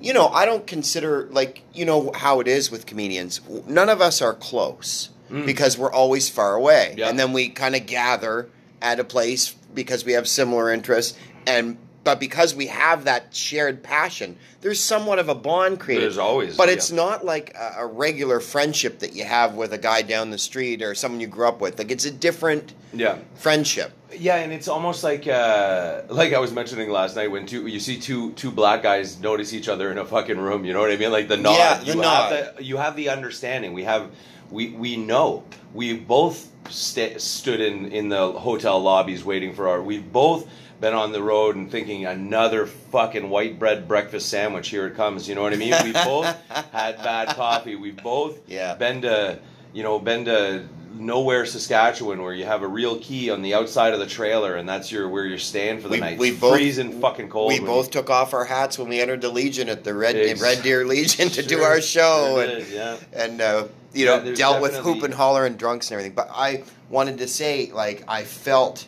You 0.00 0.12
know, 0.12 0.26
I 0.26 0.46
don't 0.46 0.66
consider 0.66 1.28
like 1.30 1.62
you 1.72 1.84
know 1.84 2.10
how 2.12 2.40
it 2.40 2.48
is 2.48 2.72
with 2.72 2.86
comedians. 2.86 3.40
None 3.68 3.88
of 3.88 4.00
us 4.00 4.20
are 4.20 4.34
close 4.34 5.10
Mm. 5.30 5.46
because 5.46 5.78
we're 5.78 5.92
always 5.92 6.28
far 6.28 6.56
away, 6.56 6.96
Yeah. 6.98 7.08
and 7.08 7.16
then 7.16 7.32
we 7.32 7.48
kind 7.50 7.76
of 7.76 7.86
gather 7.86 8.48
at 8.82 8.98
a 8.98 9.04
place 9.04 9.54
because 9.72 10.04
we 10.04 10.12
have 10.14 10.26
similar 10.26 10.72
interests 10.72 11.16
and 11.46 11.76
but 12.04 12.18
because 12.18 12.54
we 12.54 12.66
have 12.66 13.04
that 13.04 13.34
shared 13.34 13.82
passion 13.82 14.36
there's 14.60 14.80
somewhat 14.80 15.18
of 15.18 15.28
a 15.28 15.34
bond 15.34 15.80
created 15.80 16.04
There's 16.04 16.18
always, 16.18 16.56
but 16.56 16.68
it's 16.68 16.90
yeah. 16.90 16.96
not 16.96 17.24
like 17.24 17.54
a, 17.54 17.76
a 17.80 17.86
regular 17.86 18.40
friendship 18.40 19.00
that 19.00 19.14
you 19.14 19.24
have 19.24 19.54
with 19.54 19.72
a 19.72 19.78
guy 19.78 20.02
down 20.02 20.30
the 20.30 20.38
street 20.38 20.82
or 20.82 20.94
someone 20.94 21.20
you 21.20 21.26
grew 21.26 21.48
up 21.48 21.60
with 21.60 21.78
like 21.78 21.90
it's 21.90 22.04
a 22.04 22.10
different 22.10 22.72
Yeah. 22.92 23.18
friendship 23.34 23.92
Yeah, 24.12 24.36
and 24.36 24.52
it's 24.52 24.68
almost 24.68 25.02
like 25.04 25.26
uh, 25.26 26.02
like 26.08 26.32
I 26.34 26.38
was 26.38 26.52
mentioning 26.52 26.90
last 26.90 27.16
night 27.16 27.30
when 27.30 27.46
two 27.46 27.66
you 27.66 27.80
see 27.80 27.98
two 27.98 28.32
two 28.32 28.50
black 28.50 28.82
guys 28.82 29.18
notice 29.20 29.52
each 29.54 29.68
other 29.68 29.90
in 29.90 29.98
a 29.98 30.04
fucking 30.04 30.38
room. 30.38 30.64
You 30.66 30.74
know 30.74 30.80
what 30.80 30.92
I 30.92 30.96
mean? 30.96 31.10
Like 31.10 31.28
the 31.28 31.38
nod. 31.38 31.56
Yeah, 31.56 31.78
the 31.78 31.84
you 31.86 31.94
nod. 31.94 32.32
Have 32.32 32.56
the, 32.56 32.62
you 32.64 32.76
have 32.76 32.94
the 32.94 33.08
understanding. 33.08 33.72
We 33.72 33.84
have 33.84 34.10
we 34.50 34.68
we 34.70 34.96
know. 34.96 35.44
We 35.72 35.94
both 35.96 36.48
sta 36.68 37.18
stood 37.18 37.60
in 37.60 37.90
in 37.90 38.10
the 38.10 38.32
hotel 38.32 38.78
lobbies 38.80 39.24
waiting 39.24 39.54
for 39.54 39.66
our. 39.68 39.80
We've 39.82 40.12
both 40.12 40.46
been 40.82 40.92
on 40.94 41.12
the 41.12 41.22
road 41.22 41.54
and 41.54 41.70
thinking 41.70 42.04
another 42.04 42.66
fucking 42.66 43.30
white 43.30 43.56
bread 43.58 43.86
breakfast 43.86 44.28
sandwich. 44.28 44.68
Here 44.68 44.86
it 44.88 44.96
comes. 44.96 45.28
You 45.28 45.36
know 45.36 45.42
what 45.42 45.52
I 45.52 45.56
mean? 45.56 45.72
We 45.84 45.92
both 45.92 46.26
had 46.72 46.96
bad 46.98 47.28
coffee. 47.28 47.76
We've 47.76 47.96
both 48.02 48.40
Yeah. 48.48 48.74
been 48.74 49.00
to 49.02 49.38
you 49.72 49.82
know 49.84 49.98
been 50.00 50.24
to 50.26 50.68
nowhere 50.94 51.46
Saskatchewan 51.46 52.20
where 52.20 52.34
you 52.34 52.44
have 52.44 52.62
a 52.62 52.66
real 52.68 52.98
key 52.98 53.30
on 53.30 53.40
the 53.42 53.54
outside 53.54 53.94
of 53.94 54.00
the 54.00 54.06
trailer 54.06 54.56
and 54.56 54.68
that's 54.68 54.92
your 54.92 55.08
where 55.08 55.24
you're 55.24 55.38
staying 55.38 55.80
for 55.80 55.88
the 55.88 55.92
We- 55.94 56.00
night. 56.00 56.18
we 56.18 56.32
both- 56.32 56.52
freezing 56.52 57.00
fucking 57.00 57.30
cold. 57.30 57.50
we 57.52 57.60
both 57.60 57.90
took 57.90 58.10
off 58.10 58.34
our 58.34 58.44
hats 58.44 58.76
when 58.78 58.88
we 58.88 59.00
entered 59.00 59.20
the 59.22 59.30
legion 59.30 59.68
at 59.70 59.84
the 59.84 59.94
red 59.94 60.16
red 60.40 60.62
deer 60.62 60.84
legion 60.84 61.28
to 61.30 61.42
do 61.42 61.62
our 61.62 61.80
show 61.80 62.34
sure 62.34 62.42
and 62.42 62.50
did, 62.66 62.68
yeah. 62.74 62.96
and 63.14 63.40
uh, 63.40 63.64
you 63.94 64.04
Yeah, 64.04 64.16
know 64.22 64.34
dealt 64.34 64.60
with 64.60 64.74
hoop 64.76 65.02
and 65.04 65.14
holler 65.14 65.46
and 65.46 65.56
drunks 65.56 65.90
and 65.90 65.94
everything. 65.94 66.14
But 66.14 66.28
I 66.34 66.64
wanted 66.90 67.18
to 67.18 67.28
say, 67.28 67.70
like, 67.72 68.04
I 68.08 68.24
felt 68.24 68.86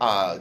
uh, 0.00 0.38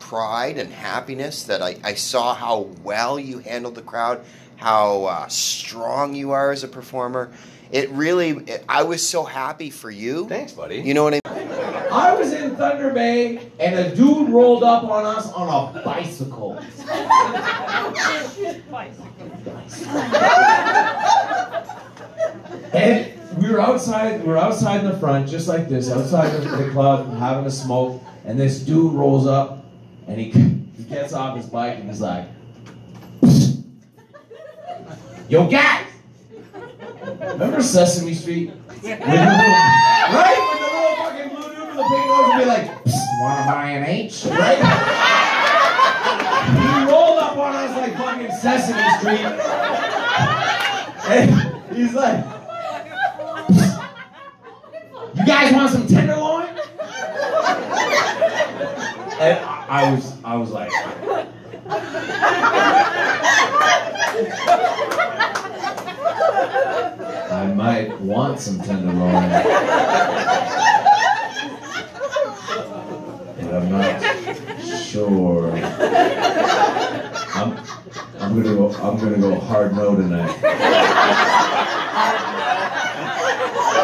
pride 0.00 0.58
and 0.58 0.72
happiness 0.72 1.44
that 1.44 1.62
I, 1.62 1.76
I 1.84 1.94
saw 1.94 2.34
how 2.34 2.70
well 2.82 3.20
you 3.20 3.38
handled 3.38 3.76
the 3.76 3.82
crowd, 3.82 4.24
how 4.56 5.04
uh, 5.04 5.28
strong 5.28 6.14
you 6.14 6.32
are 6.32 6.50
as 6.50 6.64
a 6.64 6.68
performer. 6.68 7.30
It 7.70 7.88
really, 7.90 8.30
it, 8.30 8.64
I 8.68 8.82
was 8.82 9.06
so 9.06 9.22
happy 9.22 9.70
for 9.70 9.90
you. 9.90 10.28
Thanks, 10.28 10.52
buddy. 10.52 10.80
You 10.80 10.94
know 10.94 11.04
what 11.04 11.20
I 11.24 11.36
mean? 11.36 11.50
I 11.92 12.14
was 12.14 12.32
in 12.32 12.56
Thunder 12.56 12.90
Bay 12.92 13.50
and 13.60 13.78
a 13.78 13.94
dude 13.94 14.30
rolled 14.30 14.62
up 14.64 14.84
on 14.84 15.04
us 15.04 15.30
on 15.32 15.76
a 15.76 15.82
bicycle. 15.82 16.58
And 22.72 23.12
we 23.42 23.50
were 23.50 23.60
outside, 23.60 24.22
we 24.22 24.28
were 24.28 24.38
outside 24.38 24.80
in 24.80 24.86
the 24.86 24.98
front, 24.98 25.28
just 25.28 25.48
like 25.48 25.68
this, 25.68 25.90
outside 25.90 26.30
the, 26.30 26.48
the 26.56 26.70
club, 26.70 27.12
having 27.18 27.46
a 27.46 27.50
smoke, 27.50 28.02
and 28.24 28.38
this 28.38 28.60
dude 28.60 28.92
rolls 28.92 29.26
up 29.26 29.59
and 30.10 30.20
he, 30.20 30.30
he 30.76 30.82
gets 30.88 31.12
off 31.12 31.36
his 31.36 31.46
bike 31.46 31.78
and 31.78 31.88
he's 31.88 32.00
like, 32.00 32.26
Yo, 35.28 35.48
guys! 35.48 35.86
Remember 37.20 37.62
Sesame 37.62 38.14
Street? 38.14 38.50
With 38.66 38.82
little, 38.82 38.98
right? 39.06 40.48
With 40.50 40.58
the 40.58 40.66
little 40.66 40.96
fucking 40.96 41.28
blue 41.28 41.54
dude 41.54 41.68
with 41.68 41.76
the 41.76 41.82
pink 41.84 42.06
nose 42.08 42.26
would 42.26 42.38
be 42.40 42.44
like, 42.46 42.66
wanna 43.22 43.46
buy 43.46 43.70
an 43.70 43.84
H? 43.84 44.24
Right? 44.24 44.58
he 46.58 46.90
rolled 46.90 47.18
up 47.18 47.36
on 47.36 47.54
us 47.54 47.76
like 47.76 47.96
fucking 47.96 48.32
Sesame 48.32 48.82
Street. 48.98 49.26
And 51.08 51.76
he's 51.76 51.94
like, 51.94 52.24
you 55.14 55.24
guys 55.24 55.52
want 55.54 55.70
some 55.70 55.86
tenderloin? 55.86 56.48
And 59.20 59.59
I 59.70 59.94
was, 59.94 60.16
I 60.24 60.34
was 60.34 60.50
like, 60.50 60.72
I 67.30 67.52
might 67.54 68.00
want 68.00 68.40
some 68.40 68.58
tenderloin. 68.58 69.30
But 73.38 73.54
I'm 73.54 73.70
not 73.70 74.02
sure. 74.64 75.52
I'm, 77.36 77.56
I'm 78.18 78.42
gonna 78.42 78.56
go. 78.56 78.72
I'm 78.74 78.98
gonna 78.98 79.18
go 79.18 79.38
hard 79.38 79.76
no 79.76 79.94
tonight. 79.94 80.36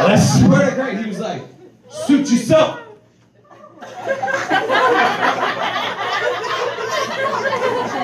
I 0.03 0.17
swear 0.17 0.71
to 0.71 0.77
God, 0.77 0.97
he 0.97 1.07
was 1.07 1.21
like, 1.21 1.43
"Suit 1.89 2.29
yourself." 2.29 2.81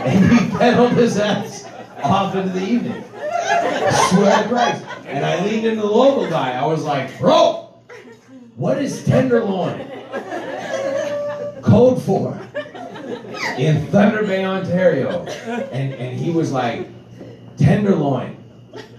and 0.05 0.33
he 0.33 0.59
pedaled 0.59 0.93
his 0.93 1.19
ass 1.19 1.69
off 2.03 2.35
into 2.35 2.51
the 2.51 2.65
evening. 2.65 3.05
I 3.15 4.09
swear 4.11 4.43
to 4.43 4.49
Christ. 4.49 4.85
And 5.07 5.25
I 5.25 5.45
leaned 5.45 5.67
into 5.67 5.83
the 5.83 5.87
local 5.87 6.29
guy. 6.29 6.53
I 6.53 6.62
was 6.73 6.85
like, 6.85 7.19
bro, 7.19 7.69
what 8.57 8.81
is 8.81 9.05
tenderloin? 9.05 9.87
Code 11.61 12.03
for 12.03 12.33
in 13.59 13.87
Thunder 13.89 14.23
Bay, 14.23 14.43
Ontario. 14.45 15.27
And, 15.27 15.93
and 15.93 16.19
he 16.19 16.31
was 16.31 16.51
like, 16.51 16.89
tenderloin. 17.59 18.43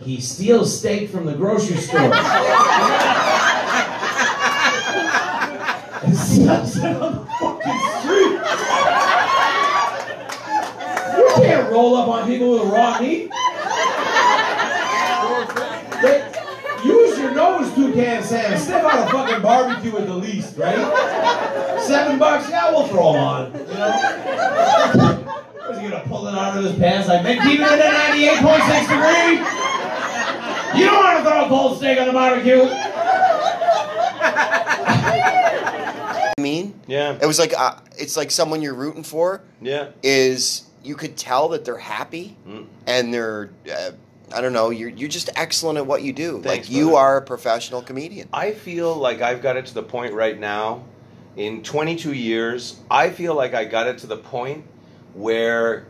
He 0.03 0.21
steals 0.21 0.77
steak 0.77 1.09
from 1.09 1.25
the 1.25 1.33
grocery 1.33 1.77
store. 1.77 2.13
and 6.03 6.15
on 6.77 7.13
the 7.15 7.25
fucking 7.39 7.79
street. 8.01 8.39
You 11.17 11.27
can't 11.43 11.71
roll 11.71 11.95
up 11.95 12.07
on 12.07 12.27
people 12.27 12.51
with 12.51 12.71
raw 12.71 12.99
meat. 12.99 13.31
They- 16.03 16.29
use 16.83 17.17
your 17.17 17.33
nose, 17.95 18.05
Toucan 18.05 18.23
Sam. 18.23 18.57
Step 18.57 18.83
out 18.83 19.07
a 19.07 19.11
fucking 19.11 19.41
barbecue 19.41 19.97
at 19.97 20.05
the 20.07 20.13
least, 20.15 20.57
right? 20.57 21.79
Seven 21.81 22.17
bucks, 22.19 22.49
yeah, 22.49 22.71
we'll 22.71 22.87
throw 22.87 23.13
them 23.13 23.21
on. 23.23 23.51
You 23.53 23.59
know? 23.73 25.29
Was 25.69 25.79
he 25.79 25.87
gonna 25.89 26.03
pull 26.07 26.27
it 26.27 26.35
out 26.35 26.57
of 26.57 26.63
his 26.63 26.75
pants 26.77 27.07
like, 27.07 27.23
man, 27.23 27.41
keep 27.47 27.59
it 27.59 27.67
at 27.67 28.13
98.6 28.13 28.87
degree? 28.89 29.37
You 30.79 30.85
don't 30.87 31.03
want 31.03 31.17
to 31.23 31.23
throw 31.29 31.45
a 31.45 31.47
cold 31.47 31.77
steak 31.77 31.99
on 31.99 32.07
the 32.07 32.13
barbecue. 32.13 32.63
I 36.35 36.41
mean, 36.41 36.73
Yeah. 36.87 37.17
it 37.21 37.25
was 37.25 37.39
like 37.39 37.53
uh, 37.57 37.75
it's 37.97 38.17
like 38.17 38.31
someone 38.31 38.61
you're 38.61 38.73
rooting 38.73 39.03
for 39.03 39.41
Yeah. 39.61 39.89
is 40.01 40.63
you 40.83 40.95
could 40.95 41.15
tell 41.15 41.49
that 41.49 41.63
they're 41.63 41.77
happy 41.77 42.35
Mm. 42.47 42.65
and 42.87 43.13
they're 43.13 43.51
uh, 43.71 43.91
I 44.33 44.41
don't 44.41 44.53
know 44.53 44.69
you're 44.69 44.89
you're 44.89 45.09
just 45.09 45.29
excellent 45.35 45.77
at 45.77 45.85
what 45.85 46.01
you 46.01 46.13
do. 46.13 46.41
Thanks, 46.41 46.67
like 46.67 46.75
you 46.75 46.85
brother. 46.91 46.97
are 46.97 47.17
a 47.17 47.21
professional 47.21 47.81
comedian. 47.81 48.29
I 48.33 48.51
feel 48.51 48.95
like 48.95 49.21
I've 49.21 49.41
got 49.41 49.57
it 49.57 49.65
to 49.67 49.73
the 49.73 49.83
point 49.83 50.13
right 50.13 50.37
now, 50.39 50.83
in 51.35 51.63
22 51.63 52.13
years, 52.13 52.79
I 52.89 53.09
feel 53.09 53.35
like 53.35 53.53
I 53.53 53.65
got 53.65 53.87
it 53.87 53.99
to 53.99 54.07
the 54.07 54.17
point 54.17 54.65
where 55.13 55.85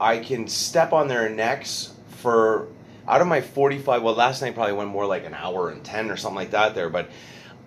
I 0.00 0.18
can 0.18 0.48
step 0.48 0.92
on 0.92 1.08
their 1.08 1.28
necks 1.28 1.92
for 2.18 2.68
out 3.08 3.20
of 3.20 3.26
my 3.26 3.40
45. 3.40 4.02
Well, 4.02 4.14
last 4.14 4.42
night 4.42 4.54
probably 4.54 4.74
went 4.74 4.90
more 4.90 5.06
like 5.06 5.24
an 5.24 5.34
hour 5.34 5.70
and 5.70 5.82
10 5.82 6.10
or 6.10 6.16
something 6.16 6.36
like 6.36 6.50
that 6.50 6.74
there, 6.74 6.88
but 6.90 7.08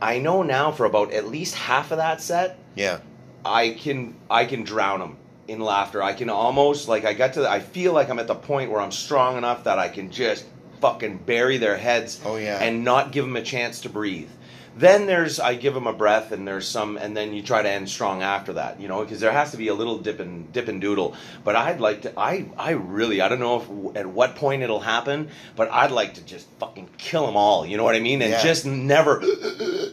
I 0.01 0.19
know 0.19 0.43
now 0.43 0.71
for 0.71 0.85
about 0.85 1.11
at 1.13 1.27
least 1.27 1.55
half 1.55 1.91
of 1.91 1.97
that 1.97 2.21
set, 2.21 2.57
Yeah. 2.75 2.99
I 3.45 3.69
can 3.71 4.15
I 4.29 4.43
can 4.45 4.63
drown 4.63 4.99
them 4.99 5.17
in 5.49 5.59
laughter. 5.59 6.01
I 6.03 6.13
can 6.13 6.29
almost 6.29 6.87
like 6.87 7.05
I 7.05 7.13
got 7.13 7.33
to 7.33 7.41
the, 7.41 7.49
I 7.49 7.59
feel 7.59 7.91
like 7.93 8.09
I'm 8.09 8.19
at 8.19 8.27
the 8.27 8.35
point 8.35 8.71
where 8.71 8.79
I'm 8.81 8.91
strong 8.91 9.37
enough 9.37 9.63
that 9.65 9.79
I 9.79 9.89
can 9.89 10.11
just 10.11 10.45
fucking 10.79 11.17
bury 11.25 11.57
their 11.57 11.75
heads 11.77 12.21
Oh, 12.25 12.37
yeah. 12.37 12.59
and 12.61 12.85
not 12.85 13.11
give 13.11 13.25
them 13.25 13.35
a 13.35 13.41
chance 13.41 13.81
to 13.81 13.89
breathe. 13.89 14.29
Then 14.75 15.07
there's 15.07 15.39
I 15.39 15.55
give 15.55 15.73
them 15.73 15.87
a 15.87 15.93
breath 15.93 16.31
and 16.31 16.47
there's 16.47 16.67
some 16.67 16.97
and 16.97 17.15
then 17.15 17.33
you 17.33 17.41
try 17.41 17.61
to 17.61 17.69
end 17.69 17.89
strong 17.89 18.21
after 18.21 18.53
that, 18.53 18.79
you 18.79 18.87
know, 18.87 19.03
because 19.03 19.19
there 19.19 19.31
has 19.31 19.51
to 19.51 19.57
be 19.57 19.67
a 19.67 19.73
little 19.73 19.97
dip 19.97 20.19
and 20.19 20.51
dip 20.53 20.67
and 20.67 20.79
doodle. 20.79 21.15
But 21.43 21.55
I'd 21.55 21.79
like 21.79 22.03
to 22.03 22.19
I 22.19 22.45
I 22.57 22.71
really 22.71 23.21
I 23.21 23.27
don't 23.27 23.39
know 23.39 23.89
if 23.91 23.95
at 23.97 24.07
what 24.07 24.35
point 24.35 24.63
it'll 24.63 24.79
happen, 24.79 25.29
but 25.55 25.69
I'd 25.71 25.91
like 25.91 26.13
to 26.15 26.21
just 26.23 26.47
fucking 26.59 26.89
kill 26.97 27.25
them 27.25 27.35
all, 27.35 27.65
you 27.65 27.77
know 27.77 27.83
what 27.83 27.95
I 27.95 27.99
mean? 27.99 28.21
And 28.21 28.31
Yeah. 28.31 28.43
just 28.43 28.65
never 28.65 29.21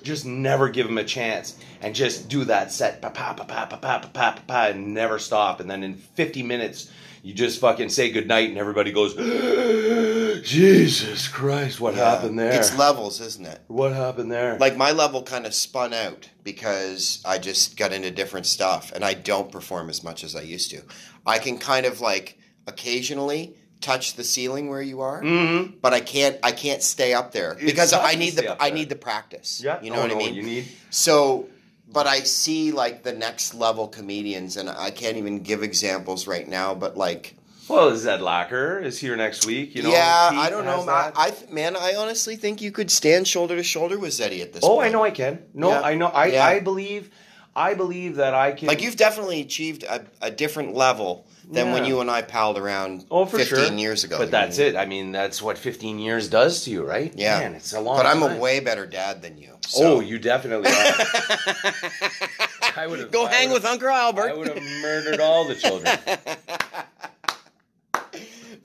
just 0.02 0.24
never 0.26 0.68
give 0.68 0.86
them 0.86 0.98
a 0.98 1.04
chance 1.04 1.56
and 1.80 1.94
just 1.94 2.28
do 2.28 2.44
that 2.44 2.72
set 2.72 3.00
pa 3.02 3.10
pa 3.10 3.32
pa 3.34 3.44
pa 3.44 3.66
pa 3.66 3.76
pa 3.76 3.98
pa 3.98 4.08
pa 4.08 4.30
pa 4.32 4.42
pa 4.46 4.66
and 4.66 4.94
never 4.94 5.18
stop 5.18 5.60
and 5.60 5.70
then 5.70 5.82
in 5.82 5.94
50 5.94 6.42
minutes 6.42 6.90
you 7.26 7.34
just 7.34 7.60
fucking 7.60 7.88
say 7.88 8.10
goodnight 8.12 8.48
and 8.50 8.56
everybody 8.58 8.92
goes 8.92 9.14
Jesus 10.42 11.26
Christ 11.28 11.80
what 11.80 11.94
Yeah. 11.96 12.10
happened 12.10 12.38
there 12.38 12.52
It's 12.52 12.76
levels, 12.78 13.20
isn't 13.20 13.46
it? 13.46 13.60
what 13.66 13.92
happened 13.92 14.30
there 14.30 14.56
Like 14.58 14.76
my 14.76 14.92
level 14.92 15.22
kind 15.22 15.44
of 15.46 15.52
spun 15.54 15.92
out 15.92 16.28
because 16.44 17.20
I 17.24 17.38
just 17.38 17.76
got 17.76 17.92
into 17.92 18.10
different 18.10 18.46
stuff 18.46 18.92
and 18.94 19.04
I 19.04 19.14
don't 19.14 19.50
perform 19.50 19.90
as 19.90 20.04
much 20.04 20.22
as 20.24 20.36
I 20.36 20.42
used 20.42 20.70
to. 20.70 20.82
I 21.26 21.38
can 21.38 21.58
kind 21.58 21.84
of 21.86 22.00
like 22.00 22.38
occasionally 22.68 23.56
touch 23.80 24.14
the 24.14 24.24
ceiling 24.24 24.68
where 24.68 24.80
you 24.82 25.00
are, 25.00 25.22
mm-hmm. 25.22 25.76
but 25.82 25.92
I 25.92 26.00
can't 26.00 26.38
I 26.42 26.52
can't 26.52 26.82
stay 26.82 27.12
up 27.12 27.32
there 27.32 27.54
because 27.54 27.92
I 27.92 28.14
need 28.14 28.34
the 28.34 28.56
I 28.62 28.70
need 28.70 28.88
the 28.88 28.96
practice. 28.96 29.60
yeah 29.64 29.80
You 29.82 29.90
know 29.90 29.98
oh, 29.98 30.02
what 30.02 30.12
I 30.12 30.14
mean? 30.14 30.34
you 30.34 30.42
need 30.42 30.68
So, 30.90 31.48
but 31.96 32.06
I 32.06 32.20
see 32.24 32.72
like 32.72 33.04
the 33.04 33.14
next 33.14 33.54
level 33.54 33.88
comedians, 33.88 34.58
and 34.58 34.68
I 34.68 34.90
can't 34.90 35.16
even 35.16 35.40
give 35.40 35.62
examples 35.62 36.26
right 36.26 36.46
now. 36.46 36.74
But 36.74 36.98
like, 36.98 37.36
well 37.68 37.96
Zed 37.96 38.20
Lacker 38.20 38.84
is 38.84 38.98
here 38.98 39.16
next 39.16 39.46
week 39.46 39.74
you 39.74 39.82
know 39.82 39.88
yeah, 39.88 40.28
Pete 40.28 40.38
I 40.38 40.50
don't 40.50 40.66
know, 40.66 40.84
man. 40.84 41.12
I, 41.16 41.30
th- 41.30 41.50
man, 41.50 41.74
I 41.74 41.94
honestly 41.94 42.36
think 42.36 42.60
you 42.60 42.70
could 42.70 42.90
stand 42.90 43.26
shoulder 43.26 43.56
to 43.56 43.62
shoulder 43.62 43.98
with 43.98 44.10
Zeddy 44.10 44.42
at 44.42 44.52
this. 44.52 44.62
Oh, 44.62 44.76
point. 44.76 44.76
Oh 44.76 44.76
point. 44.76 44.88
I 44.88 44.92
know 44.92 45.04
I 45.04 45.10
can 45.10 45.42
no 45.54 45.70
Yeah. 45.70 45.80
I 45.80 45.94
know 45.94 46.08
I, 46.08 46.26
Yeah. 46.26 46.44
I 46.44 46.60
believe 46.60 47.10
I 47.56 47.74
believe 47.74 48.16
that 48.16 48.34
I 48.34 48.52
can 48.52 48.68
Like 48.68 48.82
you've 48.82 48.96
definitely 48.96 49.40
achieved 49.40 49.82
a, 49.84 50.04
a 50.20 50.30
different 50.30 50.74
level 50.74 51.26
than 51.50 51.72
when 51.72 51.84
you 51.84 52.00
and 52.00 52.10
I 52.10 52.22
palled 52.22 52.58
around 52.58 53.06
Oh, 53.10 53.24
for 53.24 53.38
15 53.38 53.58
sure. 53.68 53.72
years 53.78 54.02
ago. 54.04 54.18
But 54.18 54.30
that's 54.32 54.58
it. 54.58 54.74
I 54.76 54.84
mean, 54.84 55.12
that's 55.12 55.40
what 55.40 55.56
15 55.56 55.98
years 56.00 56.28
does 56.28 56.64
to 56.64 56.70
you, 56.70 56.84
right? 56.84 57.12
Yeah. 57.16 57.38
Man, 57.38 57.54
it's 57.54 57.72
a 57.72 57.80
long 57.80 57.96
But 57.96 58.04
I'm 58.06 58.20
time. 58.20 58.36
a 58.36 58.40
way 58.40 58.58
better 58.60 58.84
dad 58.84 59.22
than 59.22 59.38
you. 59.38 59.56
so- 59.66 59.96
Oh, 59.96 60.00
you 60.00 60.18
definitely 60.18 60.68
are. 60.70 60.74
I 62.76 62.86
would've- 62.88 63.10
Go 63.12 63.26
I 63.26 63.32
hang 63.32 63.50
with 63.52 63.64
Uncle 63.64 63.88
Albert. 63.88 64.30
I 64.30 64.34
would 64.34 64.48
have 64.48 64.62
murdered 64.82 65.20
all 65.20 65.46
the 65.48 65.54
children. 65.54 65.96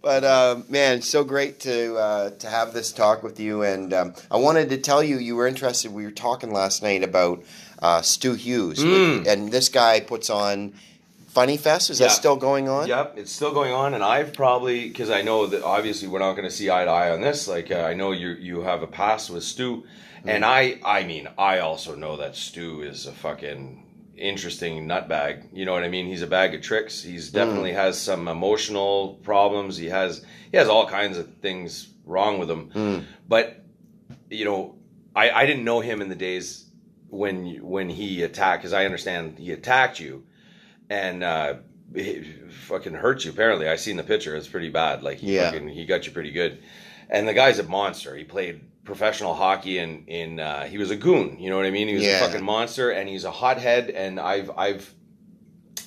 But 0.03 0.23
uh, 0.23 0.61
man, 0.67 1.03
so 1.03 1.23
great 1.23 1.59
to 1.59 1.95
uh, 1.95 2.29
to 2.31 2.47
have 2.49 2.73
this 2.73 2.91
talk 2.91 3.21
with 3.21 3.39
you. 3.39 3.61
And 3.61 3.93
um, 3.93 4.15
I 4.31 4.37
wanted 4.37 4.69
to 4.71 4.79
tell 4.79 5.03
you 5.03 5.19
you 5.19 5.35
were 5.35 5.45
interested. 5.45 5.93
We 5.93 6.05
were 6.05 6.09
talking 6.11 6.51
last 6.51 6.81
night 6.81 7.03
about 7.03 7.43
uh, 7.81 8.01
Stu 8.01 8.33
Hughes, 8.33 8.79
Mm. 8.83 9.27
and 9.27 9.51
this 9.51 9.69
guy 9.69 9.99
puts 9.99 10.29
on 10.29 10.73
Funny 11.27 11.57
Fest. 11.57 11.89
Is 11.89 11.99
Yeah. 11.99 12.07
that 12.07 12.13
still 12.13 12.35
going 12.35 12.67
on? 12.69 12.87
Yep, 12.87 13.17
it's 13.17 13.31
still 13.31 13.53
going 13.53 13.73
on, 13.73 13.93
and 13.93 14.03
I've 14.03 14.33
probably 14.33 14.87
because 14.89 15.09
I 15.09 15.21
know 15.21 15.47
that 15.47 15.63
obviously 15.63 16.07
we're 16.07 16.19
not 16.19 16.33
going 16.33 16.47
to 16.47 16.55
see 16.55 16.69
eye 16.69 16.85
to 16.85 16.91
eye 16.91 17.09
on 17.11 17.21
this. 17.21 17.47
Like 17.47 17.71
uh, 17.71 17.75
I 17.79 17.93
know 17.93 18.11
you 18.11 18.29
you 18.29 18.61
have 18.61 18.83
a 18.83 18.87
pass 18.87 19.29
with 19.29 19.43
Stu, 19.43 19.83
and 20.25 20.43
I 20.45 20.77
I 20.83 21.03
mean 21.03 21.27
I 21.37 21.59
also 21.59 21.95
know 21.95 22.17
that 22.17 22.35
Stu 22.35 22.81
is 22.81 23.05
a 23.07 23.13
fucking 23.13 23.83
interesting 24.17 24.85
nutbag. 24.87 25.45
You 25.53 25.65
know 25.65 25.71
what 25.73 25.83
I 25.83 25.89
mean? 25.89 26.05
He's 26.05 26.21
a 26.21 26.27
bag 26.27 26.53
of 26.53 26.61
tricks. 26.61 27.01
He's 27.01 27.31
definitely 27.31 27.73
has 27.73 27.99
some 27.99 28.27
emotional 28.27 29.19
problems. 29.23 29.77
He 29.77 29.87
has 29.87 30.23
he 30.51 30.57
has 30.57 30.67
all 30.67 30.85
kinds 30.87 31.17
of 31.17 31.27
things 31.41 31.87
wrong 32.05 32.37
with 32.39 32.49
him. 32.51 33.05
But 33.27 33.63
you 34.29 34.45
know, 34.45 34.75
I 35.15 35.31
I 35.31 35.45
didn't 35.45 35.63
know 35.63 35.79
him 35.79 36.01
in 36.01 36.09
the 36.09 36.15
days 36.15 36.65
when 37.11 37.45
you- 37.45 37.65
when 37.65 37.89
he 37.89 38.23
attacked 38.23 38.61
because 38.63 38.73
I 38.73 38.85
understand 38.85 39.37
he 39.37 39.51
attacked 39.51 39.99
you 39.99 40.23
and 40.89 41.23
uh 41.23 41.55
fucking 42.49 42.93
hurt 42.93 43.25
you 43.25 43.31
apparently. 43.31 43.67
I 43.67 43.75
seen 43.75 43.97
the 43.97 44.03
picture. 44.03 44.35
It's 44.35 44.47
pretty 44.47 44.69
bad. 44.69 45.03
Like 45.03 45.17
he 45.19 45.35
Yeah. 45.35 45.51
fucking 45.51 45.67
he 45.69 45.85
got 45.85 46.05
you 46.07 46.11
pretty 46.13 46.31
good. 46.31 46.59
And 47.09 47.27
the 47.27 47.33
guy's 47.33 47.59
a 47.59 47.63
monster. 47.63 48.15
He 48.15 48.23
played 48.23 48.61
professional 48.85 49.33
hockey 49.33 49.77
in 49.77 50.05
in 50.07 50.39
uh 50.39 50.65
he 50.65 50.77
was 50.77 50.89
a 50.89 50.95
goon. 50.95 51.37
You 51.39 51.49
know 51.49 51.57
what 51.57 51.65
i 51.65 51.69
mean? 51.71 51.87
He 51.89 51.95
was 51.95 52.03
Yeah. 52.03 52.23
a 52.23 52.27
fucking 52.27 52.43
monster 52.43 52.89
and 52.91 53.07
he's 53.09 53.25
a 53.25 53.31
hothead. 53.31 53.89
And 53.89 54.19
i've 54.19 54.49
i've 54.57 54.93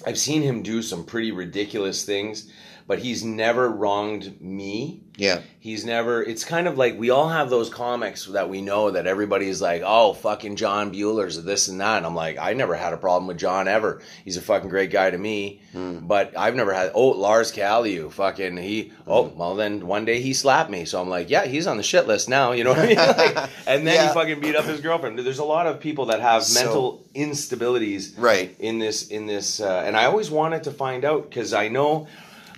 i've 0.07 0.19
seen 0.19 0.43
him 0.43 0.63
do 0.63 0.83
some 0.83 1.05
pretty 1.05 1.33
ridiculous 1.33 2.05
things 2.05 2.51
but 2.87 2.99
he's 2.99 3.25
never 3.25 3.69
wronged 3.71 4.41
me. 4.41 5.01
Yeah. 5.17 5.43
He's 5.61 5.85
never. 5.85 6.23
It's 6.23 6.45
kind 6.45 6.67
of 6.67 6.77
like 6.77 6.99
we 6.99 7.11
all 7.11 7.29
have 7.29 7.49
those 7.49 7.71
comics 7.71 8.27
that 8.27 8.51
we 8.51 8.61
know 8.61 8.91
that 8.91 9.07
everybody's 9.07 9.63
like, 9.63 9.83
oh, 9.87 10.13
fucking 10.13 10.57
John 10.57 10.93
Bueller's 10.93 11.41
this 11.45 11.69
and 11.69 11.81
that. 11.81 11.99
And 11.99 12.07
I'm 12.07 12.17
like, 12.17 12.37
I 12.37 12.53
never 12.53 12.75
had 12.75 12.93
a 12.93 12.97
problem 12.97 13.29
with 13.29 13.39
John 13.39 13.69
ever. 13.69 14.03
He's 14.25 14.37
a 14.37 14.43
fucking 14.43 14.69
great 14.71 14.91
guy 14.91 15.11
to 15.11 15.17
me. 15.17 15.61
But 15.73 16.37
I've 16.37 16.55
never 16.57 16.73
had. 16.75 16.91
Oh, 16.95 17.09
Lars 17.11 17.53
Callieou, 17.53 18.11
fucking 18.13 18.57
he. 18.57 18.93
Oh, 19.07 19.23
well 19.35 19.55
then 19.55 19.87
one 19.87 20.05
day 20.05 20.21
he 20.21 20.33
slapped 20.35 20.71
me, 20.71 20.85
so 20.85 21.01
I'm 21.01 21.09
like, 21.09 21.31
yeah, 21.31 21.47
he's 21.47 21.67
on 21.69 21.77
the 21.77 21.83
shit 21.83 22.07
list 22.09 22.29
now. 22.29 22.53
You 22.53 22.65
know 22.65 22.71
what 22.71 22.81
I 22.81 22.87
mean? 22.87 22.97
Like, 22.99 23.51
and 23.67 23.87
then 23.87 23.95
Yeah. 23.95 24.09
he 24.09 24.15
fucking 24.15 24.41
beat 24.41 24.57
up 24.57 24.65
his 24.65 24.81
girlfriend. 24.81 25.19
There's 25.19 25.39
a 25.39 25.45
lot 25.45 25.67
of 25.69 25.79
people 25.81 26.07
that 26.07 26.21
have 26.21 26.43
So- 26.43 26.65
mental 26.65 27.05
instabilities 27.15 28.15
Right. 28.19 28.55
in 28.59 28.79
this 28.81 29.07
in 29.09 29.27
this 29.27 29.61
uh, 29.61 29.85
and 29.87 29.97
i 29.97 30.07
always 30.07 30.31
wanted 30.33 30.65
to 30.65 30.73
find 30.73 31.05
out 31.05 31.29
because 31.29 31.53
i 31.55 31.69
know 31.69 32.09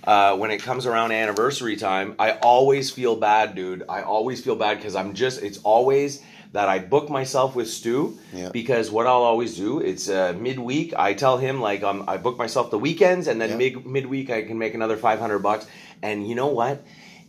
uh, 0.07 0.35
when 0.37 0.49
it 0.51 0.63
comes 0.63 0.85
around 0.85 1.11
anniversary 1.11 1.75
time 1.75 2.15
i 2.17 2.31
always 2.51 2.89
feel 2.89 3.15
bad 3.15 3.53
dude 3.55 3.83
i 3.89 4.01
always 4.01 4.41
feel 4.43 4.55
bad 4.55 4.77
because 4.77 4.95
i'm 4.95 5.13
just 5.13 5.43
it's 5.43 5.59
always 5.59 6.23
that 6.53 6.69
i 6.69 6.79
book 6.79 7.09
myself 7.09 7.55
with 7.55 7.69
stu 7.69 8.17
Yeah. 8.33 8.49
because 8.53 8.89
what 8.89 9.05
i'll 9.05 9.23
always 9.31 9.55
do 9.57 9.79
it's 9.79 10.07
uh, 10.09 10.33
midweek 10.39 10.93
i 10.97 11.13
tell 11.13 11.37
him 11.37 11.59
like 11.61 11.83
um, 11.83 12.05
i 12.07 12.15
book 12.17 12.37
myself 12.37 12.71
the 12.71 12.79
weekends 12.79 13.27
and 13.27 13.39
then 13.41 13.49
Yeah. 13.51 13.57
mid- 13.57 13.85
midweek 13.85 14.29
i 14.29 14.41
can 14.43 14.57
make 14.57 14.73
another 14.73 14.95
500 14.97 15.39
bucks 15.39 15.67
and 16.01 16.27
you 16.27 16.35
know 16.35 16.47
what 16.47 16.83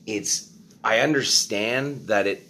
it's 0.07 0.51
i 0.85 1.01
understand 1.01 2.07
that 2.07 2.27
it 2.29 2.43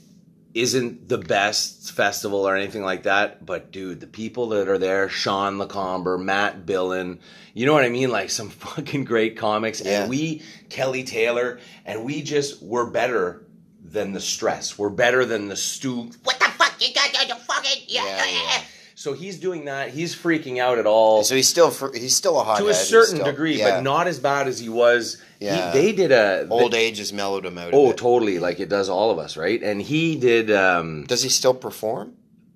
isn't 0.61 1.09
the 1.09 1.19
best 1.19 1.93
festival 1.93 2.49
or 2.49 2.57
anything 2.57 2.83
like 2.83 3.05
that, 3.05 3.45
but 3.45 3.71
dude, 3.71 4.01
the 4.01 4.07
people 4.07 4.49
that 4.49 4.69
are 4.69 4.79
there, 4.79 5.09
Sean 5.09 5.57
Lecomber, 5.59 6.23
Matt 6.23 6.67
Billon, 6.67 7.21
you 7.55 7.67
know 7.67 7.73
what 7.73 7.85
I 7.85 7.89
mean? 7.89 8.11
Like 8.11 8.31
some 8.31 8.51
fucking 8.67 9.05
great 9.05 9.37
comics. 9.37 9.81
Yeah. 9.81 10.03
And 10.03 10.11
we, 10.11 10.43
Kelly 10.69 11.05
Taylor, 11.05 11.61
and 11.85 12.05
we 12.05 12.23
just, 12.23 12.63
we're 12.63 12.91
better 12.91 13.45
than 13.85 14.13
the 14.13 14.21
stress. 14.21 14.79
We're 14.79 14.91
better 14.91 15.25
than 15.25 15.49
the 15.49 15.57
stew. 15.57 16.11
What 16.25 16.39
the 16.39 16.47
fuck? 16.47 16.75
You 16.81 16.95
got 16.95 17.29
you 17.29 17.35
fucking, 17.35 17.85
yeah, 17.87 18.05
Yeah, 18.05 18.27
yeah. 18.27 18.63
So 19.09 19.15
he's 19.15 19.39
doing 19.39 19.65
that. 19.65 19.89
He's 19.91 20.15
freaking 20.15 20.59
out 20.59 20.77
at 20.79 20.85
all 20.87 21.25
So 21.25 21.35
he's 21.35 21.49
still 21.49 21.71
fr- 21.71 21.95
he's 21.95 22.15
still 22.15 22.39
a 22.39 22.45
hot 22.45 22.59
to 22.59 22.69
a 22.69 22.75
certain 22.75 23.25
degree, 23.25 23.59
but 23.63 23.83
not 23.83 24.07
as 24.07 24.19
bad 24.19 24.49
as 24.49 24.59
he 24.59 24.69
was. 24.69 25.17
He- 25.39 25.47
Yeah. 25.47 25.71
they 25.71 25.93
did 25.93 26.13
a, 26.13 26.47
old 26.51 26.75
age 26.75 26.99
has 26.99 27.11
mellowed 27.13 27.47
him 27.47 27.57
out. 27.57 27.73
Oh, 27.73 27.93
totally. 27.93 28.39
Like 28.39 28.61
it 28.61 28.69
does 28.69 28.89
all 28.91 29.11
of 29.11 29.19
us, 29.19 29.37
right? 29.37 29.63
And 29.63 29.81
he 29.81 30.17
did, 30.17 30.51
um, 30.51 31.05
Does 31.07 31.23
he 31.23 31.29
still 31.31 31.55
perform? 31.55 32.13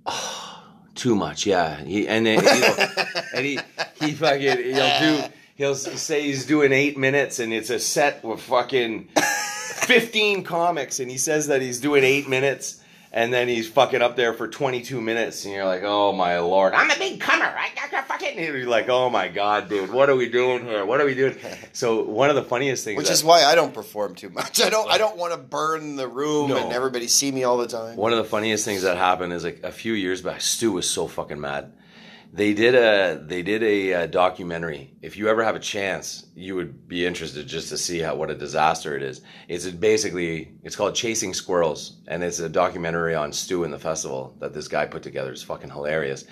Too 0.94 1.14
much, 1.16 1.46
yeah. 1.46 1.82
He 1.82 2.06
and 2.06 2.26
then 2.26 2.44
you 2.44 2.60
know, 2.60 2.88
and 3.34 3.46
he 3.46 3.58
he 3.98 4.12
fucking 4.12 4.58
he'll 4.74 4.98
do 5.00 5.22
he'll 5.54 5.74
say 5.74 6.20
he's 6.22 6.44
doing 6.44 6.70
eight 6.72 6.98
minutes 6.98 7.38
and 7.38 7.50
it's 7.52 7.70
a 7.70 7.78
set 7.78 8.22
with 8.22 8.40
fucking 8.42 9.08
fifteen 9.16 10.44
comics 10.44 11.00
and 11.00 11.10
he 11.10 11.16
says 11.16 11.46
that 11.46 11.62
he's 11.62 11.80
doing 11.80 12.04
eight 12.04 12.28
minutes 12.28 12.81
and 13.12 13.32
then 13.32 13.46
he's 13.48 13.68
fucking 13.68 14.00
up 14.02 14.16
there 14.16 14.32
for 14.32 14.48
twenty 14.48 14.82
two 14.82 15.00
minutes 15.00 15.44
and 15.44 15.54
you're 15.54 15.64
like, 15.64 15.82
oh 15.84 16.12
my 16.12 16.38
lord, 16.40 16.72
I'm 16.74 16.90
a 16.90 16.98
big 16.98 17.20
comer. 17.20 17.44
I 17.44 17.68
got 17.90 18.08
fucking. 18.08 18.38
And 18.38 18.38
you're 18.56 18.66
like, 18.68 18.88
oh 18.88 19.10
my 19.10 19.28
god, 19.28 19.68
dude, 19.68 19.92
what 19.92 20.08
are 20.08 20.16
we 20.16 20.28
doing 20.28 20.64
here? 20.64 20.84
What 20.86 21.00
are 21.00 21.04
we 21.04 21.14
doing? 21.14 21.36
So 21.74 22.02
one 22.02 22.28
of 22.30 22.36
the 22.36 22.42
funniest 22.42 22.84
things, 22.84 22.98
Which 22.98 23.06
that- 23.08 23.12
is 23.14 23.24
why 23.24 23.44
I 23.44 23.54
don't 23.54 23.72
perform 23.74 24.14
too 24.14 24.28
much. 24.28 24.60
I 24.60 24.68
don't. 24.70 24.90
I 24.90 24.98
don't 24.98 25.16
want 25.16 25.32
to 25.32 25.38
burn 25.38 25.96
the 25.96 26.06
room 26.08 26.50
No. 26.50 26.56
and 26.56 26.72
everybody 26.72 27.06
see 27.08 27.30
me 27.32 27.44
all 27.44 27.56
the 27.56 27.66
time. 27.66 27.96
One 27.96 28.12
of 28.12 28.18
the 28.18 28.24
funniest 28.24 28.64
things 28.64 28.82
that 28.82 28.96
happened 28.96 29.32
is 29.32 29.42
like 29.44 29.60
a 29.62 29.72
few 29.72 29.92
years 29.94 30.20
back. 30.22 30.40
Stu 30.42 30.72
was 30.72 30.88
so 30.88 31.06
fucking 31.06 31.40
mad. 31.40 31.72
They 32.34 32.54
did 32.54 32.74
a 32.74 33.22
they 33.22 33.42
did 33.42 33.62
a, 33.62 33.94
uh 33.94 34.06
documentary. 34.06 34.94
If 35.02 35.18
you 35.18 35.28
ever 35.28 35.44
have 35.44 35.54
a 35.54 35.60
chance, 35.60 36.26
you 36.34 36.54
would 36.54 36.88
be 36.88 37.04
interested 37.04 37.46
just 37.46 37.68
to 37.68 37.76
see 37.76 37.98
how 37.98 38.14
what 38.14 38.30
a 38.30 38.34
disaster 38.34 38.96
it 38.96 39.02
is. 39.02 39.20
It's 39.48 39.66
basically 39.68 40.54
it's 40.62 40.74
called 40.74 40.94
Chasing 40.94 41.34
Squirrels, 41.34 41.98
and 42.08 42.24
it's 42.24 42.38
a 42.38 42.48
documentary 42.48 43.14
on 43.14 43.32
Stu 43.32 43.64
and 43.64 43.72
the 43.72 43.78
festival 43.78 44.34
that 44.40 44.54
this 44.54 44.66
guy 44.66 44.86
put 44.86 45.02
together. 45.02 45.30
It's 45.30 45.42
fucking 45.42 45.70
hilarious. 45.70 46.24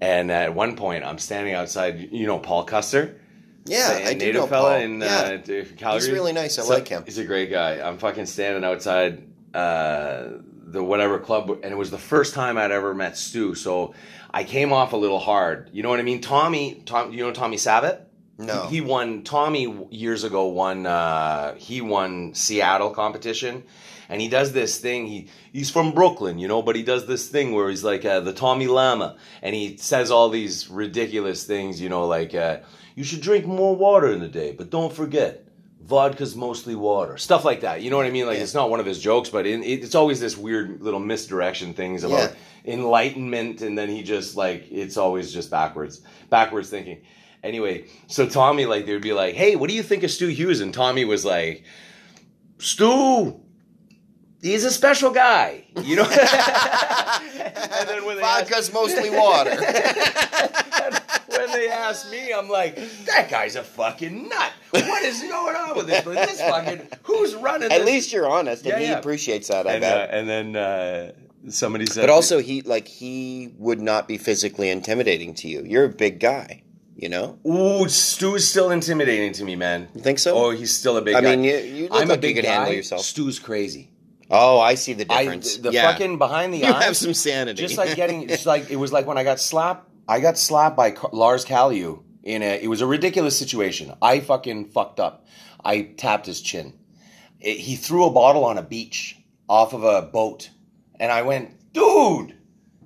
And 0.00 0.30
at 0.30 0.54
one 0.54 0.76
point, 0.76 1.04
I'm 1.04 1.18
standing 1.18 1.54
outside. 1.54 2.08
You 2.10 2.26
know 2.26 2.38
Paul 2.38 2.64
Custer. 2.64 3.20
Yeah, 3.66 4.00
I 4.04 4.12
do 4.12 4.18
native 4.18 4.34
know 4.42 4.46
fella 4.46 4.70
Paul. 4.70 4.80
in 4.80 5.00
yeah. 5.00 5.38
uh, 5.42 5.64
Calgary. 5.76 6.00
He's 6.00 6.10
really 6.10 6.32
nice. 6.32 6.58
I 6.58 6.62
like 6.62 6.88
him. 6.88 7.02
He's 7.04 7.18
a 7.18 7.24
great 7.24 7.50
guy. 7.50 7.80
I'm 7.86 7.98
fucking 7.98 8.26
standing 8.26 8.64
outside 8.64 9.26
uh, 9.54 10.28
the 10.66 10.82
whatever 10.82 11.18
club, 11.18 11.50
and 11.50 11.64
it 11.64 11.76
was 11.76 11.90
the 11.90 11.98
first 11.98 12.34
time 12.34 12.58
I'd 12.58 12.72
ever 12.72 12.94
met 12.94 13.16
Stu. 13.16 13.54
So 13.54 13.94
I 14.34 14.42
came 14.42 14.72
off 14.72 14.92
a 14.92 14.96
little 14.96 15.20
hard. 15.20 15.70
You 15.72 15.84
know 15.84 15.90
what 15.90 16.00
I 16.00 16.02
mean? 16.02 16.20
Tommy, 16.20 16.82
Tom, 16.86 17.12
you 17.12 17.24
know 17.24 17.30
Tommy 17.30 17.56
Savitt? 17.56 18.00
No. 18.36 18.66
He 18.66 18.80
won. 18.80 19.22
Tommy 19.22 19.86
years 19.92 20.24
ago 20.24 20.46
won. 20.48 20.86
Uh, 20.86 21.54
he 21.54 21.80
won 21.80 22.34
Seattle 22.34 22.90
competition, 22.90 23.62
and 24.08 24.20
he 24.20 24.26
does 24.26 24.52
this 24.52 24.80
thing. 24.80 25.06
He 25.06 25.28
he's 25.52 25.70
from 25.70 25.92
Brooklyn, 25.92 26.40
you 26.40 26.48
know, 26.48 26.62
but 26.62 26.74
he 26.74 26.82
does 26.82 27.06
this 27.06 27.28
thing 27.28 27.52
where 27.52 27.70
he's 27.70 27.84
like 27.84 28.04
uh, 28.04 28.18
the 28.20 28.32
Tommy 28.32 28.66
Lama, 28.66 29.16
and 29.40 29.54
he 29.54 29.76
says 29.76 30.10
all 30.10 30.30
these 30.30 30.68
ridiculous 30.68 31.44
things, 31.44 31.80
you 31.80 31.88
know, 31.88 32.08
like 32.08 32.34
uh, 32.34 32.58
you 32.96 33.04
should 33.04 33.20
drink 33.20 33.46
more 33.46 33.76
water 33.76 34.12
in 34.12 34.18
the 34.18 34.26
day, 34.26 34.50
but 34.50 34.68
don't 34.68 34.92
forget. 34.92 35.46
Vodka's 35.84 36.34
mostly 36.34 36.74
water, 36.74 37.18
stuff 37.18 37.44
like 37.44 37.60
that. 37.60 37.82
You 37.82 37.90
know 37.90 37.96
what 37.98 38.06
I 38.06 38.10
mean? 38.10 38.26
Like 38.26 38.38
Yeah. 38.38 38.44
it's 38.44 38.54
not 38.54 38.70
one 38.70 38.80
of 38.80 38.86
his 38.86 38.98
jokes, 38.98 39.28
but 39.28 39.46
in, 39.46 39.62
it, 39.62 39.82
it's 39.84 39.94
always 39.94 40.18
this 40.18 40.36
weird 40.36 40.80
little 40.80 41.00
misdirection 41.00 41.74
things 41.74 42.04
about 42.04 42.34
enlightenment, 42.64 43.60
and 43.60 43.76
then 43.76 43.88
he 43.90 44.02
just 44.02 44.34
like 44.36 44.66
it's 44.70 44.96
always 44.96 45.32
just 45.32 45.50
backwards, 45.50 46.00
backwards 46.30 46.70
thinking. 46.70 47.02
Anyway, 47.42 47.84
so 48.06 48.26
Tommy 48.26 48.64
like 48.64 48.86
they 48.86 48.92
would 48.94 49.02
be 49.02 49.12
like, 49.12 49.34
"Hey, 49.34 49.56
what 49.56 49.68
do 49.68 49.76
you 49.76 49.82
think 49.82 50.02
of 50.04 50.10
Stu 50.10 50.28
Hughes?" 50.28 50.60
And 50.62 50.72
Tommy 50.72 51.04
was 51.04 51.26
like, 51.26 51.64
"Stu, 52.58 53.38
he's 54.40 54.64
a 54.64 54.70
special 54.70 55.10
guy," 55.10 55.66
you 55.82 55.96
know. 55.96 56.04
and 56.10 57.88
then 57.88 58.06
when 58.06 58.16
they 58.16 58.22
asked, 58.22 58.48
Vodka's 58.48 58.72
mostly 58.72 59.10
water. 59.10 59.50
when 61.38 61.50
they 61.52 61.68
asked 61.68 62.10
me, 62.10 62.32
I'm 62.32 62.48
like, 62.48 62.76
"That 63.06 63.28
guy's 63.30 63.56
a 63.56 63.62
fucking 63.62 64.28
nut. 64.28 64.52
What 64.70 65.02
is 65.04 65.20
going 65.22 65.56
on 65.56 65.76
with 65.76 65.86
this? 65.86 66.04
This 66.04 66.40
fucking 66.40 66.82
who's 67.04 67.34
running?" 67.34 67.70
At 67.70 67.78
this?" 67.78 67.86
least 67.86 68.12
you're 68.12 68.28
honest, 68.28 68.62
and 68.64 68.72
Yeah, 68.72 68.78
he 68.78 68.84
yeah. 68.86 68.98
appreciates 68.98 69.48
that. 69.48 69.66
I 69.66 69.72
and, 69.74 69.84
uh, 69.84 70.06
and 70.10 70.28
then 70.28 70.56
uh, 70.56 71.12
somebody 71.50 71.86
said, 71.86 72.02
but 72.02 72.10
also, 72.10 72.38
he 72.40 72.62
like 72.62 72.88
he 72.88 73.52
would 73.58 73.80
not 73.80 74.08
be 74.08 74.18
physically 74.18 74.70
intimidating 74.70 75.34
to 75.36 75.48
you. 75.48 75.62
You're 75.64 75.84
a 75.84 75.88
big 75.88 76.20
guy, 76.20 76.62
you 76.96 77.08
know. 77.08 77.38
"Ooh, 77.46 77.88
Stu's 77.88 78.46
still 78.48 78.70
intimidating 78.70 79.32
to 79.34 79.44
me, 79.44 79.56
man." 79.56 79.88
You 79.94 80.00
think 80.02 80.18
so? 80.18 80.34
Oh, 80.36 80.50
he's 80.50 80.74
still 80.76 80.96
a 80.96 81.02
big 81.02 81.14
I 81.14 81.20
guy. 81.20 81.36
mean, 81.36 81.44
you, 81.44 81.56
you 81.56 81.82
look 81.88 82.02
I'm 82.02 82.08
like 82.08 82.18
a 82.18 82.20
big 82.20 82.30
you 82.36 82.42
could 82.42 82.48
guy. 82.48 82.52
handle 82.54 82.72
yourself. 82.74 83.02
Stu's 83.02 83.38
crazy. 83.38 83.90
Oh, 84.30 84.58
I 84.58 84.74
see 84.74 84.94
the 84.94 85.06
I, 85.12 85.24
difference. 85.24 85.58
the 85.58 85.70
yeah. 85.70 85.82
fucking 85.92 86.16
behind 86.18 86.54
the 86.54 86.58
you 86.64 86.64
eyes. 86.66 86.82
have 86.84 86.96
some 86.96 87.12
sanity. 87.14 87.60
just 87.60 87.76
like 87.76 87.94
getting 87.94 88.30
it's 88.30 88.46
like 88.46 88.70
it 88.70 88.76
was 88.76 88.90
like 88.92 89.06
when 89.06 89.18
I 89.18 89.22
got 89.24 89.38
slapped. 89.38 89.90
I 90.08 90.20
got 90.20 90.38
slapped 90.38 90.76
by 90.76 90.90
Ca- 90.90 91.08
Lars 91.12 91.44
Callieou 91.44 92.02
in 92.22 92.42
a. 92.42 92.62
It 92.62 92.68
was 92.68 92.80
a 92.80 92.86
ridiculous 92.86 93.38
situation. 93.38 93.92
I 94.02 94.20
fucking 94.20 94.70
fucked 94.70 95.00
up. 95.00 95.26
I 95.64 95.82
tapped 95.82 96.26
his 96.26 96.40
chin. 96.40 96.74
It- 97.40 97.58
he 97.58 97.76
threw 97.76 98.06
a 98.06 98.10
bottle 98.10 98.44
on 98.44 98.58
a 98.58 98.62
beach 98.62 99.16
off 99.48 99.72
of 99.72 99.82
a 99.84 100.02
boat, 100.02 100.50
and 100.98 101.10
I 101.12 101.22
went, 101.22 101.72
dude. 101.72 102.34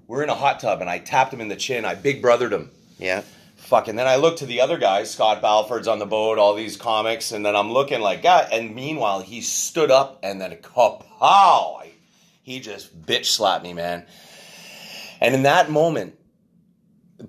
We're 0.06 0.22
in 0.22 0.30
a 0.30 0.34
hot 0.34 0.60
tub, 0.60 0.80
and 0.80 0.88
I 0.88 1.00
tapped 1.00 1.34
him 1.34 1.40
in 1.42 1.48
the 1.48 1.56
chin. 1.56 1.84
I 1.84 1.94
big 1.94 2.22
brothered 2.22 2.50
him. 2.52 2.70
yeah. 2.98 3.22
Fuck, 3.56 3.88
and 3.88 3.98
then 3.98 4.06
I 4.06 4.16
look 4.16 4.38
to 4.38 4.46
the 4.46 4.62
other 4.62 4.78
guys, 4.78 5.10
Scott 5.10 5.42
Balford's 5.42 5.88
on 5.88 5.98
the 5.98 6.06
boat, 6.06 6.38
all 6.38 6.54
these 6.54 6.78
comics, 6.78 7.32
and 7.32 7.44
then 7.44 7.54
I'm 7.54 7.70
looking 7.72 8.00
like, 8.00 8.22
God, 8.22 8.48
and 8.50 8.74
meanwhile, 8.74 9.20
he 9.20 9.42
stood 9.42 9.90
up 9.90 10.20
and 10.22 10.40
then 10.40 10.56
kapow! 10.62 11.82
He 12.42 12.60
just 12.60 13.02
bitch 13.02 13.26
slapped 13.26 13.64
me, 13.64 13.74
man. 13.74 14.06
And 15.20 15.34
in 15.34 15.42
that 15.42 15.70
moment, 15.70 16.17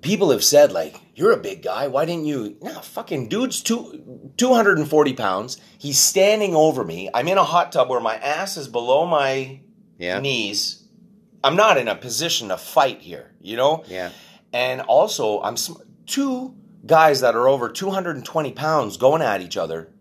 people 0.00 0.30
have 0.30 0.44
said, 0.44 0.72
like, 0.72 0.96
you're 1.14 1.32
a 1.32 1.36
big 1.36 1.62
guy, 1.62 1.88
why 1.88 2.04
didn't 2.04 2.24
you? 2.26 2.56
No, 2.62 2.80
fucking 2.80 3.28
dude's 3.28 3.60
two, 3.62 4.30
240 4.36 5.12
pounds. 5.14 5.58
He's 5.78 5.98
standing 5.98 6.54
over 6.54 6.84
me. 6.84 7.10
I'm 7.12 7.28
in 7.28 7.38
a 7.38 7.44
hot 7.44 7.72
tub 7.72 7.88
where 7.88 8.00
my 8.00 8.16
ass 8.16 8.56
is 8.56 8.68
below 8.68 9.06
my 9.06 9.60
Yeah. 9.98 10.20
knees. 10.20 10.84
I'm 11.42 11.56
not 11.56 11.76
in 11.78 11.88
a 11.88 11.94
position 11.94 12.48
to 12.48 12.56
fight 12.56 13.00
here, 13.00 13.32
you 13.40 13.56
know? 13.56 13.84
Yeah. 13.88 14.10
And 14.52 14.80
also, 14.82 15.40
I'm 15.42 15.56
sm- 15.56 15.80
two 16.06 16.54
guys 16.86 17.20
that 17.20 17.34
are 17.34 17.48
over 17.48 17.68
220 17.68 18.52
pounds 18.52 18.96
going 18.96 19.22
at 19.22 19.40
each 19.40 19.56
other. 19.56 19.92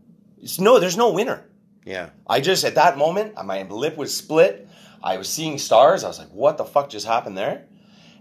It's 0.41 0.59
no, 0.59 0.79
there's 0.79 0.97
no 0.97 1.11
winner. 1.11 1.45
Yeah. 1.85 2.09
I 2.27 2.41
just 2.41 2.63
at 2.63 2.75
that 2.75 2.97
moment, 2.97 3.33
my 3.45 3.63
lip 3.63 3.97
was 3.97 4.15
split. 4.15 4.67
I 5.03 5.17
was 5.17 5.29
seeing 5.29 5.57
stars. 5.57 6.03
I 6.03 6.07
was 6.07 6.19
like, 6.19 6.29
"What 6.31 6.57
the 6.57 6.65
fuck 6.65 6.89
just 6.89 7.05
happened 7.05 7.37
there?" 7.37 7.65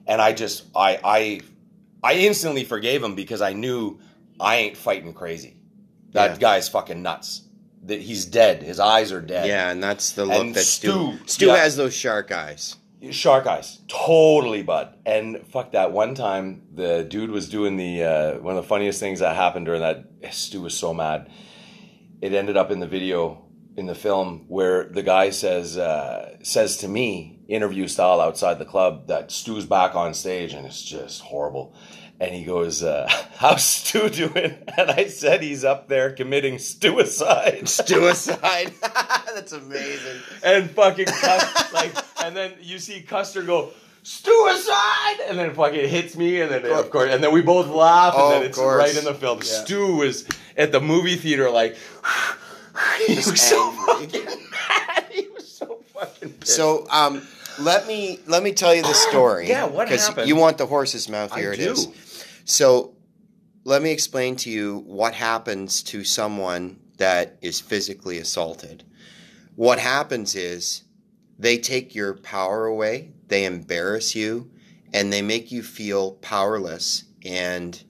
And 0.06 0.20
I 0.22 0.32
just, 0.32 0.64
I, 0.74 0.98
I, 1.04 1.40
I 2.02 2.14
instantly 2.14 2.64
forgave 2.64 3.02
him 3.02 3.14
because 3.14 3.40
I 3.42 3.52
knew 3.52 3.98
I 4.40 4.56
ain't 4.56 4.76
fighting 4.76 5.12
crazy. 5.14 5.56
That 6.12 6.32
Yeah. 6.32 6.36
guy's 6.38 6.68
fucking 6.68 7.02
nuts. 7.02 7.42
That 7.84 8.00
he's 8.00 8.24
dead. 8.24 8.62
His 8.62 8.80
eyes 8.80 9.12
are 9.12 9.20
dead. 9.20 9.46
Yeah, 9.48 9.70
and 9.70 9.82
that's 9.82 10.12
the 10.12 10.24
look 10.26 10.40
And 10.40 10.54
that 10.54 10.60
Stu 10.64 10.88
Stu- 10.90 11.18
Stu 11.26 11.46
yeah. 11.46 11.56
has 11.56 11.76
those 11.76 11.94
shark 11.94 12.32
eyes. 12.32 12.76
Shark 13.10 13.46
eyes, 13.46 13.78
totally, 13.86 14.62
bud. 14.64 14.94
And 15.06 15.46
fuck 15.52 15.70
that. 15.72 15.92
One 15.92 16.16
time, 16.16 16.62
the 16.74 17.04
dude 17.04 17.30
was 17.30 17.48
doing 17.48 17.76
the 17.76 18.02
uh, 18.02 18.38
one 18.40 18.56
of 18.56 18.62
the 18.62 18.68
funniest 18.68 18.98
things 18.98 19.20
that 19.20 19.36
happened 19.36 19.66
during 19.66 19.80
that. 19.82 20.04
Stu 20.32 20.62
was 20.62 20.74
so 20.76 20.92
mad. 20.92 21.30
it 22.20 22.32
ended 22.32 22.56
up 22.56 22.72
in 22.72 22.80
the 22.80 22.86
video 22.88 23.44
in 23.78 23.86
the 23.86 23.94
film 23.94 24.44
where 24.48 24.84
the 24.84 25.02
guy 25.02 25.30
says 25.30 25.78
uh, 25.78 26.36
says 26.42 26.76
to 26.78 26.88
me 26.88 27.38
interview 27.48 27.86
style 27.86 28.20
outside 28.20 28.58
the 28.58 28.64
club 28.64 29.06
that 29.06 29.30
Stu's 29.30 29.64
back 29.64 29.94
on 29.94 30.12
stage 30.14 30.52
and 30.52 30.66
it's 30.66 30.82
just 30.82 31.22
horrible. 31.22 31.74
And 32.20 32.34
he 32.34 32.42
goes, 32.44 32.82
uh, 32.82 33.06
"How's 33.36 33.62
Stu 33.64 34.10
doing?" 34.10 34.58
And 34.76 34.90
I 34.90 35.06
said, 35.06 35.40
"He's 35.40 35.64
up 35.64 35.86
there 35.88 36.10
committing 36.10 36.58
suicide." 36.58 37.68
Suicide. 37.68 38.72
That's 39.34 39.52
amazing. 39.52 40.18
and 40.42 40.68
fucking 40.72 41.06
Cus- 41.06 41.72
like, 41.72 41.92
and 42.24 42.36
then 42.36 42.54
you 42.60 42.80
see 42.80 43.02
Custer 43.02 43.42
go 43.44 43.70
suicide, 44.02 45.20
and 45.28 45.38
then 45.38 45.54
fucking 45.54 45.88
hits 45.88 46.16
me, 46.16 46.40
and 46.40 46.50
then 46.50 46.66
of 46.66 46.90
course, 46.90 47.10
and 47.12 47.22
then 47.22 47.32
we 47.32 47.40
both 47.42 47.68
laugh, 47.68 48.14
and 48.14 48.22
Oh, 48.22 48.30
then 48.30 48.42
it's 48.42 48.58
right 48.58 48.96
in 48.96 49.04
the 49.04 49.14
film. 49.14 49.40
Stu 49.42 49.94
was 49.96 50.26
at 50.56 50.72
the 50.72 50.80
movie 50.80 51.14
theater, 51.16 51.50
like 51.50 51.76
he 53.06 53.14
was 53.14 53.40
so 53.40 53.70
fucking 53.72 54.24
mad. 54.24 55.06
He 55.10 55.28
was 55.28 55.50
so 55.50 55.82
fucking 55.94 56.32
pissed. 56.34 56.54
So, 56.54 56.86
um, 56.90 57.26
let 57.58 57.86
me 57.86 58.20
let 58.26 58.42
me 58.42 58.52
tell 58.52 58.74
you 58.74 58.82
the 58.82 58.94
story. 58.94 59.48
Yeah, 59.48 59.66
what 59.66 59.88
happened? 59.88 60.28
You 60.28 60.36
want 60.36 60.58
the 60.58 60.66
horse's 60.66 61.08
mouth? 61.08 61.32
I 61.32 61.40
Here 61.40 61.52
it 61.52 61.58
do. 61.58 61.72
is. 61.72 61.88
So, 62.44 62.94
let 63.64 63.82
me 63.82 63.90
explain 63.90 64.36
to 64.36 64.50
you 64.50 64.82
what 64.86 65.14
happens 65.14 65.82
to 65.84 66.04
someone 66.04 66.80
that 66.98 67.38
is 67.42 67.60
physically 67.60 68.18
assaulted. 68.18 68.84
What 69.56 69.78
happens 69.78 70.34
is 70.34 70.84
they 71.38 71.58
take 71.58 71.94
your 71.94 72.14
power 72.14 72.66
away, 72.66 73.12
they 73.28 73.44
embarrass 73.44 74.14
you, 74.14 74.50
and 74.92 75.12
they 75.12 75.22
make 75.22 75.50
you 75.50 75.62
feel 75.62 76.12
powerless. 76.12 77.04
And 77.24 77.82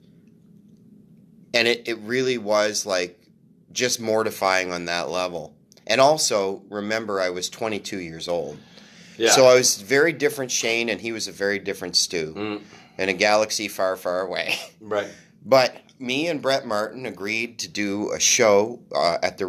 and 1.53 1.67
it, 1.67 1.87
it 1.87 1.97
really 1.99 2.37
was 2.37 2.85
like 2.85 3.18
just 3.79 4.01
mortifying 4.01 4.73
on 4.73 4.85
that 4.85 5.09
level. 5.09 5.55
And 5.87 5.99
also, 6.01 6.61
remember, 6.69 7.21
I 7.21 7.29
was 7.29 7.49
22 7.49 7.99
years 7.99 8.27
old. 8.27 8.57
yeah. 9.17 9.31
So 9.31 9.45
I 9.47 9.55
was 9.55 9.81
very 9.81 10.11
different 10.13 10.51
Shane, 10.51 10.89
and 10.89 10.99
he 10.99 11.11
was 11.13 11.27
a 11.27 11.31
very 11.31 11.57
different 11.59 11.95
Stu 11.95 12.33
Mm, 12.35 12.61
in 12.97 13.09
a 13.09 13.13
galaxy 13.13 13.67
far, 13.69 13.95
far 13.95 14.21
away. 14.21 14.55
right. 14.81 15.07
But 15.45 15.77
me 15.97 16.27
and 16.27 16.41
Brett 16.41 16.67
Martin 16.67 17.05
agreed 17.05 17.57
to 17.59 17.69
do 17.69 18.11
a 18.11 18.19
show 18.19 18.81
uh, 18.93 19.17
at 19.23 19.37
the 19.37 19.47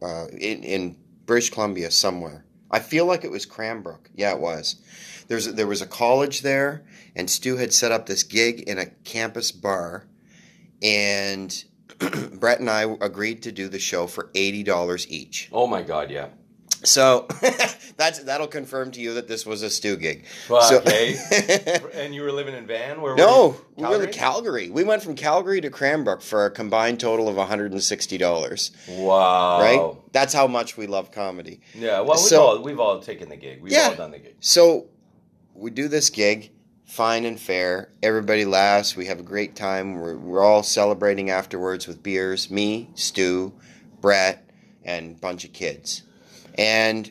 uh, 0.00 0.26
in, 0.28 0.62
in 0.62 0.96
British 1.26 1.50
Columbia 1.50 1.90
somewhere. 1.90 2.44
I 2.70 2.78
feel 2.78 3.06
like 3.06 3.24
it 3.24 3.30
was 3.30 3.44
Cranbrook. 3.44 4.08
Yeah, 4.14 4.32
it 4.32 4.40
was. 4.40 4.76
There's 5.26 5.46
a, 5.48 5.52
there 5.52 5.66
was 5.66 5.82
a 5.82 5.86
college 5.86 6.42
there, 6.42 6.84
and 7.16 7.28
Stu 7.28 7.56
had 7.56 7.72
set 7.72 7.92
up 7.92 8.06
this 8.06 8.22
gig 8.22 8.60
in 8.60 8.78
a 8.78 8.86
campus 8.86 9.50
bar, 9.52 10.06
and 10.82 11.64
Brett 12.32 12.60
and 12.60 12.70
I 12.70 12.82
agreed 13.00 13.42
to 13.42 13.52
do 13.52 13.68
the 13.68 13.78
show 13.78 14.06
for 14.06 14.30
eighty 14.34 14.62
dollars 14.62 15.08
each. 15.10 15.48
Oh 15.52 15.66
my 15.66 15.82
god, 15.82 16.10
yeah. 16.10 16.28
So 16.82 17.26
that's 17.96 18.18
that'll 18.24 18.46
confirm 18.46 18.90
to 18.92 19.00
you 19.00 19.14
that 19.14 19.26
this 19.26 19.46
was 19.46 19.62
a 19.62 19.70
Stu 19.70 19.96
gig. 19.96 20.26
Fuck, 20.46 20.62
so, 20.64 20.82
eh? 20.84 21.78
And 21.94 22.14
you 22.14 22.22
were 22.22 22.32
living 22.32 22.54
in 22.54 22.66
Van? 22.66 23.00
Where 23.00 23.14
no, 23.16 23.56
we 23.76 23.84
were 23.84 24.04
in 24.04 24.12
Calgary. 24.12 24.68
We 24.68 24.84
went 24.84 25.02
from 25.02 25.14
Calgary 25.14 25.60
to 25.62 25.70
Cranbrook 25.70 26.20
for 26.20 26.44
a 26.44 26.50
combined 26.50 27.00
total 27.00 27.28
of 27.28 27.36
one 27.36 27.48
hundred 27.48 27.72
and 27.72 27.82
sixty 27.82 28.18
dollars. 28.18 28.70
Wow. 28.88 29.60
Right? 29.60 30.12
That's 30.12 30.34
how 30.34 30.46
much 30.46 30.76
we 30.76 30.86
love 30.86 31.10
comedy. 31.10 31.60
Yeah. 31.74 32.00
Well, 32.00 32.10
we've 32.16 32.18
So- 32.18 32.42
all 32.42 32.62
we've 32.62 32.80
all 32.80 33.00
taken 33.00 33.28
the 33.30 33.36
gig. 33.36 33.62
We've 33.62 33.72
Yeah. 33.72 33.88
all 33.90 33.94
done 33.94 34.10
the 34.10 34.18
gig. 34.18 34.36
So 34.40 34.88
we 35.54 35.70
do 35.70 35.88
this 35.88 36.10
gig, 36.10 36.50
fine 36.84 37.24
and 37.24 37.40
fair. 37.40 37.90
Everybody 38.02 38.44
laughs. 38.44 38.96
We 38.96 39.06
have 39.06 39.20
a 39.20 39.24
great 39.24 39.56
time. 39.56 39.96
We're, 39.96 40.16
we're 40.16 40.42
all 40.42 40.62
celebrating 40.62 41.30
afterwards 41.30 41.86
with 41.86 42.02
beers. 42.02 42.50
Me, 42.50 42.90
Stu, 42.94 43.52
Brett, 44.00 44.48
and 44.84 45.16
a 45.16 45.18
bunch 45.18 45.44
of 45.44 45.52
kids. 45.52 46.02
And, 46.56 47.10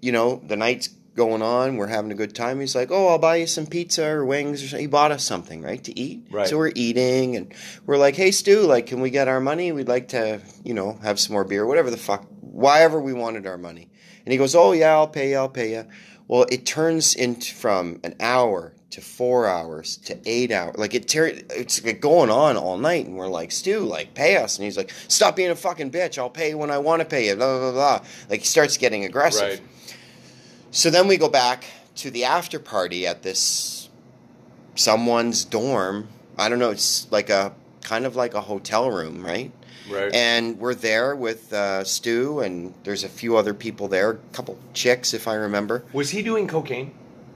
you 0.00 0.12
know, 0.12 0.42
the 0.46 0.56
night's 0.56 0.88
going 1.14 1.40
on. 1.40 1.76
We're 1.76 1.86
having 1.86 2.12
a 2.12 2.14
good 2.14 2.34
time. 2.34 2.60
He's 2.60 2.74
like, 2.74 2.90
oh, 2.90 3.08
I'll 3.08 3.18
buy 3.18 3.36
you 3.36 3.46
some 3.46 3.66
pizza 3.66 4.04
or 4.06 4.26
wings 4.26 4.62
or 4.62 4.68
something. 4.68 4.80
He 4.80 4.86
bought 4.86 5.12
us 5.12 5.24
something, 5.24 5.62
right, 5.62 5.82
to 5.84 5.98
eat. 5.98 6.26
Right. 6.30 6.46
So 6.46 6.58
we're 6.58 6.72
eating 6.74 7.36
and 7.36 7.54
we're 7.86 7.96
like, 7.96 8.14
hey, 8.14 8.30
Stu, 8.30 8.60
like, 8.66 8.86
can 8.86 9.00
we 9.00 9.08
get 9.08 9.26
our 9.26 9.40
money? 9.40 9.72
We'd 9.72 9.88
like 9.88 10.08
to, 10.08 10.42
you 10.62 10.74
know, 10.74 10.98
have 11.02 11.18
some 11.18 11.32
more 11.32 11.44
beer, 11.44 11.64
whatever 11.64 11.90
the 11.90 11.96
fuck, 11.96 12.26
why 12.40 12.82
ever 12.82 13.00
we 13.00 13.14
wanted 13.14 13.46
our 13.46 13.56
money. 13.56 13.88
And 14.26 14.32
he 14.32 14.38
goes, 14.38 14.54
oh, 14.54 14.72
yeah, 14.72 14.92
I'll 14.92 15.08
pay 15.08 15.30
you, 15.30 15.36
I'll 15.36 15.48
pay 15.48 15.70
you. 15.70 15.86
Well, 16.28 16.46
it 16.50 16.66
turns 16.66 17.14
into 17.14 17.54
from 17.54 18.00
an 18.02 18.16
hour 18.20 18.72
to 18.90 19.00
four 19.00 19.46
hours 19.46 19.96
to 19.98 20.18
eight 20.24 20.50
hours. 20.50 20.76
Like 20.78 20.94
it, 20.94 21.08
ter- 21.08 21.38
it's 21.50 21.80
going 21.80 22.30
on 22.30 22.56
all 22.56 22.78
night, 22.78 23.06
and 23.06 23.16
we're 23.16 23.28
like, 23.28 23.52
Stu, 23.52 23.80
like 23.80 24.14
pay 24.14 24.36
us. 24.36 24.56
And 24.56 24.64
he's 24.64 24.76
like, 24.76 24.90
Stop 25.08 25.36
being 25.36 25.50
a 25.50 25.56
fucking 25.56 25.90
bitch. 25.90 26.18
I'll 26.18 26.30
pay 26.30 26.50
you 26.50 26.58
when 26.58 26.70
I 26.70 26.78
want 26.78 27.00
to 27.00 27.06
pay 27.06 27.28
you. 27.28 27.36
Blah 27.36 27.58
blah 27.58 27.72
blah. 27.72 27.98
blah. 27.98 28.08
Like 28.28 28.40
he 28.40 28.46
starts 28.46 28.76
getting 28.76 29.04
aggressive. 29.04 29.60
Right. 29.60 29.62
So 30.70 30.90
then 30.90 31.08
we 31.08 31.16
go 31.16 31.28
back 31.28 31.64
to 31.96 32.10
the 32.10 32.24
after 32.24 32.58
party 32.58 33.06
at 33.06 33.22
this 33.22 33.88
someone's 34.74 35.44
dorm. 35.44 36.08
I 36.38 36.48
don't 36.48 36.58
know. 36.58 36.70
It's 36.70 37.10
like 37.10 37.30
a 37.30 37.54
kind 37.82 38.04
of 38.04 38.16
like 38.16 38.34
a 38.34 38.40
hotel 38.40 38.90
room, 38.90 39.24
right? 39.24 39.52
Right. 39.90 40.12
And 40.14 40.58
we're 40.58 40.74
there 40.74 41.14
with 41.14 41.52
uh, 41.52 41.84
Stu, 41.84 42.40
and 42.40 42.74
there's 42.84 43.04
a 43.04 43.08
few 43.08 43.36
other 43.36 43.54
people 43.54 43.88
there, 43.88 44.10
a 44.10 44.16
couple 44.32 44.58
chicks, 44.74 45.14
if 45.14 45.28
I 45.28 45.34
remember. 45.34 45.84
was 45.92 46.10
he 46.10 46.22
doing 46.22 46.48
cocaine? 46.48 46.92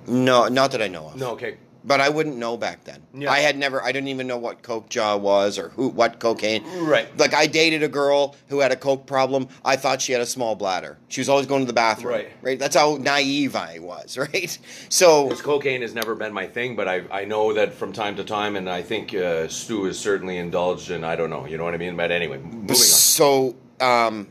No, 0.07 0.49
not 0.49 0.73
that 0.73 0.83
I 0.83 0.89
know 0.89 1.09
of. 1.09 1.17
No. 1.17 1.31
Okay. 1.33 1.57
But 1.83 2.01
I 2.01 2.11
wouldn't 2.11 2.37
know 2.37 2.57
back 2.57 2.85
then. 2.85 3.03
Yeah. 3.15 3.31
I 3.31 3.39
had 3.39 3.57
never. 3.57 3.83
I 3.83 3.91
didn't 3.91 4.09
even 4.09 4.27
know 4.27 4.37
what 4.37 4.63
coke 4.63 4.89
jaw 4.91 5.17
was 5.17 5.59
or 5.59 5.71
who 5.71 5.89
what 5.89 6.19
cocaine. 6.19 6.63
Right. 6.85 7.09
Like 7.19 7.33
I 7.33 7.47
dated 7.47 7.83
a 7.83 7.89
girl 7.89 8.37
who 8.49 8.61
had 8.61 8.71
a 8.71 8.77
coke 8.77 9.07
problem. 9.07 9.49
I 9.65 9.77
thought 9.77 10.03
she 10.03 10.13
had 10.13 10.21
a 10.21 10.27
small 10.27 10.55
bladder. 10.57 10.99
She 11.09 11.21
was 11.21 11.29
always 11.29 11.47
going 11.47 11.63
to 11.63 11.67
the 11.67 11.73
bathroom. 11.73 12.13
Right. 12.15 12.29
Right. 12.43 12.59
That's 12.59 12.77
how 12.77 12.97
naive 12.97 13.57
I 13.57 13.79
was. 13.79 14.19
Right. 14.33 14.59
So 14.91 15.25
Because 15.29 15.41
cocaine 15.41 15.81
has 15.81 15.95
never 15.95 16.15
been 16.15 16.33
my 16.35 16.47
thing, 16.47 16.77
but 16.77 16.87
I 16.87 17.05
I 17.11 17.25
know 17.25 17.55
that 17.55 17.73
from 17.73 17.93
time 17.93 18.17
to 18.17 18.25
time, 18.25 18.57
and 18.57 18.69
I 18.69 18.83
think 18.83 19.15
uh, 19.15 19.49
Stu 19.49 19.87
is 19.87 19.99
certainly 19.99 20.37
indulged 20.37 20.91
in. 20.91 21.05
I 21.05 21.17
don't 21.17 21.31
know, 21.31 21.47
you 21.47 21.57
know 21.57 21.65
what 21.65 21.73
I 21.73 21.79
mean. 21.79 21.97
But 21.97 22.11
anyway, 22.11 22.37
moving 22.39 22.71
on. 22.71 22.77
So 22.77 23.57
um, 23.81 24.29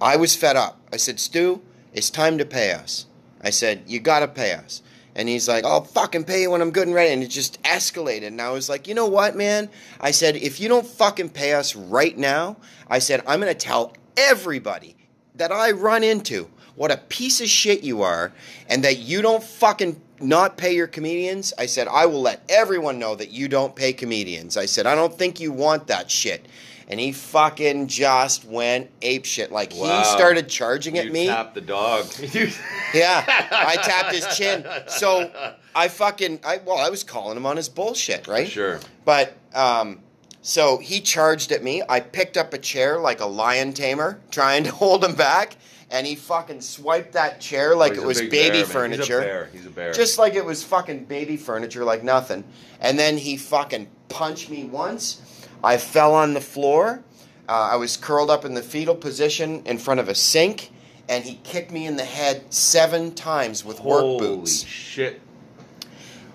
I 0.00 0.16
was 0.16 0.36
fed 0.36 0.56
up. 0.56 0.80
I 0.92 0.96
said, 0.96 1.18
Stu, 1.20 1.62
it's 1.92 2.10
time 2.10 2.38
to 2.38 2.44
pay 2.44 2.72
us. 2.72 3.06
I 3.40 3.50
said, 3.50 3.82
you 3.86 4.00
got 4.00 4.20
to 4.20 4.28
pay 4.28 4.52
us. 4.52 4.82
And 5.14 5.28
he's 5.28 5.48
like, 5.48 5.64
I'll 5.64 5.84
fucking 5.84 6.24
pay 6.24 6.42
you 6.42 6.50
when 6.50 6.62
I'm 6.62 6.70
good 6.70 6.86
and 6.86 6.94
ready. 6.94 7.12
And 7.12 7.22
it 7.22 7.28
just 7.28 7.62
escalated. 7.62 8.28
And 8.28 8.40
I 8.40 8.50
was 8.50 8.68
like, 8.68 8.88
you 8.88 8.94
know 8.94 9.06
what, 9.06 9.36
man? 9.36 9.68
I 10.00 10.10
said, 10.10 10.36
if 10.36 10.58
you 10.60 10.68
don't 10.68 10.86
fucking 10.86 11.30
pay 11.30 11.52
us 11.52 11.76
right 11.76 12.16
now, 12.16 12.56
I 12.88 12.98
said, 12.98 13.22
I'm 13.26 13.40
going 13.40 13.52
to 13.52 13.58
tell 13.58 13.94
everybody 14.16 14.96
that 15.34 15.52
I 15.52 15.72
run 15.72 16.02
into 16.02 16.48
what 16.74 16.90
a 16.90 16.96
piece 16.96 17.40
of 17.40 17.48
shit 17.48 17.82
you 17.82 18.02
are 18.02 18.32
and 18.68 18.82
that 18.84 18.98
you 18.98 19.20
don't 19.20 19.42
fucking 19.42 20.00
not 20.20 20.56
pay 20.56 20.74
your 20.74 20.86
comedians. 20.86 21.52
I 21.58 21.66
said, 21.66 21.88
I 21.88 22.06
will 22.06 22.22
let 22.22 22.42
everyone 22.48 22.98
know 22.98 23.14
that 23.14 23.30
you 23.30 23.48
don't 23.48 23.74
pay 23.74 23.92
comedians. 23.92 24.56
I 24.56 24.66
said, 24.66 24.86
I 24.86 24.94
don't 24.94 25.16
think 25.16 25.40
you 25.40 25.52
want 25.52 25.88
that 25.88 26.10
shit. 26.10 26.46
And 26.92 27.00
he 27.00 27.12
fucking 27.12 27.86
just 27.86 28.44
went 28.44 28.90
ape 29.00 29.24
shit. 29.24 29.50
Like 29.50 29.72
Wow. 29.74 30.00
he 30.00 30.04
started 30.04 30.46
charging 30.46 30.98
at 30.98 31.06
you 31.06 31.12
me. 31.12 31.26
tapped 31.26 31.54
the 31.54 31.62
dog. 31.62 32.04
Yeah, 32.94 33.24
I 33.50 33.76
tapped 33.76 34.14
his 34.14 34.26
chin. 34.36 34.66
So 34.88 35.32
I 35.74 35.88
fucking, 35.88 36.40
I 36.44 36.58
well, 36.58 36.76
I 36.76 36.90
was 36.90 37.02
calling 37.02 37.38
him 37.38 37.46
on 37.46 37.56
his 37.56 37.70
bullshit, 37.70 38.28
right? 38.28 38.46
sure. 38.46 38.78
But 39.06 39.34
um, 39.54 40.00
so 40.42 40.76
he 40.76 41.00
charged 41.00 41.50
at 41.52 41.62
me. 41.62 41.82
I 41.88 42.00
picked 42.00 42.36
up 42.36 42.52
a 42.52 42.58
chair 42.58 42.98
like 42.98 43.20
a 43.20 43.26
lion 43.26 43.72
tamer, 43.72 44.20
trying 44.30 44.64
to 44.64 44.70
hold 44.82 45.02
him 45.02 45.14
back, 45.14 45.56
and 45.90 46.06
he 46.06 46.14
fucking 46.14 46.60
swiped 46.60 47.12
that 47.14 47.40
chair 47.40 47.74
like 47.74 47.92
Oh, 47.92 48.02
it 48.02 48.04
was 48.06 48.20
big 48.20 48.30
baby 48.30 48.58
bear, 48.58 48.66
furniture. 48.66 49.00
He's 49.00 49.10
a 49.10 49.20
bear. 49.20 49.48
He's 49.54 49.66
a 49.66 49.70
bear. 49.70 49.92
Just 49.94 50.18
like 50.18 50.34
it 50.34 50.44
was 50.44 50.62
fucking 50.62 51.06
baby 51.06 51.38
furniture, 51.38 51.84
like 51.84 52.04
nothing. 52.04 52.44
And 52.80 52.98
then 52.98 53.16
he 53.16 53.38
fucking 53.38 53.88
punched 54.10 54.50
me 54.50 54.64
once. 54.64 55.22
I 55.62 55.76
fell 55.76 56.14
on 56.14 56.34
the 56.34 56.40
floor. 56.40 57.02
Uh, 57.48 57.70
I 57.72 57.76
was 57.76 57.96
curled 57.96 58.30
up 58.30 58.44
in 58.44 58.54
the 58.54 58.62
fetal 58.62 58.94
position 58.94 59.62
in 59.66 59.78
front 59.78 60.00
of 60.00 60.08
a 60.08 60.14
sink, 60.14 60.70
and 61.08 61.24
he 61.24 61.36
kicked 61.44 61.70
me 61.70 61.86
in 61.86 61.96
the 61.96 62.04
head 62.04 62.52
seven 62.52 63.14
times 63.14 63.64
with 63.64 63.80
work 63.80 64.02
Holy 64.02 64.18
boots. 64.18 64.64
shit! 64.64 65.20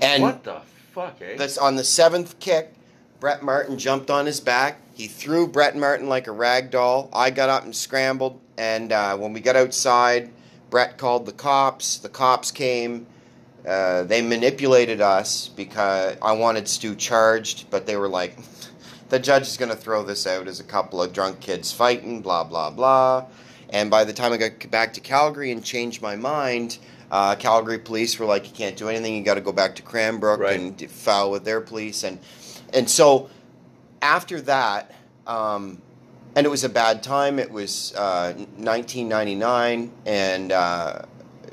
And 0.02 0.22
what 0.22 0.44
the 0.44 0.62
fuck, 0.94 1.22
eh? 1.22 1.36
that's 1.38 1.58
on 1.58 1.76
the 1.76 1.84
seventh 1.84 2.40
kick. 2.40 2.74
Brett 3.20 3.42
Martin 3.42 3.80
jumped 3.80 4.12
on 4.12 4.26
his 4.28 4.40
back. 4.40 4.80
He 4.94 5.08
threw 5.08 5.48
Brett 5.48 5.76
Martin 5.76 6.08
like 6.08 6.28
a 6.28 6.32
rag 6.32 6.70
doll. 6.70 7.10
I 7.12 7.32
got 7.32 7.50
up 7.50 7.64
and 7.64 7.76
scrambled. 7.76 8.40
And 8.58 8.92
uh, 8.92 9.18
when 9.18 9.34
we 9.34 9.40
got 9.40 9.56
outside, 9.56 10.32
Brett 10.70 10.98
called 10.98 11.26
the 11.26 11.32
cops. 11.32 11.98
The 11.98 12.10
cops 12.10 12.52
came. 12.52 13.08
Uh, 13.68 14.04
they 14.04 14.22
manipulated 14.22 15.02
us 15.02 15.48
because 15.50 16.16
I 16.22 16.34
wanted 16.34 16.68
Stu 16.68 16.96
charged, 16.96 17.70
but 17.70 17.86
they 17.86 17.98
were 17.98 18.08
like, 18.08 18.38
the 19.10 19.20
judge 19.20 19.44
is 19.44 19.58
going 19.58 19.70
to 19.72 19.76
throw 19.78 20.04
this 20.04 20.28
out 20.28 20.48
as 20.48 20.60
a 20.60 20.64
couple 20.64 21.02
of 21.02 21.14
drunk 21.14 21.40
kids 21.40 21.72
fighting, 21.72 22.22
blah, 22.22 22.44
blah, 22.44 22.70
blah. 22.70 23.26
And 23.70 23.90
by 23.90 24.04
the 24.04 24.14
time 24.14 24.32
I 24.34 24.38
got 24.38 24.70
back 24.72 24.94
to 24.94 25.02
Calgary 25.02 25.52
and 25.52 25.64
changed 25.64 26.02
my 26.02 26.16
mind, 26.16 26.78
uh, 27.12 27.36
Calgary 27.36 27.80
police 27.80 28.18
were 28.20 28.26
like, 28.26 28.46
you 28.48 28.54
can't 28.54 28.76
do 28.78 28.90
anything. 28.90 29.16
You 29.16 29.24
got 29.24 29.36
to 29.36 29.42
go 29.42 29.52
back 29.52 29.76
to 29.76 29.82
Cranbrook 29.82 30.40
Right. 30.40 30.60
and 30.60 30.92
file 30.92 31.32
with 31.32 31.44
their 31.46 31.62
police. 31.62 32.04
And, 32.04 32.20
and 32.74 32.90
so 32.90 33.30
after 34.02 34.42
that, 34.42 34.94
um, 35.26 35.82
and 36.36 36.46
it 36.46 36.50
was 36.50 36.64
a 36.64 36.70
bad 36.70 37.02
time. 37.02 37.40
It 37.40 37.50
was 37.50 37.94
uh, 37.96 38.34
1999, 38.36 39.92
and 40.06 40.52
uh, 40.52 41.02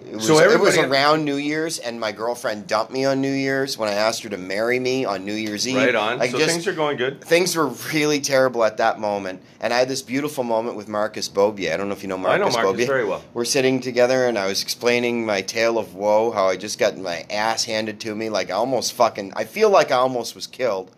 it 0.07 0.15
was, 0.17 0.27
So 0.27 0.39
it 0.39 0.61
was 0.61 0.77
around 0.77 1.25
New 1.25 1.37
Year's, 1.37 1.79
and 1.79 1.99
my 1.99 2.13
girlfriend 2.13 2.67
dumped 2.67 2.93
me 2.93 3.05
on 3.05 3.21
New 3.21 3.33
Year's 3.33 3.77
when 3.79 3.89
I 3.89 3.93
asked 3.95 4.23
her 4.23 4.29
to 4.29 4.37
marry 4.37 4.79
me 4.79 5.05
on 5.05 5.25
New 5.25 5.35
Year's 5.35 5.67
Eve. 5.67 5.77
Right 5.77 5.95
on. 5.95 6.19
Like, 6.19 6.31
so 6.31 6.39
just- 6.39 6.51
things 6.51 6.67
are 6.67 6.73
going 6.73 6.97
good. 6.97 7.23
things 7.25 7.57
were 7.57 7.69
really 7.93 8.21
terrible 8.21 8.65
at 8.65 8.77
that 8.77 9.01
moment, 9.01 9.43
and 9.61 9.73
I 9.73 9.79
had 9.79 9.89
this 9.89 10.03
beautiful 10.03 10.45
moment 10.45 10.77
with 10.77 10.89
Marcus 10.89 11.29
Bobier. 11.29 11.73
I 11.73 11.77
don't 11.77 11.89
know 11.89 11.95
if 11.95 12.03
you 12.03 12.09
know 12.09 12.19
Marcus. 12.19 12.55
I 12.55 12.61
know 12.61 12.65
Marcus 12.65 12.87
very 12.87 13.05
well. 13.05 13.23
We're 13.33 13.45
sitting 13.45 13.81
together, 13.81 14.27
and 14.27 14.39
I 14.39 14.47
was 14.47 14.63
explaining 14.63 15.25
my 15.27 15.41
tale 15.43 15.79
of 15.79 15.95
woe, 15.95 16.31
how 16.31 16.49
I 16.49 16.57
just 16.57 16.79
got 16.79 16.97
my 16.99 17.25
ass 17.31 17.65
handed 17.65 18.01
to 18.01 18.15
me, 18.15 18.29
like 18.29 18.51
I 18.51 18.55
almost 18.55 18.93
fucking. 18.93 19.33
I 19.37 19.45
feel 19.45 19.71
like 19.71 19.91
I 19.91 19.97
almost 19.97 20.35
was 20.35 20.47
killed, 20.47 20.91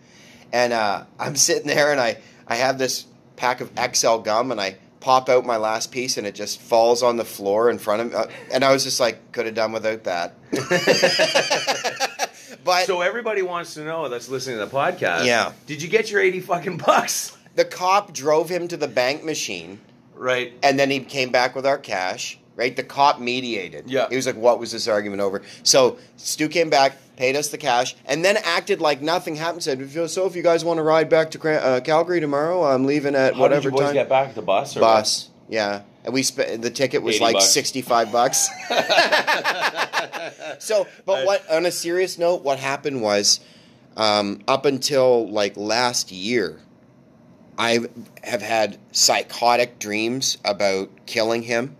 and 0.52 0.72
uh, 0.72 1.04
I'm 1.18 1.36
sitting 1.36 1.66
there, 1.66 1.92
and 1.92 2.00
I 2.00 2.18
I 2.48 2.56
have 2.56 2.78
this 2.78 3.06
pack 3.36 3.60
of 3.60 3.70
Excel 3.76 4.18
gum, 4.20 4.50
and 4.50 4.60
I 4.60 4.76
pop 5.00 5.28
out 5.28 5.44
my 5.44 5.56
last 5.56 5.92
piece, 5.92 6.16
and 6.16 6.26
it 6.26 6.34
just 6.34 6.60
falls 6.60 7.02
on 7.02 7.16
the 7.16 7.24
floor 7.24 7.70
in 7.70 7.78
front 7.78 8.02
of 8.02 8.08
me, 8.08 8.14
uh, 8.14 8.26
and 8.52 8.64
I 8.64 8.72
was 8.72 8.84
just 8.84 9.00
like, 9.00 9.32
could 9.32 9.46
have 9.46 9.54
done 9.54 9.72
without 9.72 10.04
that. 10.04 10.34
but 12.64 12.86
So 12.86 13.00
everybody 13.00 13.42
wants 13.42 13.74
to 13.74 13.84
know 13.84 14.08
that's 14.08 14.28
listening 14.28 14.58
to 14.58 14.64
the 14.64 14.70
podcast. 14.70 15.26
Yeah. 15.26 15.52
Did 15.66 15.82
you 15.82 15.88
get 15.88 16.10
your 16.10 16.20
eighty 16.20 16.40
fucking 16.40 16.78
bucks? 16.78 17.36
the 17.54 17.64
cop 17.64 18.12
drove 18.12 18.50
him 18.50 18.68
to 18.68 18.76
the 18.76 18.88
bank 18.88 19.24
machine. 19.24 19.80
Right. 20.14 20.54
and 20.62 20.78
then 20.78 20.90
he 20.90 21.00
came 21.00 21.30
back 21.30 21.54
with 21.54 21.66
our 21.66 21.76
cash. 21.76 22.38
Right, 22.56 22.74
the 22.74 22.82
cop 22.82 23.20
mediated. 23.20 23.84
Yeah. 23.90 24.08
he 24.08 24.16
was 24.16 24.26
like, 24.26 24.36
"What 24.36 24.58
was 24.58 24.72
this 24.72 24.88
argument 24.88 25.20
over?" 25.20 25.42
So 25.62 25.98
Stu 26.16 26.48
came 26.48 26.70
back, 26.70 26.96
paid 27.16 27.36
us 27.36 27.48
the 27.48 27.58
cash, 27.58 27.94
and 28.06 28.24
then 28.24 28.38
acted 28.38 28.80
like 28.80 29.02
nothing 29.02 29.36
happened. 29.36 29.62
Said, 29.62 29.90
"So 30.10 30.24
if 30.24 30.34
you 30.34 30.42
guys 30.42 30.64
want 30.64 30.78
to 30.78 30.82
ride 30.82 31.10
back 31.10 31.30
to 31.32 31.48
uh, 31.62 31.80
Calgary 31.80 32.18
tomorrow, 32.18 32.64
I'm 32.64 32.86
leaving 32.86 33.14
at 33.14 33.34
How 33.34 33.40
whatever 33.42 33.64
did 33.70 33.74
you 33.74 33.78
boys 33.78 33.84
time." 33.88 33.94
get 33.94 34.08
back? 34.08 34.34
The 34.34 34.40
bus 34.40 34.74
or 34.74 34.80
Bus, 34.80 35.28
yeah, 35.50 35.82
and 36.02 36.14
we 36.14 36.22
spent 36.22 36.62
the 36.62 36.70
ticket 36.70 37.02
was 37.02 37.20
like 37.20 37.34
bucks. 37.34 37.50
sixty-five 37.50 38.10
bucks. 38.10 38.48
so, 40.58 40.86
but 41.04 41.26
what 41.26 41.48
on 41.50 41.66
a 41.66 41.70
serious 41.70 42.18
note, 42.18 42.42
what 42.42 42.58
happened 42.58 43.02
was, 43.02 43.40
um, 43.98 44.40
up 44.48 44.64
until 44.64 45.28
like 45.30 45.56
last 45.58 46.10
year, 46.10 46.58
I 47.58 47.80
have 48.24 48.42
had 48.42 48.78
psychotic 48.92 49.78
dreams 49.78 50.38
about 50.44 50.88
killing 51.06 51.42
him. 51.42 51.76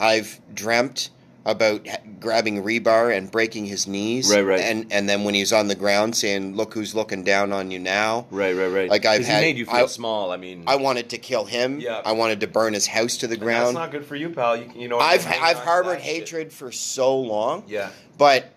I've 0.00 0.40
dreamt 0.54 1.10
about 1.46 1.86
grabbing 2.20 2.62
rebar 2.62 3.16
and 3.16 3.30
breaking 3.30 3.64
his 3.66 3.86
knees. 3.86 4.30
Right, 4.32 4.42
right. 4.42 4.60
And 4.60 4.92
and 4.92 5.08
then 5.08 5.24
when 5.24 5.34
he's 5.34 5.52
on 5.52 5.68
the 5.68 5.74
ground 5.74 6.14
saying, 6.16 6.54
"Look 6.56 6.74
who's 6.74 6.94
looking 6.94 7.22
down 7.24 7.52
on 7.52 7.70
you 7.70 7.78
now." 7.78 8.26
Right, 8.30 8.52
right, 8.54 8.66
right. 8.68 8.90
Like, 8.90 9.06
I've 9.06 9.24
had- 9.24 9.42
he 9.42 9.48
made 9.48 9.56
you 9.58 9.64
feel 9.66 9.74
I- 9.76 9.86
small. 9.86 10.32
I 10.32 10.36
mean, 10.36 10.64
I 10.66 10.76
wanted 10.76 11.08
to 11.10 11.18
kill 11.18 11.44
him. 11.46 11.80
Yeah. 11.80 12.02
I 12.04 12.12
wanted 12.12 12.40
to 12.40 12.46
burn 12.46 12.74
his 12.74 12.86
house 12.86 13.16
to 13.18 13.26
the 13.26 13.36
that's 13.36 13.42
ground. 13.42 13.66
That's 13.68 13.74
not 13.74 13.90
good 13.90 14.04
for 14.04 14.16
you, 14.16 14.30
pal. 14.30 14.56
You, 14.56 14.70
you 14.76 14.88
know, 14.88 14.98
I've 14.98 15.26
I've 15.26 15.58
harbored 15.58 15.98
that 15.98 16.04
shit. 16.04 16.16
hatred 16.28 16.52
for 16.52 16.70
so 16.72 17.18
long, 17.18 17.64
Yeah. 17.68 17.88
but 18.18 18.50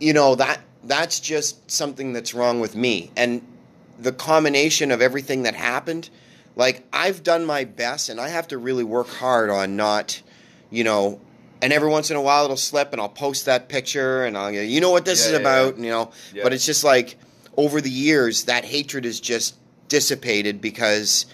you 0.00 0.12
know 0.12 0.34
that 0.36 0.60
that's 0.84 1.20
just 1.20 1.70
something 1.70 2.12
that's 2.12 2.32
wrong 2.34 2.60
with 2.60 2.74
me. 2.76 3.10
And 3.16 3.42
the 3.98 4.12
combination 4.12 4.90
of 4.90 5.02
everything 5.02 5.42
that 5.42 5.54
happened, 5.54 6.08
like 6.58 6.86
I've 6.92 7.22
done 7.22 7.46
my 7.46 7.64
best, 7.64 8.10
and 8.10 8.20
I 8.20 8.28
have 8.28 8.48
to 8.48 8.58
really 8.58 8.84
work 8.84 9.08
hard 9.08 9.48
on 9.48 9.76
not, 9.76 10.20
you 10.70 10.84
know. 10.84 11.20
And 11.62 11.72
every 11.72 11.88
once 11.88 12.10
in 12.10 12.16
a 12.16 12.22
while 12.22 12.44
it'll 12.44 12.56
slip, 12.56 12.92
and 12.92 13.00
I'll 13.00 13.08
post 13.08 13.46
that 13.46 13.68
picture, 13.68 14.24
and 14.26 14.36
I'll, 14.36 14.52
go, 14.52 14.60
you 14.60 14.80
know 14.80 14.90
what 14.90 15.04
this 15.06 15.20
Yeah, 15.22 15.26
is 15.26 15.32
yeah, 15.32 15.38
about, 15.38 15.78
yeah. 15.78 15.84
you 15.84 15.90
know. 15.90 16.10
But 16.42 16.52
it's 16.52 16.66
just 16.66 16.84
like 16.84 17.16
over 17.56 17.80
the 17.80 17.90
years 17.90 18.44
that 18.44 18.64
hatred 18.64 19.06
is 19.06 19.18
just 19.18 19.56
dissipated 19.88 20.60
because 20.60 21.26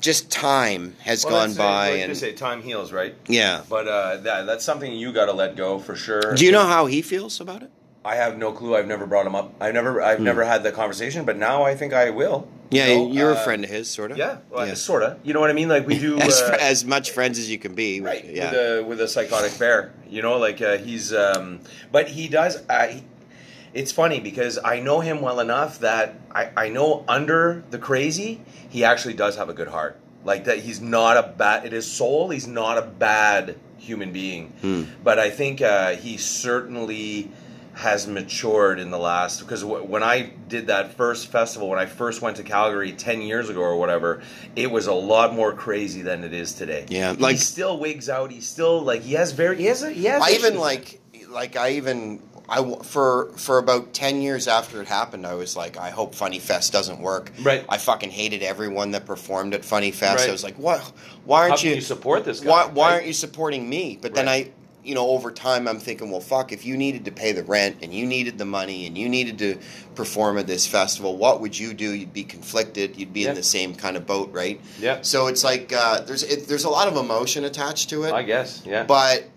just 0.00 0.30
time 0.30 0.96
has 1.00 1.24
Well, 1.24 1.46
gone 1.46 1.54
by, 1.54 1.90
Like 1.90 2.00
and 2.00 2.16
say, 2.16 2.32
time 2.32 2.62
heals, 2.62 2.92
right? 2.92 3.14
yeah. 3.28 3.62
But 3.68 3.86
uh, 3.88 4.16
that, 4.18 4.46
that's 4.46 4.64
something 4.64 4.92
you 4.92 5.12
got 5.12 5.26
to 5.26 5.32
let 5.32 5.56
go 5.56 5.78
for 5.78 5.94
sure. 5.94 6.34
Do 6.34 6.44
you 6.44 6.52
know 6.52 6.66
how 6.66 6.86
he 6.86 7.00
feels 7.02 7.40
about 7.40 7.62
it? 7.62 7.70
I 8.04 8.16
have 8.16 8.38
no 8.38 8.52
clue. 8.52 8.76
I've 8.76 8.86
never 8.86 9.06
brought 9.06 9.26
him 9.26 9.34
up. 9.34 9.52
I've 9.60 9.74
never, 9.74 10.00
I've 10.00 10.20
never 10.20 10.42
had 10.44 10.62
the 10.62 10.72
conversation. 10.72 11.24
But 11.24 11.36
now 11.36 11.62
I 11.64 11.74
think 11.74 11.92
I 11.92 12.10
will. 12.10 12.48
Yeah, 12.70 12.86
know, 12.86 13.10
you're 13.10 13.32
uh, 13.32 13.40
a 13.40 13.44
friend 13.44 13.64
of 13.64 13.68
his, 13.70 13.90
sort 13.90 14.12
of. 14.12 14.16
Yeah, 14.16 14.38
well, 14.48 14.66
Yeah. 14.66 14.74
sort 14.74 15.02
of. 15.02 15.18
You 15.24 15.34
know 15.34 15.40
what 15.40 15.50
I 15.50 15.54
mean? 15.54 15.68
Like 15.68 15.86
we 15.86 15.98
do. 15.98 16.18
as, 16.20 16.40
uh, 16.40 16.56
as 16.60 16.84
much 16.84 17.10
friends 17.10 17.38
as 17.38 17.50
you 17.50 17.58
can 17.58 17.74
be. 17.74 18.00
right 18.00 18.24
Yeah. 18.24 18.50
with 18.50 18.54
a 18.60 18.84
with 18.88 19.00
a 19.00 19.08
psychotic 19.08 19.58
bear 19.58 19.92
you 20.08 20.22
know 20.22 20.38
like 20.38 20.60
uh, 20.62 20.76
he's 20.78 21.12
um 21.12 21.60
but 21.92 22.08
he 22.08 22.26
does 22.28 22.62
he, 22.90 23.02
it's 23.72 23.92
funny 23.92 24.18
because 24.18 24.58
i 24.64 24.80
know 24.80 24.98
him 24.98 25.20
well 25.20 25.38
enough 25.38 25.78
that 25.80 26.16
I, 26.34 26.50
I 26.56 26.68
know 26.68 27.04
under 27.06 27.62
the 27.70 27.78
crazy 27.78 28.40
he 28.68 28.82
actually 28.84 29.14
does 29.14 29.36
have 29.36 29.48
a 29.48 29.54
good 29.54 29.68
heart 29.68 29.96
like 30.24 30.44
that 30.46 30.58
he's 30.58 30.80
not 30.80 31.16
a 31.16 31.22
bad 31.22 31.64
in 31.64 31.70
his 31.70 31.88
soul 31.88 32.30
he's 32.30 32.48
not 32.48 32.76
a 32.76 32.82
bad 32.82 33.56
human 33.78 34.10
being 34.12 34.48
Hmm. 34.62 34.82
but 35.04 35.20
i 35.20 35.30
think 35.30 35.62
uh, 35.62 35.90
he 35.94 36.16
certainly 36.16 37.30
has 37.80 38.06
matured 38.06 38.78
in 38.78 38.90
the 38.90 38.98
last 38.98 39.40
because 39.40 39.62
w- 39.62 39.82
when 39.84 40.02
I 40.02 40.32
did 40.48 40.68
that 40.68 40.94
first 40.94 41.28
festival 41.32 41.68
when 41.68 41.78
I 41.78 41.86
first 41.86 42.22
went 42.22 42.36
to 42.36 42.42
Calgary 42.42 42.92
10 42.92 43.22
years 43.22 43.48
ago 43.48 43.60
or 43.60 43.76
whatever 43.76 44.22
it 44.54 44.70
was 44.70 44.86
a 44.86 44.92
lot 44.94 45.34
more 45.34 45.52
crazy 45.52 46.02
than 46.02 46.22
it 46.22 46.32
is 46.32 46.52
today 46.54 46.86
Yeah, 46.88 47.14
like 47.18 47.36
he 47.36 47.38
still 47.38 47.78
wigs 47.78 48.08
out 48.08 48.30
he's 48.30 48.46
still 48.46 48.82
like 48.82 49.02
he 49.02 49.14
has 49.14 49.32
very 49.32 49.56
he 49.56 49.66
has 49.66 49.82
a, 49.82 49.90
he 49.90 50.04
has 50.04 50.22
I 50.22 50.30
even 50.32 50.58
like, 50.58 51.00
like 51.30 51.56
I 51.56 51.72
even, 51.72 52.22
I 52.48 52.62
for 52.82 53.32
for 53.36 53.58
about 53.58 53.92
ten 53.94 54.20
years 54.20 54.48
after 54.48 54.82
it 54.82 54.88
happened, 54.88 55.24
I 55.24 55.34
was 55.34 55.56
like, 55.56 55.76
I 55.78 55.90
hope 55.90 56.14
Funny 56.16 56.40
Fest 56.40 56.72
doesn't 56.72 57.00
work. 57.00 57.30
Right. 57.40 57.64
I 57.68 57.78
fucking 57.78 58.10
hated 58.10 58.42
everyone 58.42 58.90
that 58.90 59.06
performed 59.06 59.54
at 59.54 59.64
Funny 59.64 59.92
Fest. 59.92 60.18
Right. 60.24 60.28
I 60.28 60.32
was 60.32 60.42
like, 60.42 60.56
what? 60.58 60.80
Why 61.24 61.48
aren't 61.48 61.62
you, 61.62 61.76
you 61.76 61.80
support 61.80 62.24
this 62.24 62.40
guy, 62.40 62.50
Why, 62.50 62.66
why 62.66 62.86
right? 62.88 62.92
aren't 62.94 63.06
you 63.06 63.12
supporting 63.12 63.68
me? 63.68 63.98
But 64.02 64.14
then 64.14 64.28
I. 64.28 64.50
You 64.82 64.94
know, 64.94 65.08
over 65.10 65.30
time, 65.30 65.68
I'm 65.68 65.78
thinking, 65.78 66.10
well, 66.10 66.20
fuck, 66.22 66.52
if 66.52 66.64
you 66.64 66.76
needed 66.76 67.04
to 67.04 67.10
pay 67.10 67.32
the 67.32 67.42
rent 67.42 67.76
and 67.82 67.92
you 67.92 68.06
needed 68.06 68.38
the 68.38 68.46
money 68.46 68.86
and 68.86 68.96
you 68.96 69.08
needed 69.10 69.38
to 69.40 69.58
perform 69.94 70.38
at 70.38 70.46
this 70.46 70.66
festival, 70.66 71.18
what 71.18 71.40
would 71.42 71.58
you 71.58 71.74
do? 71.74 71.92
You'd 71.92 72.14
be 72.14 72.24
conflicted. 72.24 72.96
You'd 72.96 73.12
be 73.12 73.20
Yeah. 73.20 73.30
in 73.30 73.34
the 73.34 73.42
same 73.42 73.74
kind 73.74 73.96
of 73.96 74.06
boat, 74.06 74.30
right? 74.32 74.58
yeah 74.80 74.98
So 75.02 75.26
it's 75.26 75.44
like 75.44 75.72
uh, 75.72 76.00
there's 76.00 76.22
it, 76.22 76.48
there's 76.48 76.64
a 76.64 76.70
lot 76.70 76.88
of 76.88 76.96
emotion 76.96 77.44
attached 77.44 77.90
to 77.90 78.04
it. 78.04 78.12
I 78.14 78.22
guess 78.22 78.62
yeah 78.64 78.84
But 78.84 79.28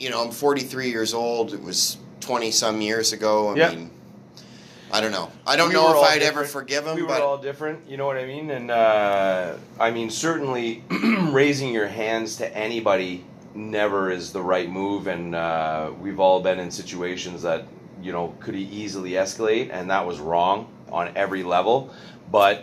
you 0.00 0.10
know, 0.10 0.24
I'm 0.24 0.30
43 0.32 0.90
years 0.90 1.14
old. 1.14 1.52
It 1.54 1.62
was 1.62 1.98
20 2.20 2.50
some 2.50 2.80
years 2.80 3.12
ago. 3.12 3.50
I 3.50 3.54
Yeah. 3.56 3.70
mean, 3.70 3.90
I 4.92 5.00
don't 5.00 5.12
know. 5.12 5.30
I 5.46 5.54
don't 5.54 5.68
We 5.68 5.74
know 5.74 6.02
if 6.02 6.10
I'd 6.10 6.22
ever 6.22 6.44
forgive 6.44 6.86
him. 6.86 6.96
we 6.96 7.02
were 7.02 7.08
but 7.08 7.20
all 7.22 7.38
different 7.38 7.88
you 7.88 7.96
know 7.96 8.06
what 8.06 8.16
I 8.16 8.26
mean 8.26 8.50
and 8.50 8.70
uh, 8.72 9.54
I 9.78 9.92
mean 9.92 10.10
certainly 10.10 10.82
raising 11.30 11.72
your 11.72 11.86
hands 11.86 12.36
to 12.38 12.56
anybody 12.56 13.24
never 13.54 14.10
is 14.10 14.32
the 14.32 14.40
right 14.42 14.70
move 14.70 15.06
and 15.06 15.34
uh, 15.34 15.90
we've 16.00 16.20
all 16.20 16.40
been 16.40 16.58
in 16.58 16.70
situations 16.70 17.42
that 17.42 17.64
you 18.02 18.12
know 18.12 18.34
could 18.40 18.54
easily 18.54 19.12
escalate 19.12 19.70
and 19.72 19.90
that 19.90 20.06
was 20.06 20.18
wrong 20.18 20.68
on 20.90 21.10
every 21.16 21.42
level 21.42 21.92
but 22.30 22.62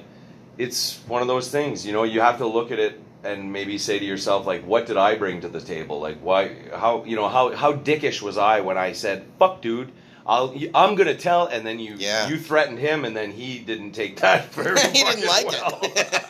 it's 0.57 0.99
one 1.07 1.21
of 1.21 1.27
those 1.27 1.49
things 1.51 1.85
you 1.85 1.91
know 1.93 2.03
you 2.03 2.21
have 2.21 2.37
to 2.37 2.47
look 2.47 2.71
at 2.71 2.79
it 2.79 2.99
and 3.23 3.51
maybe 3.51 3.77
say 3.77 3.99
to 3.99 4.05
yourself 4.05 4.45
like 4.47 4.63
what 4.65 4.85
did 4.85 4.97
i 4.97 5.15
bring 5.15 5.41
to 5.41 5.47
the 5.49 5.61
table 5.61 5.99
like 5.99 6.17
why 6.19 6.55
how 6.73 7.03
you 7.03 7.15
know 7.15 7.27
how 7.27 7.53
how 7.55 7.73
dickish 7.73 8.21
was 8.21 8.37
i 8.37 8.61
when 8.61 8.77
i 8.77 8.91
said 8.91 9.25
fuck 9.39 9.61
dude 9.61 9.91
I'll, 10.29 10.53
I'm 10.75 10.95
gonna 10.95 11.15
tell, 11.15 11.45
and 11.47 11.65
then 11.65 11.79
you 11.79 11.95
Yeah. 11.97 12.27
you 12.27 12.37
threatened 12.37 12.79
him, 12.79 13.05
and 13.05 13.15
then 13.15 13.31
he 13.31 13.59
didn't 13.59 13.93
take 13.93 14.17
that 14.19 14.43
very 14.53 14.77
he 14.91 15.05
didn't 15.05 15.25
like 15.25 15.45
well. 15.47 15.79
it. 15.83 16.21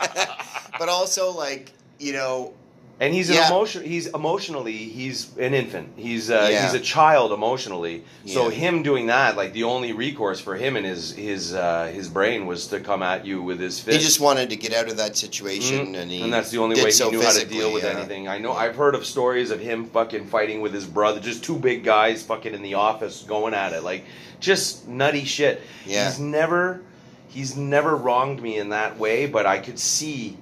but 0.78 0.88
also, 0.88 1.32
like 1.32 1.72
you 1.98 2.14
know, 2.14 2.54
and 3.00 3.14
he's 3.14 3.30
an 3.30 3.36
Yeah. 3.36 3.48
emotion. 3.50 3.84
He's 3.84 4.08
emotionally, 4.08 4.76
he's 4.76 5.28
an 5.38 5.54
infant. 5.54 5.90
He's 5.98 6.32
uh, 6.32 6.48
Yeah. 6.52 6.64
he's 6.66 6.74
a 6.74 6.80
child 6.80 7.32
emotionally. 7.32 8.04
So 8.26 8.50
him 8.50 8.82
doing 8.84 9.08
that, 9.08 9.38
like 9.38 9.54
the 9.54 9.64
only 9.66 9.94
recourse 9.94 10.40
for 10.40 10.56
him 10.56 10.76
and 10.76 10.86
his 10.86 11.12
his 11.12 11.54
uh, 11.54 11.92
his 11.94 12.08
brain 12.10 12.48
was 12.48 12.68
to 12.68 12.80
come 12.80 13.04
at 13.04 13.26
you 13.26 13.42
with 13.44 13.60
his 13.60 13.80
fist. 13.80 13.98
he 14.00 14.04
just 14.04 14.20
wanted 14.20 14.50
to 14.50 14.56
get 14.56 14.74
out 14.74 14.90
of 14.90 14.98
that 14.98 15.16
situation, 15.16 15.94
Mhm. 15.94 16.02
and 16.02 16.12
he 16.12 16.22
and 16.24 16.34
that's 16.34 16.50
the 16.50 16.58
only 16.58 16.84
way 16.84 16.90
so 16.92 17.10
he 17.12 17.18
knew 17.18 17.24
how 17.24 17.32
to 17.34 17.46
deal 17.46 17.72
with 17.72 17.84
yeah. 17.84 17.92
anything. 17.98 18.28
I 18.28 18.40
know 18.40 18.54
I've 18.54 18.76
heard 18.76 18.96
of 18.96 19.06
stories 19.06 19.52
of 19.52 19.60
him 19.60 19.86
fucking 19.86 20.26
fighting 20.28 20.62
with 20.62 20.74
his 20.74 20.86
brother, 20.86 21.20
just 21.20 21.44
two 21.44 21.58
big 21.58 21.84
guys 21.84 22.24
fucking 22.24 22.54
in 22.54 22.64
the 22.64 22.74
office 22.74 23.24
going 23.28 23.54
at 23.54 23.74
it, 23.74 23.84
like 23.84 24.04
just 24.40 24.88
nutty 24.88 25.24
shit. 25.26 25.62
Yeah. 25.86 26.06
He's 26.10 26.20
never 26.20 26.82
he's 27.30 27.56
never 27.56 27.96
wronged 27.96 28.42
me 28.42 28.58
in 28.58 28.70
that 28.70 28.98
way, 28.98 29.28
but 29.28 29.46
I 29.46 29.60
could 29.60 29.78
see 29.78 30.38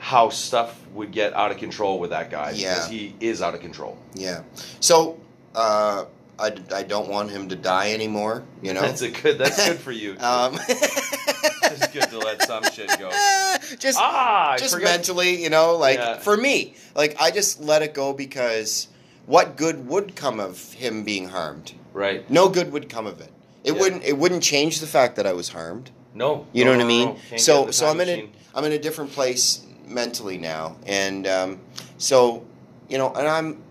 how 0.00 0.30
stuff 0.30 0.80
would 0.94 1.12
get 1.12 1.34
out 1.34 1.50
of 1.50 1.58
control 1.58 1.98
with 2.00 2.08
that 2.10 2.30
guy 2.30 2.52
Yeah. 2.52 2.74
because 2.74 2.88
he 2.88 3.14
is 3.20 3.42
out 3.42 3.54
of 3.54 3.60
control. 3.60 3.98
Yeah. 4.14 4.42
So 4.80 5.20
uh, 5.54 6.06
I, 6.38 6.54
I 6.74 6.82
don't 6.84 7.08
want 7.10 7.30
him 7.30 7.50
to 7.50 7.54
die 7.56 7.92
anymore. 7.92 8.42
You 8.62 8.72
know. 8.72 8.80
That's 8.80 9.02
a 9.02 9.10
good. 9.10 9.36
That's 9.36 9.68
good 9.68 9.78
for 9.78 9.92
you. 9.92 10.12
um, 10.20 10.58
it's 10.68 11.86
good 11.88 12.08
to 12.10 12.18
let 12.18 12.42
some 12.42 12.64
shit 12.72 12.88
go. 12.98 13.10
just 13.78 13.98
Ah, 14.00 14.56
just 14.58 14.80
mentally, 14.80 15.42
you 15.42 15.50
know, 15.50 15.76
like 15.76 15.98
Yeah. 15.98 16.18
for 16.18 16.34
me, 16.34 16.74
like 16.94 17.16
I 17.20 17.30
just 17.30 17.60
let 17.60 17.82
it 17.82 17.92
go 17.92 18.14
because 18.14 18.88
what 19.26 19.56
good 19.58 19.86
would 19.86 20.16
come 20.16 20.40
of 20.40 20.72
him 20.72 21.04
being 21.04 21.28
harmed? 21.28 21.74
Right. 21.92 22.28
No 22.30 22.48
good 22.48 22.72
would 22.72 22.88
come 22.88 23.06
of 23.06 23.20
it. 23.20 23.30
It 23.64 23.74
Yeah. 23.74 23.80
wouldn't. 23.80 24.04
It 24.04 24.16
wouldn't 24.16 24.42
change 24.42 24.80
the 24.80 24.86
fact 24.86 25.16
that 25.16 25.26
I 25.26 25.34
was 25.34 25.50
harmed. 25.50 25.90
No. 26.14 26.46
You 26.54 26.64
no, 26.64 26.72
know 26.72 26.78
what 26.78 26.84
no, 26.84 26.84
I 26.86 26.88
mean? 26.88 27.16
no. 27.32 27.36
So 27.36 27.52
get 27.52 27.60
in 27.60 27.66
the 27.66 27.72
so 27.74 27.86
I'm 27.88 28.00
in 28.00 28.08
a. 28.08 28.28
I'm 28.54 28.64
in 28.64 28.72
a 28.72 28.78
different 28.78 29.12
place 29.12 29.64
mentally 29.90 30.38
now, 30.38 30.76
and 30.86 31.26
um, 31.26 31.60
so 31.98 32.46
you 32.88 32.98
know, 32.98 33.12
and 33.14 33.26
I'm 33.26 33.62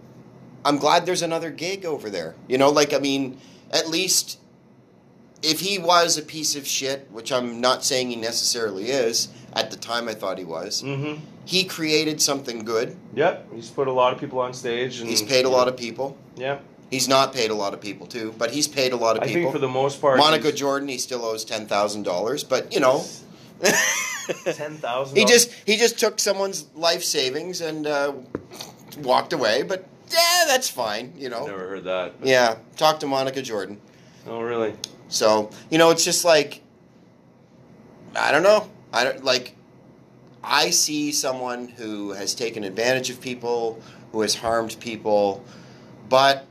I'm 0.65 0.78
glad 0.78 1.05
there's 1.05 1.22
another 1.22 1.49
gig 1.49 1.86
over 1.86 2.09
there. 2.09 2.36
You 2.47 2.57
know, 2.57 2.70
like 2.70 2.93
I 2.93 2.99
mean, 2.99 3.39
at 3.72 3.89
least 3.89 4.39
if 5.41 5.59
he 5.61 5.80
was 5.80 6.17
a 6.17 6.22
piece 6.22 6.55
of 6.55 6.67
shit, 6.67 7.07
which 7.11 7.32
I'm 7.32 7.61
not 7.61 7.84
saying 7.84 8.09
he 8.09 8.15
necessarily 8.15 8.91
is. 8.91 9.30
At 9.53 9.72
the 9.72 9.78
time, 9.78 10.07
I 10.07 10.13
thought 10.13 10.38
he 10.38 10.43
was. 10.43 10.84
Mm-hmm. 10.84 11.24
He 11.43 11.63
created 11.63 12.22
something 12.22 12.59
good. 12.59 12.95
Yep. 13.15 13.51
He's 13.55 13.72
put 13.72 13.88
a 13.88 13.91
lot 13.91 14.13
of 14.13 14.20
people 14.20 14.39
on 14.39 14.53
stage, 14.53 14.99
and 14.99 15.09
He's 15.09 15.24
paid 15.24 15.45
a 15.45 15.49
lot 15.49 15.67
of 15.67 15.76
people. 15.76 16.15
Yeah. 16.36 16.59
He's 16.91 17.07
not 17.07 17.34
paid 17.34 17.49
a 17.49 17.55
lot 17.55 17.74
of 17.74 17.82
people 17.82 18.07
too, 18.07 18.34
but 18.38 18.51
he's 18.51 18.67
paid 18.67 18.93
a 18.93 18.95
lot 18.95 19.17
of 19.17 19.24
people. 19.24 19.39
I 19.39 19.43
think 19.43 19.53
for 19.53 19.59
the 19.59 19.67
most 19.67 20.01
part, 20.01 20.17
Monica 20.17 20.51
Jordan, 20.51 20.88
he 20.88 20.97
still 20.97 21.24
owes 21.24 21.45
ten 21.45 21.67
thousand 21.67 22.03
dollars, 22.03 22.43
but 22.43 22.74
you 22.74 22.80
know, 22.80 23.03
ten 24.53 24.77
thousand. 24.77 25.17
he 25.17 25.25
just 25.25 25.51
he 25.65 25.77
just 25.77 25.99
took 25.99 26.19
someone's 26.19 26.65
life 26.75 27.03
savings 27.03 27.61
and 27.61 27.86
uh, 27.88 28.13
walked 28.99 29.34
away. 29.34 29.63
But 29.63 29.86
yeah, 30.11 30.45
that's 30.47 30.69
fine. 30.69 31.13
You 31.17 31.30
know, 31.30 31.45
never 31.45 31.67
heard 31.67 31.84
that. 31.86 32.19
but- 32.19 32.27
yeah. 32.27 32.57
Talk 32.77 32.99
to 33.01 33.07
Monica 33.07 33.41
Jordan. 33.41 33.80
Oh, 34.27 34.41
really? 34.41 34.73
So 35.07 35.49
you 35.69 35.77
know, 35.77 35.89
it's 35.91 36.03
just 36.05 36.23
like 36.25 36.61
I 38.15 38.32
don't 38.32 38.43
know. 38.43 38.69
I 38.93 39.03
don't 39.03 39.23
like. 39.23 39.55
I 40.43 40.69
see 40.69 41.11
someone 41.11 41.67
who 41.67 42.11
has 42.13 42.34
taken 42.34 42.63
advantage 42.63 43.09
of 43.09 43.19
people, 43.21 43.82
who 44.11 44.21
has 44.21 44.36
harmed 44.36 44.77
people, 44.80 45.43
but 46.07 46.45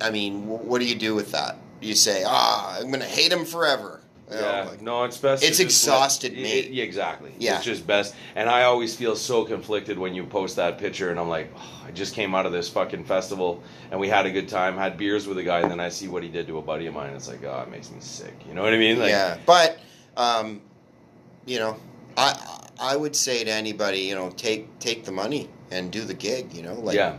I 0.00 0.10
mean, 0.10 0.42
wh- 0.42 0.64
what 0.66 0.80
do 0.80 0.86
you 0.86 0.94
do 0.94 1.14
with 1.14 1.32
that? 1.32 1.56
You 1.80 1.94
say, 1.94 2.22
"Ah, 2.26 2.76
I'm 2.78 2.88
going 2.88 3.00
to 3.00 3.06
hate 3.06 3.32
him 3.32 3.44
forever." 3.44 3.93
You 4.30 4.36
know, 4.36 4.42
Yeah, 4.42 4.64
like- 4.70 4.80
no, 4.82 5.04
it's 5.04 5.18
best. 5.18 5.44
It's 5.44 5.60
exhausted 5.60 6.32
let- 6.32 6.42
me. 6.42 6.50
it- 6.50 6.70
yeah, 6.70 6.84
exactly. 6.84 7.32
Yeah. 7.38 7.56
it's 7.56 7.64
just 7.64 7.86
best. 7.86 8.14
And 8.34 8.48
I 8.48 8.62
always 8.62 8.96
feel 8.96 9.16
so 9.16 9.44
conflicted 9.44 9.98
when 9.98 10.14
you 10.14 10.24
post 10.24 10.56
that 10.56 10.78
picture, 10.78 11.10
and 11.10 11.20
I'm 11.20 11.28
like, 11.28 11.52
oh, 11.56 11.84
I 11.86 11.90
just 11.90 12.14
came 12.14 12.34
out 12.34 12.46
of 12.46 12.52
this 12.52 12.68
fucking 12.68 13.04
festival, 13.04 13.62
and 13.90 14.00
we 14.00 14.08
had 14.08 14.24
a 14.26 14.30
good 14.30 14.48
time, 14.48 14.78
had 14.78 14.96
beers 14.96 15.26
with 15.26 15.38
a 15.38 15.42
guy, 15.42 15.60
and 15.60 15.70
then 15.70 15.80
I 15.80 15.90
see 15.90 16.08
what 16.08 16.22
he 16.22 16.28
did 16.28 16.46
to 16.48 16.58
a 16.58 16.62
buddy 16.62 16.86
of 16.86 16.94
mine. 16.94 17.12
It's 17.14 17.28
like, 17.28 17.44
oh, 17.44 17.60
it 17.66 17.70
makes 17.70 17.90
me 17.90 17.98
sick. 18.00 18.34
You 18.48 18.54
know 18.54 18.62
what 18.62 18.72
I 18.72 18.78
mean? 18.78 18.98
Like, 18.98 19.10
yeah, 19.10 19.36
but 19.44 19.78
um, 20.16 20.62
you 21.44 21.58
know, 21.58 21.76
I 22.16 22.60
I 22.80 22.96
would 22.96 23.14
say 23.14 23.44
to 23.44 23.50
anybody, 23.50 24.00
you 24.00 24.14
know, 24.14 24.30
take 24.30 24.78
take 24.78 25.04
the 25.04 25.12
money 25.12 25.48
and 25.70 25.90
do 25.90 26.02
the 26.02 26.14
gig. 26.14 26.52
You 26.54 26.62
know, 26.62 26.74
like 26.74 26.96
yeah. 26.96 27.18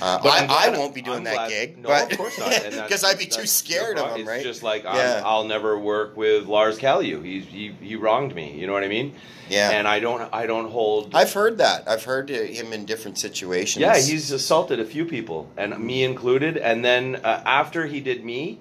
Uh, 0.00 0.18
But 0.22 0.48
I, 0.50 0.66
I 0.66 0.68
won't 0.70 0.94
be 0.94 1.02
doing 1.02 1.18
I'm 1.18 1.24
that 1.24 1.34
glad- 1.34 1.48
gig, 1.50 1.78
No, 1.78 1.88
but 1.88 2.10
of 2.12 2.18
course 2.18 2.38
not. 2.38 2.50
Because 2.70 3.04
I'd 3.08 3.18
be 3.18 3.26
too 3.26 3.46
scared 3.46 3.98
of 3.98 4.12
him, 4.12 4.20
it's 4.22 4.28
right? 4.28 4.42
just 4.42 4.62
like 4.62 4.84
Yeah. 4.84 5.22
I'll 5.24 5.44
never 5.44 5.78
work 5.78 6.16
with 6.16 6.46
Lars 6.46 6.78
Callieou. 6.78 7.22
He's, 7.24 7.44
he 7.46 7.72
he 7.80 7.96
wronged 7.96 8.34
me. 8.34 8.52
You 8.58 8.66
know 8.66 8.72
what 8.72 8.84
I 8.84 8.88
mean? 8.88 9.14
yeah, 9.50 9.70
And 9.70 9.86
I 9.86 10.00
don't 10.00 10.22
I 10.32 10.46
don't 10.46 10.70
hold. 10.70 11.14
I've 11.14 11.32
heard 11.32 11.58
that. 11.58 11.86
I've 11.88 12.04
heard 12.04 12.30
him 12.30 12.72
in 12.72 12.86
different 12.86 13.18
situations. 13.18 13.82
Yeah, 13.82 13.96
he's 13.96 14.30
assaulted 14.32 14.80
a 14.80 14.84
few 14.84 15.04
people, 15.04 15.50
and 15.56 15.78
me 15.78 16.04
included. 16.04 16.56
And 16.56 16.82
then 16.84 17.16
uh, 17.16 17.42
after 17.44 17.86
he 17.86 18.00
did 18.00 18.24
me, 18.24 18.60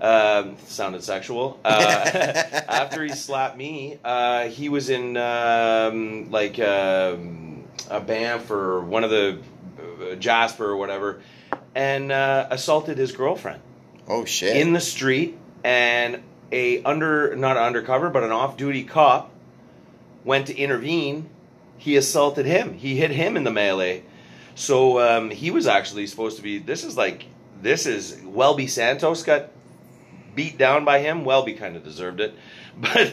um, 0.00 0.56
sounded 0.66 1.02
sexual. 1.02 1.58
Uh, 1.64 1.68
after 2.68 3.02
he 3.02 3.10
slapped 3.14 3.56
me, 3.56 3.98
uh, 4.04 4.48
he 4.48 4.68
was 4.68 4.90
in 4.90 5.16
um, 5.16 6.30
like 6.30 6.58
um, 6.58 7.64
a 7.88 8.00
Banff 8.00 8.50
or 8.50 8.80
one 8.82 9.04
of 9.04 9.10
the 9.10 9.38
Jasper 10.18 10.64
or 10.64 10.76
whatever, 10.76 11.20
and 11.74 12.10
uh, 12.12 12.46
assaulted 12.50 12.98
his 12.98 13.12
girlfriend 13.12 13.60
oh 14.08 14.24
shit. 14.24 14.56
in 14.56 14.72
the 14.72 14.80
street. 14.80 15.38
And 15.64 16.22
a 16.52 16.82
under 16.84 17.34
not 17.34 17.56
undercover, 17.56 18.08
but 18.10 18.22
an 18.22 18.30
off-duty 18.30 18.84
cop 18.84 19.32
went 20.24 20.46
to 20.46 20.56
intervene. 20.56 21.28
He 21.78 21.96
assaulted 21.96 22.46
him. 22.46 22.74
He 22.74 22.96
hit 22.96 23.10
him 23.10 23.36
in 23.36 23.42
the 23.44 23.50
melee. 23.50 24.04
So 24.54 25.00
um, 25.00 25.30
he 25.30 25.50
was 25.50 25.66
actually 25.66 26.06
supposed 26.06 26.36
to 26.36 26.42
be. 26.42 26.58
This 26.58 26.84
is 26.84 26.96
like 26.96 27.26
this 27.60 27.84
is 27.86 28.20
Welby 28.24 28.68
Santos 28.68 29.22
got 29.24 29.50
beat 30.36 30.56
down 30.56 30.84
by 30.84 31.00
him. 31.00 31.24
Welby 31.24 31.54
kind 31.54 31.74
of 31.76 31.82
deserved 31.82 32.20
it, 32.20 32.34
but 32.78 33.12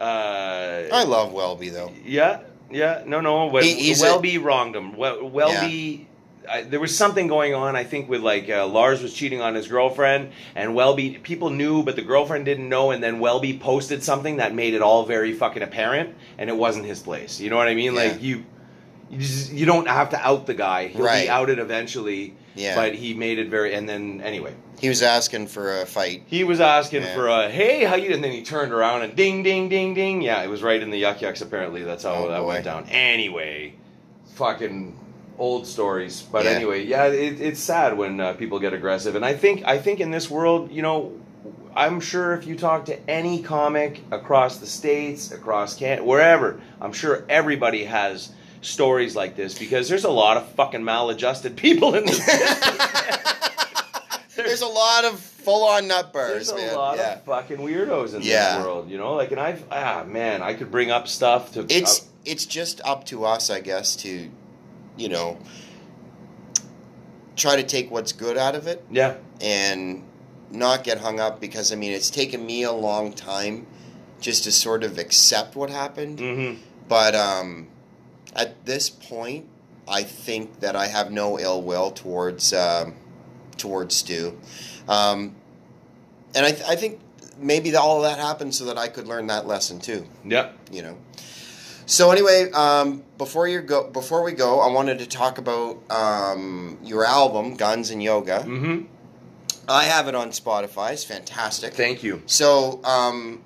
uh, 0.00 0.88
I 0.92 1.04
love 1.04 1.32
Welby 1.32 1.68
though. 1.68 1.92
yeah, 2.04 2.40
yeah, 2.70 3.02
no, 3.06 3.20
no. 3.20 3.54
He- 3.58 3.74
he's 3.74 4.00
a- 4.00 4.06
Welby 4.06 4.38
wronged 4.38 4.74
him. 4.74 4.96
Wel- 4.96 5.28
Welby, 5.28 6.08
I, 6.50 6.62
there 6.62 6.80
was 6.80 6.96
something 6.96 7.26
going 7.28 7.54
on. 7.54 7.76
I 7.76 7.84
think 7.84 8.08
with 8.08 8.22
like 8.22 8.48
uh, 8.50 8.66
Lars 8.66 9.02
was 9.02 9.12
cheating 9.14 9.40
on 9.40 9.54
his 9.54 9.68
girlfriend, 9.68 10.32
and 10.54 10.74
Welby 10.74 11.18
people 11.22 11.50
knew, 11.50 11.82
but 11.82 11.96
the 11.96 12.02
girlfriend 12.02 12.44
didn't 12.44 12.68
know. 12.68 12.90
And 12.90 13.02
then 13.02 13.20
Welby 13.20 13.58
posted 13.58 14.02
something 14.02 14.36
that 14.38 14.54
made 14.54 14.74
it 14.74 14.82
all 14.82 15.04
very 15.06 15.32
fucking 15.32 15.62
apparent, 15.62 16.14
and 16.38 16.50
it 16.50 16.56
wasn't 16.56 16.86
his 16.86 17.00
place. 17.00 17.40
You 17.40 17.50
know 17.50 17.56
what 17.56 17.68
I 17.68 17.74
mean? 17.74 17.94
Yeah. 17.94 18.00
Like 18.02 18.22
you, 18.22 18.44
you, 19.10 19.18
just, 19.18 19.52
you 19.52 19.66
don't 19.66 19.88
have 19.88 20.10
to 20.10 20.18
out 20.18 20.46
the 20.46 20.54
guy. 20.54 20.88
He'll 20.88 21.04
Right. 21.04 21.24
be 21.24 21.28
outed 21.30 21.58
eventually. 21.58 22.34
Yeah. 22.56 22.74
But 22.74 22.94
he 22.96 23.14
made 23.14 23.38
it 23.38 23.48
very. 23.48 23.74
And 23.74 23.88
then 23.88 24.20
anyway, 24.22 24.52
He 24.80 24.88
was 24.88 25.02
asking 25.02 25.46
for 25.46 25.80
a 25.82 25.86
fight. 25.86 26.24
he 26.26 26.42
was 26.42 26.60
asking 26.60 27.02
Yeah. 27.02 27.14
for 27.14 27.28
a 27.28 27.48
hey, 27.48 27.84
how 27.84 27.94
you? 27.94 28.12
And 28.12 28.24
then 28.24 28.32
he 28.32 28.42
turned 28.42 28.72
around 28.72 29.02
and 29.02 29.14
ding, 29.14 29.44
ding, 29.44 29.68
ding, 29.68 29.94
ding. 29.94 30.20
Yeah, 30.20 30.42
it 30.42 30.48
was 30.48 30.60
right 30.60 30.82
in 30.82 30.90
the 30.90 30.98
Yuk 30.98 31.22
Yuk's. 31.22 31.42
Apparently, 31.42 31.84
that's 31.84 32.02
how 32.02 32.12
Oh, 32.14 32.28
that 32.28 32.40
boy. 32.40 32.46
went 32.48 32.64
down. 32.64 32.86
Anyway, 32.90 33.74
fucking 34.34 34.98
old 35.40 35.66
stories. 35.66 36.22
But 36.22 36.44
Yeah. 36.44 36.50
anyway, 36.52 36.84
yeah, 36.84 37.06
it, 37.06 37.40
it's 37.40 37.58
sad 37.60 37.96
when 37.98 38.20
uh, 38.20 38.34
people 38.34 38.60
get 38.60 38.72
aggressive. 38.74 39.16
And 39.16 39.24
I 39.24 39.34
think 39.34 39.64
I 39.64 39.78
think 39.78 39.98
in 39.98 40.10
this 40.12 40.30
world, 40.30 40.70
you 40.70 40.82
know, 40.82 41.12
I'm 41.74 42.00
sure 42.00 42.34
if 42.34 42.46
you 42.46 42.54
talk 42.56 42.84
to 42.86 43.10
any 43.10 43.42
comic 43.42 44.02
across 44.12 44.58
the 44.58 44.66
states, 44.66 45.32
across 45.32 45.76
Can, 45.76 46.04
wherever, 46.04 46.60
I'm 46.80 46.92
sure 46.92 47.24
everybody 47.28 47.84
has 47.84 48.30
stories 48.60 49.16
like 49.16 49.34
this 49.36 49.58
because 49.58 49.88
there's 49.88 50.04
a 50.04 50.10
lot 50.10 50.36
of 50.36 50.46
fucking 50.52 50.84
maladjusted 50.84 51.56
people 51.56 51.94
in 51.94 52.04
this. 52.06 52.20
There's 54.36 54.62
a 54.62 54.66
lot 54.66 55.04
of 55.04 55.20
full-on 55.20 55.86
nut 55.88 56.12
bars, 56.12 56.48
There's 56.48 56.50
a 56.50 56.56
man. 56.56 56.74
lot 56.74 56.96
yeah. 56.96 57.14
of 57.14 57.24
fucking 57.24 57.58
weirdos 57.58 58.14
in 58.14 58.22
Yeah. 58.22 58.56
this 58.56 58.64
world, 58.64 58.90
you 58.90 58.96
know. 58.98 59.14
Like, 59.14 59.30
and 59.32 59.40
I've 59.40 59.62
ah 59.70 60.04
man, 60.06 60.42
I 60.42 60.54
could 60.54 60.70
bring 60.70 60.90
up 60.90 61.08
stuff 61.08 61.52
to. 61.52 61.66
It's 61.68 62.00
uh, 62.00 62.04
it's 62.24 62.46
just 62.46 62.80
up 62.84 63.04
to 63.06 63.24
us, 63.24 63.50
I 63.50 63.60
guess, 63.60 63.96
to 63.96 64.30
you 65.00 65.08
know 65.08 65.38
try 67.36 67.56
to 67.56 67.62
take 67.62 67.90
what's 67.90 68.12
good 68.12 68.36
out 68.36 68.54
of 68.54 68.66
it 68.66 68.84
yeah, 68.90 69.16
and 69.40 70.04
not 70.50 70.84
get 70.84 70.98
hung 70.98 71.18
up 71.18 71.40
because 71.40 71.72
I 71.72 71.76
mean 71.76 71.92
it's 71.92 72.10
taken 72.10 72.44
me 72.44 72.64
a 72.64 72.72
long 72.72 73.12
time 73.12 73.66
just 74.20 74.44
to 74.44 74.52
sort 74.52 74.84
of 74.84 74.98
accept 74.98 75.56
what 75.56 75.70
happened. 75.70 76.18
mm-hmm. 76.18 76.60
But 76.88 77.14
um, 77.14 77.68
at 78.34 78.66
this 78.66 78.90
point, 78.90 79.46
I 79.88 80.02
think 80.02 80.60
that 80.60 80.76
I 80.76 80.88
have 80.88 81.10
no 81.10 81.38
ill 81.38 81.62
will 81.62 81.90
towards 81.92 82.52
um, 82.52 82.94
towards 83.56 83.96
Stu, 83.96 84.38
um, 84.88 85.36
and 86.34 86.44
I, 86.44 86.50
th- 86.50 86.68
I 86.68 86.76
think 86.76 87.00
maybe 87.38 87.74
all 87.74 87.98
of 87.98 88.02
that 88.02 88.18
happened 88.18 88.54
so 88.54 88.66
that 88.66 88.76
I 88.76 88.88
could 88.88 89.06
learn 89.06 89.28
that 89.28 89.46
lesson 89.46 89.78
too. 89.80 90.06
yeah, 90.24 90.50
You 90.70 90.82
know. 90.82 90.96
So 91.90 92.12
anyway, 92.12 92.48
um, 92.52 93.02
before 93.18 93.48
you 93.48 93.60
go, 93.62 93.90
before 93.90 94.22
we 94.22 94.30
go, 94.30 94.60
I 94.60 94.70
wanted 94.72 95.00
to 95.00 95.06
talk 95.08 95.38
about 95.38 95.78
um, 95.90 96.78
your 96.84 97.04
album, 97.04 97.56
Guns 97.56 97.90
N 97.90 98.00
Yoga. 98.00 98.44
mm-hmm. 98.46 98.82
I 99.68 99.84
have 99.84 100.06
it 100.06 100.14
on 100.14 100.30
Spotify. 100.30 100.92
It's 100.92 101.02
fantastic. 101.02 101.74
Thank 101.74 102.04
you. 102.04 102.22
So 102.26 102.80
um, 102.84 103.42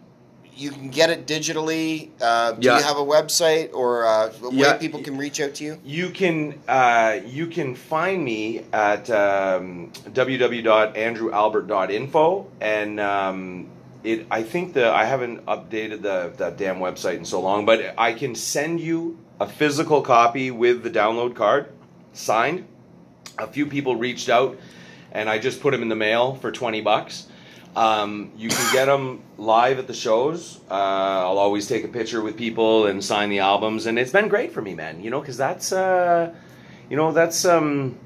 you 0.55 0.71
can 0.71 0.91
get 0.91 1.09
it 1.09 1.27
digitally. 1.27 2.11
Uh, 2.21 2.53
do 2.53 2.69
Yeah. 2.69 2.77
you 2.79 2.85
have 2.85 2.99
a 2.99 3.05
website 3.05 3.73
or 3.73 4.05
uh, 4.07 4.31
a 4.43 4.51
way 4.51 4.57
Yeah. 4.57 4.77
people 4.77 5.01
can 5.03 5.17
reach 5.17 5.41
out 5.41 5.55
to 5.55 5.65
you? 5.65 5.81
You 5.83 6.11
can 6.11 6.61
uh, 6.69 7.21
you 7.25 7.47
can 7.47 7.75
find 7.75 8.23
me 8.23 8.65
at 8.75 9.09
um, 9.09 9.91
www.andrewalbert.info 10.11 12.47
and 12.61 13.01
um, 13.01 13.69
it. 14.05 14.27
I 14.31 14.43
think 14.43 14.75
the 14.75 14.91
I 14.91 15.05
haven't 15.05 15.45
updated 15.47 16.03
the 16.03 16.33
that 16.37 16.57
damn 16.57 16.79
website 16.79 17.17
in 17.17 17.25
so 17.25 17.41
long, 17.41 17.65
but 17.67 17.95
I 17.99 18.13
can 18.13 18.35
send 18.35 18.81
you 18.81 19.19
a 19.41 19.49
physical 19.49 20.03
copy 20.03 20.51
with 20.51 20.83
the 20.83 20.91
download 20.91 21.35
card 21.35 21.73
signed. 22.13 22.67
A 23.39 23.47
few 23.47 23.67
people 23.67 23.97
reached 23.97 24.29
out, 24.29 24.59
and 25.11 25.29
I 25.29 25.39
just 25.39 25.61
put 25.61 25.73
them 25.73 25.83
in 25.83 25.89
the 25.89 25.97
mail 25.97 26.35
for 26.37 26.53
twenty 26.53 26.81
bucks. 26.81 27.27
Um, 27.75 28.31
you 28.37 28.51
can 28.51 28.73
get 28.73 28.85
them 28.85 29.23
live 29.37 29.81
at 29.81 29.89
the 29.89 29.95
shows. 29.95 30.61
Uh, 30.71 30.75
I'll 30.75 31.39
always 31.39 31.67
take 31.67 31.83
a 31.83 31.89
picture 31.89 32.23
with 32.23 32.37
people 32.37 32.87
and 32.87 33.03
sign 33.03 33.31
the 33.31 33.41
albums, 33.41 33.87
and 33.87 33.99
it's 33.99 34.13
been 34.13 34.29
great 34.29 34.53
for 34.53 34.63
me, 34.63 34.75
man. 34.75 35.03
You 35.03 35.11
know, 35.11 35.21
because 35.21 35.37
that's 35.37 35.73
uh, 35.73 36.33
you 36.89 36.97
know 36.97 37.13
that's 37.13 37.45
um, 37.45 37.99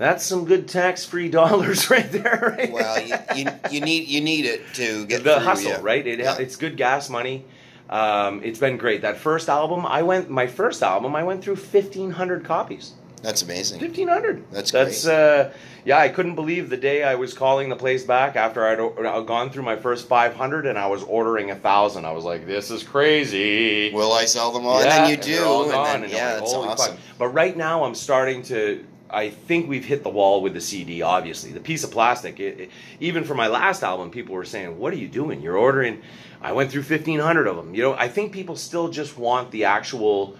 that's 0.00 0.24
some 0.24 0.46
good 0.46 0.66
tax-free 0.66 1.28
dollars 1.28 1.90
right 1.94 2.10
there. 2.10 2.54
Right? 2.56 2.72
Well, 2.72 3.00
you, 3.02 3.14
you, 3.36 3.50
you 3.70 3.80
need 3.82 4.08
you 4.08 4.22
need 4.22 4.46
it 4.46 4.62
to 4.74 5.04
get 5.04 5.22
the 5.22 5.34
through, 5.34 5.44
hustle, 5.44 5.70
yeah. 5.72 5.78
right? 5.82 6.06
It, 6.06 6.20
Yeah. 6.20 6.38
It's 6.38 6.56
good 6.56 6.78
gas 6.78 7.10
money. 7.10 7.44
Um, 7.90 8.42
it's 8.42 8.58
been 8.58 8.78
great. 8.78 9.02
That 9.02 9.18
first 9.18 9.50
album, 9.50 9.84
I 9.84 10.02
went. 10.02 10.30
My 10.30 10.46
first 10.46 10.82
album, 10.82 11.14
I 11.14 11.22
went 11.22 11.44
through 11.44 11.56
fifteen 11.56 12.10
hundred 12.12 12.44
copies. 12.44 12.94
That's 13.22 13.42
amazing. 13.42 13.78
Fifteen 13.78 14.08
hundred. 14.08 14.50
That's 14.50 14.70
that's 14.70 15.06
uh, 15.06 15.52
yeah. 15.84 15.98
I 15.98 16.08
couldn't 16.08 16.34
believe 16.34 16.70
the 16.70 16.78
day 16.78 17.02
I 17.02 17.16
was 17.16 17.34
calling 17.34 17.68
the 17.68 17.76
place 17.76 18.02
back 18.02 18.36
after 18.36 18.66
I'd, 18.66 18.80
I'd 18.80 19.26
gone 19.26 19.50
through 19.50 19.64
my 19.64 19.76
first 19.76 20.08
five 20.08 20.34
hundred 20.34 20.64
and 20.64 20.78
I 20.78 20.86
was 20.86 21.02
ordering 21.02 21.50
a 21.50 21.56
thousand. 21.56 22.06
I 22.06 22.12
was 22.12 22.24
like, 22.24 22.46
this 22.46 22.70
is 22.70 22.82
crazy. 22.82 23.92
Will 23.92 24.12
I 24.12 24.24
sell 24.24 24.50
them 24.52 24.64
all? 24.64 24.80
yeah, 24.82 25.04
and 25.04 25.04
then 25.04 25.10
you 25.10 25.16
do. 25.18 25.44
all 25.44 25.64
and 25.64 25.72
then- 25.72 26.02
and 26.04 26.12
yeah, 26.12 26.30
like, 26.32 26.38
that's 26.40 26.54
awesome. 26.54 26.96
fuck. 26.96 26.98
But 27.18 27.28
right 27.28 27.54
now, 27.54 27.84
I'm 27.84 27.94
starting 27.94 28.42
to. 28.44 28.86
I 29.12 29.30
think 29.30 29.68
we've 29.68 29.84
hit 29.84 30.02
the 30.02 30.10
wall 30.10 30.42
with 30.42 30.54
the 30.54 30.60
CD. 30.60 31.02
Obviously, 31.02 31.52
the 31.52 31.60
piece 31.60 31.84
of 31.84 31.90
plastic. 31.90 32.40
It, 32.40 32.60
it- 32.60 32.70
even 33.00 33.24
for 33.24 33.34
my 33.34 33.46
last 33.48 33.82
album, 33.82 34.10
people 34.10 34.34
were 34.34 34.44
saying, 34.44 34.78
"What 34.78 34.92
are 34.92 34.96
you 34.96 35.08
doing? 35.08 35.40
You're 35.40 35.56
ordering." 35.56 36.02
I 36.42 36.52
went 36.52 36.70
through 36.70 36.82
1,500 36.84 37.46
of 37.46 37.56
them. 37.56 37.74
You 37.74 37.82
know, 37.82 37.92
I 37.94 38.08
think 38.08 38.32
people 38.32 38.56
still 38.56 38.88
just 38.88 39.18
want 39.18 39.50
the 39.50 39.64
actual. 39.64 40.36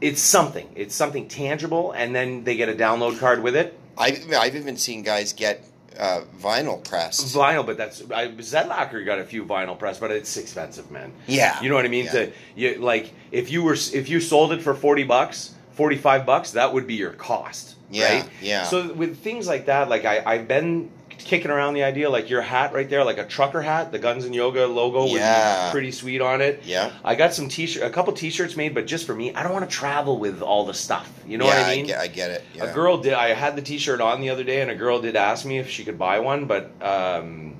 It's 0.00 0.20
something. 0.20 0.68
It's 0.76 0.94
something 0.94 1.28
tangible, 1.28 1.92
and 1.92 2.14
then 2.14 2.44
they 2.44 2.56
get 2.56 2.68
a 2.68 2.74
download 2.74 3.18
card 3.18 3.42
with 3.42 3.54
it. 3.56 3.78
I've, 3.98 4.32
I've 4.32 4.56
even 4.56 4.76
seen 4.78 5.02
guys 5.02 5.32
get 5.34 5.62
uh, 5.98 6.22
vinyl 6.40 6.82
pressed. 6.82 7.34
Vinyl, 7.34 7.66
but 7.66 7.76
that's 7.76 8.02
I, 8.10 8.28
Zedlacker 8.28 9.04
got 9.04 9.18
a 9.18 9.24
few 9.24 9.44
vinyl 9.44 9.78
press, 9.78 9.98
but 9.98 10.10
it's 10.10 10.36
expensive, 10.36 10.90
man. 10.90 11.12
Yeah. 11.26 11.60
you 11.60 11.68
know 11.68 11.74
what 11.74 11.84
I 11.84 11.88
mean. 11.88 12.06
Yeah. 12.06 12.12
To 12.12 12.32
you 12.56 12.74
like 12.76 13.12
if 13.30 13.50
you 13.50 13.62
were 13.62 13.74
if 13.74 14.08
you 14.08 14.20
sold 14.20 14.52
it 14.52 14.62
for 14.62 14.74
forty 14.74 15.04
bucks, 15.04 15.54
forty 15.72 15.96
five 15.96 16.24
bucks, 16.24 16.52
that 16.52 16.72
would 16.72 16.86
be 16.86 16.94
your 16.94 17.12
cost. 17.12 17.76
Yeah, 17.90 18.20
right? 18.20 18.28
yeah. 18.40 18.64
So 18.64 18.92
with 18.92 19.18
things 19.18 19.46
like 19.46 19.66
that, 19.66 19.88
like 19.88 20.04
I 20.04 20.22
I've 20.24 20.48
been 20.48 20.90
kicking 21.24 21.50
around 21.50 21.74
the 21.74 21.84
idea 21.84 22.08
like 22.10 22.30
your 22.30 22.42
hat 22.42 22.72
right 22.72 22.88
there, 22.88 23.04
like 23.04 23.18
a 23.18 23.26
trucker 23.26 23.62
hat, 23.62 23.92
the 23.92 23.98
Guns 23.98 24.24
N 24.24 24.32
Yoga 24.32 24.66
logo 24.66 25.02
would 25.02 25.20
be 25.20 25.70
pretty 25.70 25.92
sweet 25.92 26.20
on 26.20 26.40
it. 26.40 26.62
Yeah. 26.64 26.92
I 27.04 27.14
got 27.14 27.34
some 27.34 27.48
t-shirt, 27.48 27.82
a 27.82 27.90
couple 27.90 28.12
t-shirts 28.12 28.56
made, 28.56 28.74
but 28.74 28.86
just 28.86 29.06
for 29.06 29.14
me. 29.14 29.34
I 29.34 29.42
don't 29.42 29.52
want 29.52 29.68
to 29.68 29.76
travel 29.76 30.18
with 30.18 30.42
all 30.42 30.64
the 30.64 30.74
stuff. 30.74 31.10
You 31.26 31.38
know 31.38 31.46
yeah, 31.46 31.58
what 31.58 31.66
I 31.66 31.76
mean? 31.76 31.86
get, 31.86 32.00
I 32.00 32.06
get 32.06 32.30
it. 32.30 32.44
Yeah. 32.54 32.64
A 32.64 32.74
girl 32.74 32.98
did. 32.98 33.12
I 33.12 33.28
had 33.34 33.54
the 33.54 33.62
T-shirt 33.62 34.00
on 34.00 34.20
the 34.20 34.30
other 34.30 34.44
day, 34.44 34.62
and 34.62 34.70
a 34.70 34.74
girl 34.74 35.00
did 35.00 35.14
ask 35.16 35.44
me 35.44 35.58
if 35.58 35.68
she 35.68 35.84
could 35.84 35.98
buy 35.98 36.18
one, 36.20 36.46
but 36.46 36.70
um, 36.82 37.54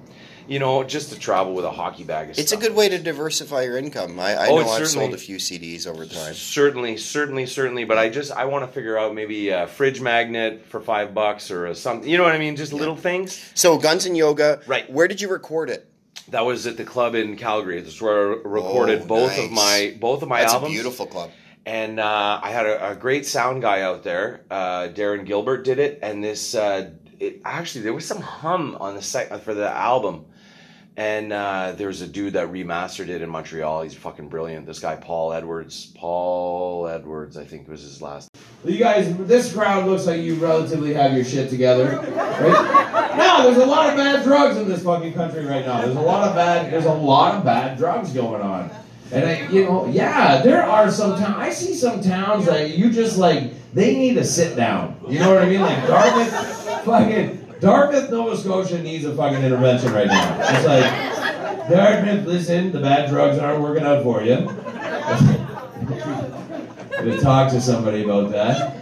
you 0.50 0.58
know, 0.58 0.82
just 0.84 1.12
to 1.12 1.18
travel 1.18 1.54
with 1.54 1.64
a 1.64 1.70
hockey 1.70 2.02
bag. 2.04 2.30
It's 2.36 2.50
a 2.52 2.56
good 2.56 2.74
way 2.74 2.88
to 2.88 2.98
diversify 2.98 3.62
your 3.62 3.78
income. 3.78 4.18
I, 4.18 4.34
I 4.34 4.48
Oh, 4.48 4.58
know 4.60 4.68
I've 4.68 4.88
sold 4.88 5.14
a 5.14 5.16
few 5.16 5.36
CDs 5.36 5.86
over 5.86 6.04
time. 6.04 6.34
Certainly, 6.34 6.96
certainly, 6.98 7.46
certainly. 7.46 7.84
But 7.84 7.98
I 7.98 8.08
just 8.08 8.32
I 8.32 8.44
want 8.46 8.64
to 8.66 8.70
figure 8.72 8.98
out 8.98 9.14
maybe 9.14 9.50
a 9.50 9.66
fridge 9.68 10.00
magnet 10.00 10.66
for 10.66 10.80
five 10.80 11.14
bucks 11.14 11.50
or 11.50 11.72
something. 11.74 12.08
You 12.10 12.18
know 12.18 12.24
what 12.24 12.34
I 12.34 12.38
mean? 12.38 12.56
Just 12.56 12.72
little 12.72 12.96
things. 12.96 13.50
So 13.54 13.78
Guns 13.78 14.04
N 14.06 14.14
Yoga. 14.16 14.60
Right. 14.66 14.90
Where 14.90 15.06
did 15.08 15.20
you 15.20 15.30
record 15.30 15.70
it? 15.70 15.86
That 16.28 16.44
was 16.44 16.66
at 16.66 16.76
the 16.76 16.84
club 16.84 17.14
in 17.14 17.36
Calgary. 17.36 17.80
This 17.80 17.94
is 17.94 18.02
where 18.02 18.32
I 18.32 18.36
recorded 18.44 19.02
Oh, 19.02 19.06
both 19.06 19.38
of 19.38 19.50
my 19.52 19.96
both 20.00 20.22
of 20.22 20.28
my 20.28 20.40
That's 20.40 20.52
albums. 20.54 20.72
a 20.72 20.74
beautiful 20.74 21.06
club. 21.06 21.30
and 21.66 22.00
uh, 22.00 22.40
I 22.42 22.50
had 22.50 22.66
a, 22.66 22.90
a 22.90 22.94
great 22.96 23.24
sound 23.26 23.62
guy 23.62 23.82
out 23.82 24.02
there. 24.02 24.42
Uh, 24.50 24.88
Darren 24.92 25.24
Gilbert 25.24 25.64
did 25.64 25.78
it, 25.78 26.00
and 26.02 26.22
this 26.24 26.54
uh, 26.54 26.90
it, 27.20 27.40
actually 27.44 27.82
there 27.82 27.92
was 27.94 28.06
some 28.06 28.20
hum 28.20 28.76
on 28.80 28.94
the 28.94 29.02
site 29.02 29.28
for 29.42 29.54
the 29.54 29.68
album, 29.70 30.24
and 30.96 31.32
uh, 31.32 31.72
there's 31.76 32.00
a 32.00 32.06
dude 32.06 32.34
that 32.34 32.48
remastered 32.48 33.08
it 33.08 33.22
in 33.22 33.30
Montreal. 33.30 33.82
He's 33.82 33.94
fucking 33.94 34.28
brilliant. 34.28 34.66
This 34.66 34.80
guy 34.80 34.96
Paul 34.96 35.32
Edwards, 35.32 35.86
Paul 35.96 36.86
Edwards, 36.88 37.36
I 37.36 37.44
think 37.44 37.68
was 37.68 37.82
his 37.82 38.02
last. 38.02 38.28
You 38.64 38.78
guys, 38.78 39.16
this 39.18 39.52
crowd 39.52 39.86
looks 39.86 40.06
like 40.06 40.20
you 40.20 40.34
relatively 40.34 40.92
have 40.94 41.14
your 41.14 41.24
shit 41.24 41.48
together, 41.48 41.96
right? 42.14 43.16
No, 43.16 43.44
there's 43.44 43.62
a 43.62 43.66
lot 43.66 43.90
of 43.90 43.96
bad 43.96 44.24
drugs 44.24 44.56
in 44.56 44.68
this 44.68 44.82
fucking 44.82 45.14
country 45.14 45.44
right 45.44 45.64
now. 45.64 45.80
There's 45.80 45.96
a 45.96 46.00
lot 46.00 46.28
of 46.28 46.34
bad. 46.34 46.72
There's 46.72 46.84
a 46.84 46.92
lot 46.92 47.34
of 47.36 47.44
bad 47.44 47.78
drugs 47.78 48.12
going 48.12 48.42
on, 48.42 48.70
and 49.12 49.24
I, 49.24 49.48
you 49.48 49.64
know, 49.64 49.86
yeah, 49.86 50.42
there 50.42 50.62
are 50.62 50.90
some 50.90 51.18
towns. 51.18 51.36
I 51.36 51.50
see 51.50 51.74
some 51.74 52.02
towns 52.02 52.46
that 52.46 52.76
you 52.76 52.90
just 52.90 53.16
like. 53.16 53.54
They 53.72 53.94
need 53.94 54.16
a 54.18 54.24
sit 54.24 54.56
down. 54.56 55.00
You 55.08 55.20
know 55.20 55.32
what 55.32 55.44
I 55.44 55.48
mean? 55.48 55.60
Like 55.60 55.86
Dartmouth, 55.86 56.84
fucking 56.84 57.39
Dartmouth, 57.60 58.10
Nova 58.10 58.36
Scotia 58.36 58.82
needs 58.82 59.04
a 59.04 59.14
fucking 59.14 59.42
intervention 59.42 59.92
right 59.92 60.06
now. 60.06 60.36
It's 60.40 60.66
like 60.66 61.68
Dartmouth, 61.68 62.26
listen, 62.26 62.72
the 62.72 62.80
bad 62.80 63.10
drugs 63.10 63.38
aren't 63.38 63.60
working 63.60 63.84
out 63.84 64.02
for 64.02 64.22
you. 64.22 64.36
to 67.02 67.20
talk 67.20 67.50
to 67.50 67.60
somebody 67.60 68.04
about 68.04 68.30
that. 68.30 68.76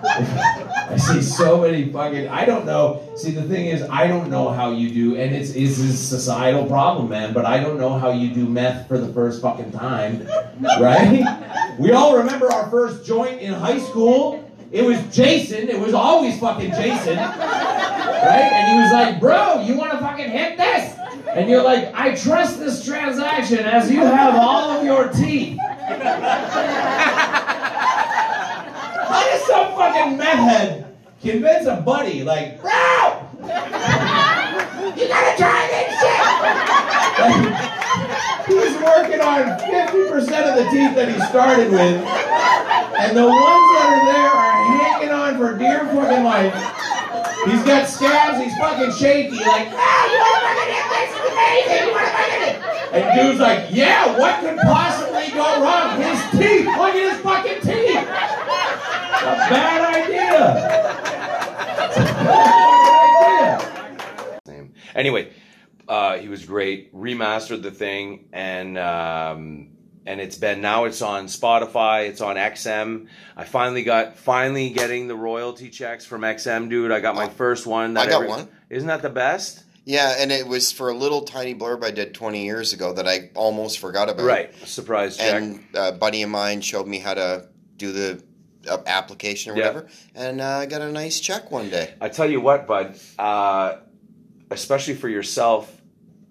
I 0.90 0.96
see 0.96 1.20
so 1.20 1.60
many 1.60 1.92
fucking. 1.92 2.28
I 2.28 2.46
don't 2.46 2.64
know. 2.64 3.02
See, 3.14 3.30
the 3.32 3.42
thing 3.42 3.66
is, 3.66 3.82
I 3.82 4.06
don't 4.06 4.30
know 4.30 4.48
how 4.48 4.70
you 4.72 4.90
do, 4.90 5.16
and 5.16 5.34
it's 5.34 5.50
it's 5.50 5.78
a 5.78 5.92
societal 5.92 6.64
problem, 6.64 7.10
man. 7.10 7.34
But 7.34 7.44
I 7.44 7.60
don't 7.60 7.78
know 7.78 7.98
how 7.98 8.10
you 8.10 8.32
do 8.32 8.46
meth 8.46 8.88
for 8.88 8.96
the 8.96 9.12
first 9.12 9.42
fucking 9.42 9.72
time, 9.72 10.26
right? 10.80 11.76
We 11.78 11.92
all 11.92 12.16
remember 12.16 12.50
our 12.50 12.70
first 12.70 13.04
joint 13.04 13.40
in 13.40 13.52
high 13.52 13.78
school. 13.78 14.47
It 14.70 14.84
was 14.84 15.00
Jason. 15.14 15.68
It 15.68 15.78
was 15.80 15.94
always 15.94 16.38
fucking 16.38 16.72
Jason, 16.72 17.16
right? 17.16 18.50
And 18.52 18.72
he 18.72 18.78
was 18.82 18.92
like, 18.92 19.18
"Bro, 19.18 19.62
you 19.62 19.74
want 19.76 19.92
to 19.92 19.98
fucking 19.98 20.28
hit 20.30 20.58
this?" 20.58 20.94
And 21.30 21.48
you're 21.48 21.62
like, 21.62 21.90
"I 21.94 22.14
trust 22.14 22.58
this 22.58 22.84
transaction 22.84 23.60
as 23.60 23.90
you 23.90 24.00
have 24.00 24.34
all 24.34 24.70
of 24.70 24.84
your 24.84 25.08
teeth." 25.08 25.58
How 29.08 29.22
does 29.24 29.46
some 29.46 29.74
fucking 29.74 30.18
meth 30.18 30.38
head 30.38 30.96
convince 31.22 31.66
a 31.66 31.76
buddy, 31.76 32.22
like, 32.22 32.60
bro, 32.60 32.70
you 33.40 35.08
gotta 35.08 35.36
try 35.36 35.66
this 35.70 35.98
shit? 36.00 36.17
He's 38.46 38.74
working 38.80 39.20
on 39.20 39.58
50% 39.58 40.14
of 40.14 40.54
the 40.54 40.64
teeth 40.70 40.94
that 40.94 41.08
he 41.10 41.18
started 41.26 41.70
with, 41.70 41.98
and 41.98 43.16
the 43.16 43.26
ones 43.26 43.66
that 43.74 43.86
are 43.92 44.04
there 44.06 44.30
are 44.30 44.54
hanging 44.78 45.10
on 45.10 45.36
for 45.36 45.58
dear 45.58 45.84
fucking 45.86 46.24
life. 46.24 46.54
He's 47.44 47.62
got 47.64 47.88
scabs, 47.88 48.38
he's 48.42 48.56
fucking 48.56 48.92
shaky, 48.92 49.36
like, 49.36 49.68
ah, 49.74 50.06
you 50.10 50.18
wanna 50.22 50.48
fucking 50.48 50.74
hit 50.74 50.86
this? 50.94 51.10
It's 51.12 51.26
amazing, 51.32 51.88
you 51.88 51.94
wanna 51.94 52.10
fucking 52.14 52.40
hit 52.40 52.56
And 52.94 53.04
dude's 53.18 53.40
like, 53.40 53.68
yeah, 53.70 54.18
what 54.18 54.40
could 54.40 54.58
possibly 54.58 55.30
go 55.34 55.60
wrong? 55.62 56.00
His 56.00 56.20
teeth, 56.32 56.66
look 56.66 56.94
at 56.94 57.12
his 57.12 57.20
fucking 57.20 57.60
teeth. 57.62 58.06
A 59.18 59.34
bad 59.50 59.80
idea. 59.94 60.38
It's 61.84 61.96
a 61.98 62.14
bad 62.24 63.60
idea. 63.60 63.78
Anyway, 64.94 65.30
uh, 65.88 66.18
he 66.18 66.28
was 66.28 66.44
great. 66.44 66.94
Remastered 66.94 67.62
the 67.62 67.70
thing, 67.70 68.28
and 68.32 68.76
um, 68.78 69.70
and 70.06 70.20
it's 70.20 70.36
been 70.38 70.60
now 70.60 70.84
it's 70.84 71.02
on 71.02 71.26
Spotify. 71.26 72.08
It's 72.08 72.20
on 72.20 72.36
XM. 72.36 73.08
I 73.36 73.44
finally 73.44 73.82
got 73.82 74.16
finally 74.16 74.70
getting 74.70 75.08
the 75.08 75.16
royalty 75.16 75.70
checks 75.70 76.04
from 76.04 76.22
XM, 76.22 76.68
dude. 76.68 76.92
I 76.92 77.00
got 77.00 77.14
my 77.14 77.28
first 77.28 77.66
one. 77.66 77.96
I 77.96 78.06
got 78.06 78.26
one. 78.28 78.48
Isn't 78.70 78.88
that 78.88 79.02
the 79.02 79.10
best? 79.10 79.64
Yeah, 79.84 80.16
and 80.18 80.30
it 80.30 80.46
was 80.46 80.70
for 80.70 80.90
a 80.90 80.94
little 80.94 81.22
tiny 81.22 81.54
blurb 81.54 81.82
I 81.82 81.90
did 81.90 82.12
20 82.12 82.44
years 82.44 82.74
ago 82.74 82.92
that 82.92 83.08
I 83.08 83.30
almost 83.34 83.78
forgot 83.78 84.10
about. 84.10 84.26
Right. 84.26 84.54
Surprise 84.68 85.16
check. 85.16 85.40
And 85.42 85.64
a 85.72 85.92
buddy 85.92 86.20
of 86.20 86.28
mine 86.28 86.60
showed 86.60 86.86
me 86.86 86.98
how 86.98 87.14
to 87.14 87.46
do 87.78 87.92
the 87.92 88.22
uh, 88.70 88.76
application 88.84 89.52
or 89.52 89.56
Yeah. 89.56 89.68
whatever, 89.68 89.88
and 90.14 90.42
uh, 90.42 90.58
I 90.58 90.66
got 90.66 90.82
a 90.82 90.92
nice 90.92 91.20
check 91.20 91.50
one 91.50 91.70
day. 91.70 91.94
I 92.02 92.10
tell 92.10 92.28
you 92.30 92.38
what, 92.42 92.66
bud. 92.66 92.98
Uh, 93.18 93.76
especially 94.50 94.94
for 94.94 95.08
yourself, 95.08 95.77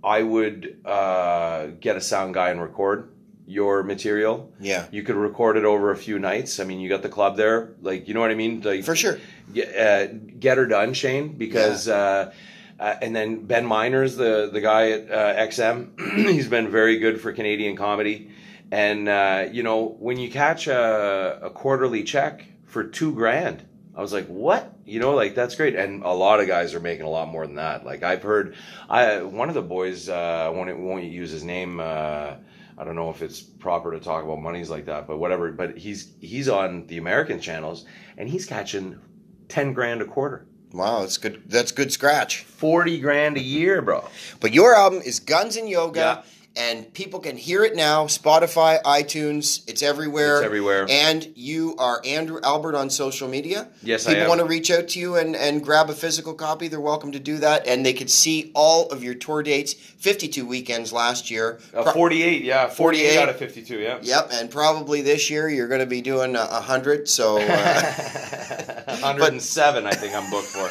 I 0.07 0.23
would 0.23 0.79
uh, 0.85 1.67
get 1.81 1.97
a 1.97 2.01
sound 2.01 2.33
guy 2.33 2.49
and 2.49 2.61
record 2.61 3.09
your 3.45 3.83
material. 3.83 4.51
Yeah. 4.59 4.85
You 4.91 5.03
could 5.03 5.15
record 5.15 5.57
it 5.57 5.65
over 5.65 5.91
a 5.91 5.97
few 5.97 6.17
nights. 6.19 6.59
I 6.59 6.63
mean, 6.63 6.79
you 6.79 6.89
got 6.89 7.01
the 7.01 7.09
club 7.09 7.35
there, 7.37 7.75
like 7.81 8.07
you 8.07 8.13
know 8.13 8.21
what 8.21 8.31
I 8.31 8.35
mean. 8.35 8.61
Like 8.61 8.83
For 8.83 8.95
sure. 8.95 9.19
get, 9.53 9.75
uh, 9.75 10.07
get 10.39 10.57
her 10.57 10.65
done, 10.65 10.93
Shane, 10.93 11.37
because. 11.37 11.87
Uh, 11.87 12.33
uh, 12.79 12.95
and 13.01 13.15
then 13.15 13.43
Ben 13.43 13.65
Miners, 13.65 14.17
the 14.17 14.51
the 14.53 14.61
guy 14.61 14.91
at 14.91 15.11
uh, 15.11 15.47
XM, 15.47 15.99
he's 16.31 16.47
been 16.47 16.69
very 16.69 16.99
good 16.99 17.19
for 17.19 17.33
Canadian 17.33 17.75
comedy. 17.75 18.29
And 18.69 19.09
uh, 19.09 19.47
you 19.51 19.63
know, 19.63 19.95
when 19.99 20.19
you 20.19 20.29
catch 20.29 20.67
a, 20.67 21.39
a 21.41 21.49
quarterly 21.49 22.03
check 22.03 22.45
for 22.65 22.83
two 22.83 23.13
grand, 23.15 23.65
I 23.97 24.01
was 24.01 24.13
like, 24.13 24.27
"What?" 24.27 24.73
You 24.85 24.99
know, 24.99 25.15
like 25.15 25.33
that's 25.33 25.55
great. 25.55 25.75
And 25.75 26.03
a 26.03 26.13
lot 26.13 26.39
of 26.39 26.47
guys 26.47 26.75
are 26.75 26.79
making 26.79 27.05
a 27.05 27.09
lot 27.09 27.27
more 27.29 27.45
than 27.47 27.55
that. 27.55 27.83
Like 27.83 28.03
I've 28.03 28.21
heard, 28.21 28.55
I 28.87 29.23
one 29.23 29.49
of 29.49 29.55
the 29.55 29.63
boys, 29.63 30.07
uh, 30.07 30.13
I 30.13 30.49
won't 30.49 30.77
won't 30.79 31.03
use 31.03 31.31
his 31.31 31.43
name. 31.43 31.79
Uh, 31.79 32.35
I 32.77 32.83
don't 32.85 32.95
know 32.95 33.09
if 33.09 33.23
it's 33.23 33.41
proper 33.41 33.91
to 33.91 33.99
talk 33.99 34.23
about 34.23 34.39
monies 34.39 34.69
like 34.69 34.85
that, 34.85 35.07
but 35.07 35.17
whatever. 35.17 35.51
But 35.51 35.79
he's 35.79 36.13
he's 36.21 36.47
on 36.47 36.85
the 36.85 36.99
American 36.99 37.41
channels, 37.41 37.85
and 38.17 38.29
he's 38.29 38.45
catching 38.45 38.99
ten 39.47 39.73
grand 39.73 40.03
a 40.03 40.05
quarter. 40.05 40.45
Wow, 40.73 40.99
that's 40.99 41.17
good. 41.17 41.41
That's 41.47 41.71
good 41.71 41.91
scratch. 41.91 42.43
40 42.43 42.99
grand 42.99 43.37
a 43.37 43.41
year, 43.41 43.81
bro. 43.81 44.03
But 44.41 44.53
your 44.53 44.75
album 44.75 45.01
is 45.01 45.21
Guns 45.21 45.55
N 45.57 45.65
Yoga, 45.67 45.99
Yeah. 45.99 46.21
And 46.57 46.91
people 46.93 47.19
can 47.19 47.37
hear 47.37 47.63
it 47.63 47.75
now. 47.75 48.05
Spotify, 48.05 48.81
iTunes, 48.83 49.63
it's 49.67 49.83
everywhere. 49.83 50.37
It's 50.37 50.45
everywhere. 50.45 50.87
And 50.89 51.31
you 51.35 51.75
are 51.77 52.01
Andrew 52.03 52.39
Albert 52.43 52.75
on 52.75 52.89
social 52.89 53.27
media. 53.27 53.67
Yes, 53.83 54.05
I 54.07 54.09
people 54.11 54.23
am. 54.23 54.29
want 54.29 54.39
to 54.41 54.45
reach 54.47 54.71
out 54.71 54.87
to 54.89 54.99
you 54.99 55.15
and, 55.15 55.35
and 55.35 55.63
grab 55.63 55.89
a 55.89 55.93
physical 55.93 56.33
copy. 56.33 56.67
They're 56.67 56.81
welcome 56.81 57.11
to 57.11 57.19
do 57.19 57.37
that, 57.37 57.67
and 57.67 57.85
they 57.85 57.93
could 57.93 58.09
see 58.09 58.51
all 58.55 58.89
of 58.89 59.03
your 59.03 59.13
tour 59.15 59.43
dates. 59.43 59.73
Fifty-two 59.73 60.45
weekends 60.45 60.91
last 60.93 61.29
year. 61.31 61.59
Uh, 61.73 61.91
48, 61.91 62.43
yeah. 62.43 62.67
48, 62.67 63.13
48 63.13 63.17
out 63.21 63.29
of 63.29 63.37
52, 63.37 63.79
yeah. 63.79 63.99
Yep, 64.01 64.29
and 64.33 64.49
probably 64.51 65.01
this 65.01 65.29
year 65.29 65.49
you're 65.49 65.67
going 65.67 65.79
to 65.81 65.85
be 65.87 66.01
doing 66.01 66.35
a 66.35 66.47
a 66.49 66.61
hundred. 66.61 67.07
So, 67.09 67.37
uh, 67.39 67.41
107, 69.01 69.85
I 69.85 69.91
think 69.91 70.13
I'm 70.15 70.29
booked 70.29 70.47
for. 70.47 70.69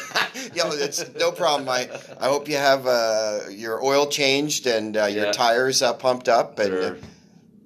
Yo, 0.55 0.69
it's 0.71 1.03
no 1.15 1.31
problem. 1.31 1.69
I, 1.69 1.89
I 2.19 2.27
hope 2.27 2.47
you 2.49 2.55
have 2.57 2.85
uh, 2.87 3.39
your 3.49 3.83
oil 3.83 4.07
changed 4.07 4.65
and 4.67 4.95
uh, 4.97 5.05
your 5.05 5.25
Yeah. 5.25 5.31
tires 5.31 5.76
uh, 5.81 5.93
pumped 5.93 6.27
up. 6.29 6.59
And 6.59 6.69
Sure. 6.69 6.97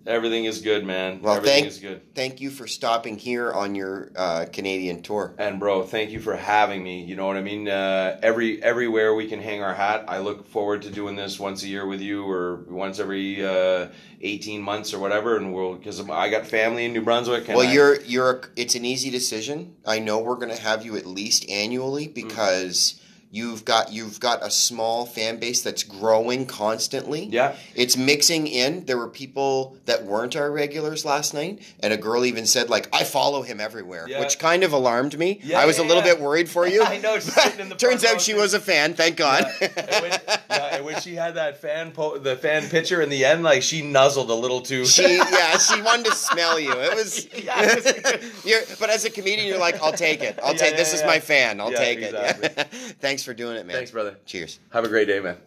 Everything 0.07 0.45
is 0.45 0.61
good, 0.61 0.83
man. 0.83 1.21
Well, 1.21 1.35
Everything 1.35 1.61
thank- 1.65 1.67
is 1.67 1.77
good. 1.77 2.15
thank 2.15 2.41
you 2.41 2.49
for 2.49 2.65
stopping 2.65 3.19
here 3.19 3.51
on 3.51 3.75
your 3.75 4.11
uh, 4.15 4.45
Canadian 4.51 5.03
tour. 5.03 5.35
And 5.37 5.59
bro, 5.59 5.83
thank 5.83 6.09
you 6.09 6.19
for 6.19 6.35
having 6.35 6.81
me. 6.83 7.03
You 7.03 7.15
know 7.15 7.27
what 7.27 7.37
I 7.37 7.41
mean? 7.43 7.67
Uh, 7.69 8.17
every 8.23 8.63
everywhere 8.63 9.13
we 9.13 9.27
can 9.27 9.39
hang 9.39 9.61
our 9.61 9.75
hat. 9.75 10.05
I 10.07 10.17
look 10.17 10.47
forward 10.47 10.81
to 10.83 10.89
doing 10.89 11.15
this 11.15 11.39
once 11.39 11.61
a 11.61 11.67
year 11.67 11.85
with 11.85 12.01
you, 12.01 12.25
or 12.27 12.63
once 12.67 12.97
every 12.97 13.45
uh, 13.45 13.89
eighteen 14.21 14.63
months 14.63 14.91
or 14.91 14.97
whatever. 14.97 15.37
And 15.37 15.53
we'll 15.53 15.75
because 15.75 16.01
I 16.09 16.29
got 16.31 16.47
family 16.47 16.85
in 16.85 16.93
New 16.93 17.01
Brunswick. 17.03 17.47
Well, 17.47 17.59
I- 17.61 17.71
you're 17.71 18.01
you're. 18.01 18.41
It's 18.55 18.73
an 18.73 18.85
easy 18.85 19.11
decision. 19.11 19.75
I 19.85 19.99
know 19.99 20.17
we're 20.17 20.33
going 20.35 20.49
to 20.49 20.61
have 20.63 20.83
you 20.83 20.97
at 20.97 21.05
least 21.05 21.47
annually 21.47 22.07
Mm. 22.07 22.15
because 22.15 22.99
you've 23.31 23.63
got 23.65 23.91
you've 23.91 24.19
got 24.19 24.43
a 24.43 24.51
small 24.51 25.05
fan 25.05 25.39
base 25.39 25.61
that's 25.61 25.83
growing 25.83 26.45
constantly. 26.45 27.25
yeah. 27.25 27.55
It's 27.75 27.95
mixing 27.97 28.45
in. 28.47 28.85
There 28.85 28.97
were 28.97 29.07
people 29.07 29.77
that 29.85 30.03
weren't 30.03 30.35
our 30.35 30.51
regulars 30.51 31.05
last 31.05 31.33
night, 31.33 31.61
and 31.79 31.93
a 31.93 31.97
girl 31.97 32.25
even 32.25 32.45
said 32.45 32.69
like, 32.69 32.89
"I 32.93 33.03
follow 33.03 33.41
him 33.41 33.59
everywhere," 33.59 34.05
Yeah. 34.07 34.19
which 34.19 34.37
kind 34.37 34.63
of 34.63 34.73
alarmed 34.73 35.17
me. 35.17 35.39
Yeah, 35.43 35.59
I 35.59 35.65
was 35.65 35.77
a 35.79 35.83
little 35.83 36.03
yeah. 36.03 36.13
bit 36.15 36.21
worried 36.21 36.49
for 36.49 36.67
you. 36.73 36.83
I 36.83 36.97
know, 36.97 37.15
she's 37.15 37.33
sitting 37.33 37.59
in 37.61 37.69
the 37.69 37.75
Turns 37.75 38.03
out 38.05 38.19
she 38.21 38.33
thing. 38.33 38.41
was 38.41 38.53
a 38.53 38.59
fan. 38.59 38.93
Thank 38.93 39.15
God. 39.17 39.45
Yeah. 39.61 39.67
and, 39.77 40.01
when, 40.01 40.11
yeah, 40.49 40.75
and 40.75 40.85
when 40.85 40.99
she 41.01 41.15
had 41.15 41.35
that 41.35 41.61
fan 41.61 41.91
po- 41.91 42.17
the 42.17 42.35
fan 42.35 42.67
picture 42.69 43.01
in 43.01 43.09
the 43.09 43.23
end, 43.25 43.43
like 43.43 43.63
she 43.63 43.81
nuzzled 43.81 44.29
a 44.29 44.33
little 44.35 44.61
too. 44.61 44.85
She 44.85 45.03
yeah, 45.17 45.57
she 45.57 45.81
wanted 45.81 46.05
to 46.07 46.15
smell 46.15 46.59
you. 46.59 46.71
It 46.73 46.95
was, 46.95 47.27
Yeah, 47.43 47.61
it 47.63 47.83
was 47.83 48.45
you're, 48.45 48.61
but 48.79 48.89
as 48.89 49.05
a 49.05 49.09
comedian, 49.09 49.47
you're 49.47 49.57
like, 49.59 49.81
I'll 49.81 49.93
take 49.93 50.21
it. 50.21 50.37
I'll 50.43 50.51
Yeah, 50.53 50.57
take. 50.59 50.71
yeah, 50.71 50.77
this 50.77 50.93
is 50.93 51.03
my 51.05 51.19
fan. 51.19 51.59
I'll 51.61 51.71
Yeah, 51.71 51.77
take 51.79 51.99
exactly. 51.99 52.49
it. 52.49 52.99
Thanks 53.21 53.27
for 53.27 53.33
doing 53.35 53.55
it, 53.57 53.67
man. 53.67 53.75
Thanks, 53.75 53.91
brother. 53.91 54.17
Cheers. 54.25 54.57
Have 54.71 54.83
a 54.83 54.87
great 54.87 55.05
day, 55.05 55.19
man. 55.19 55.37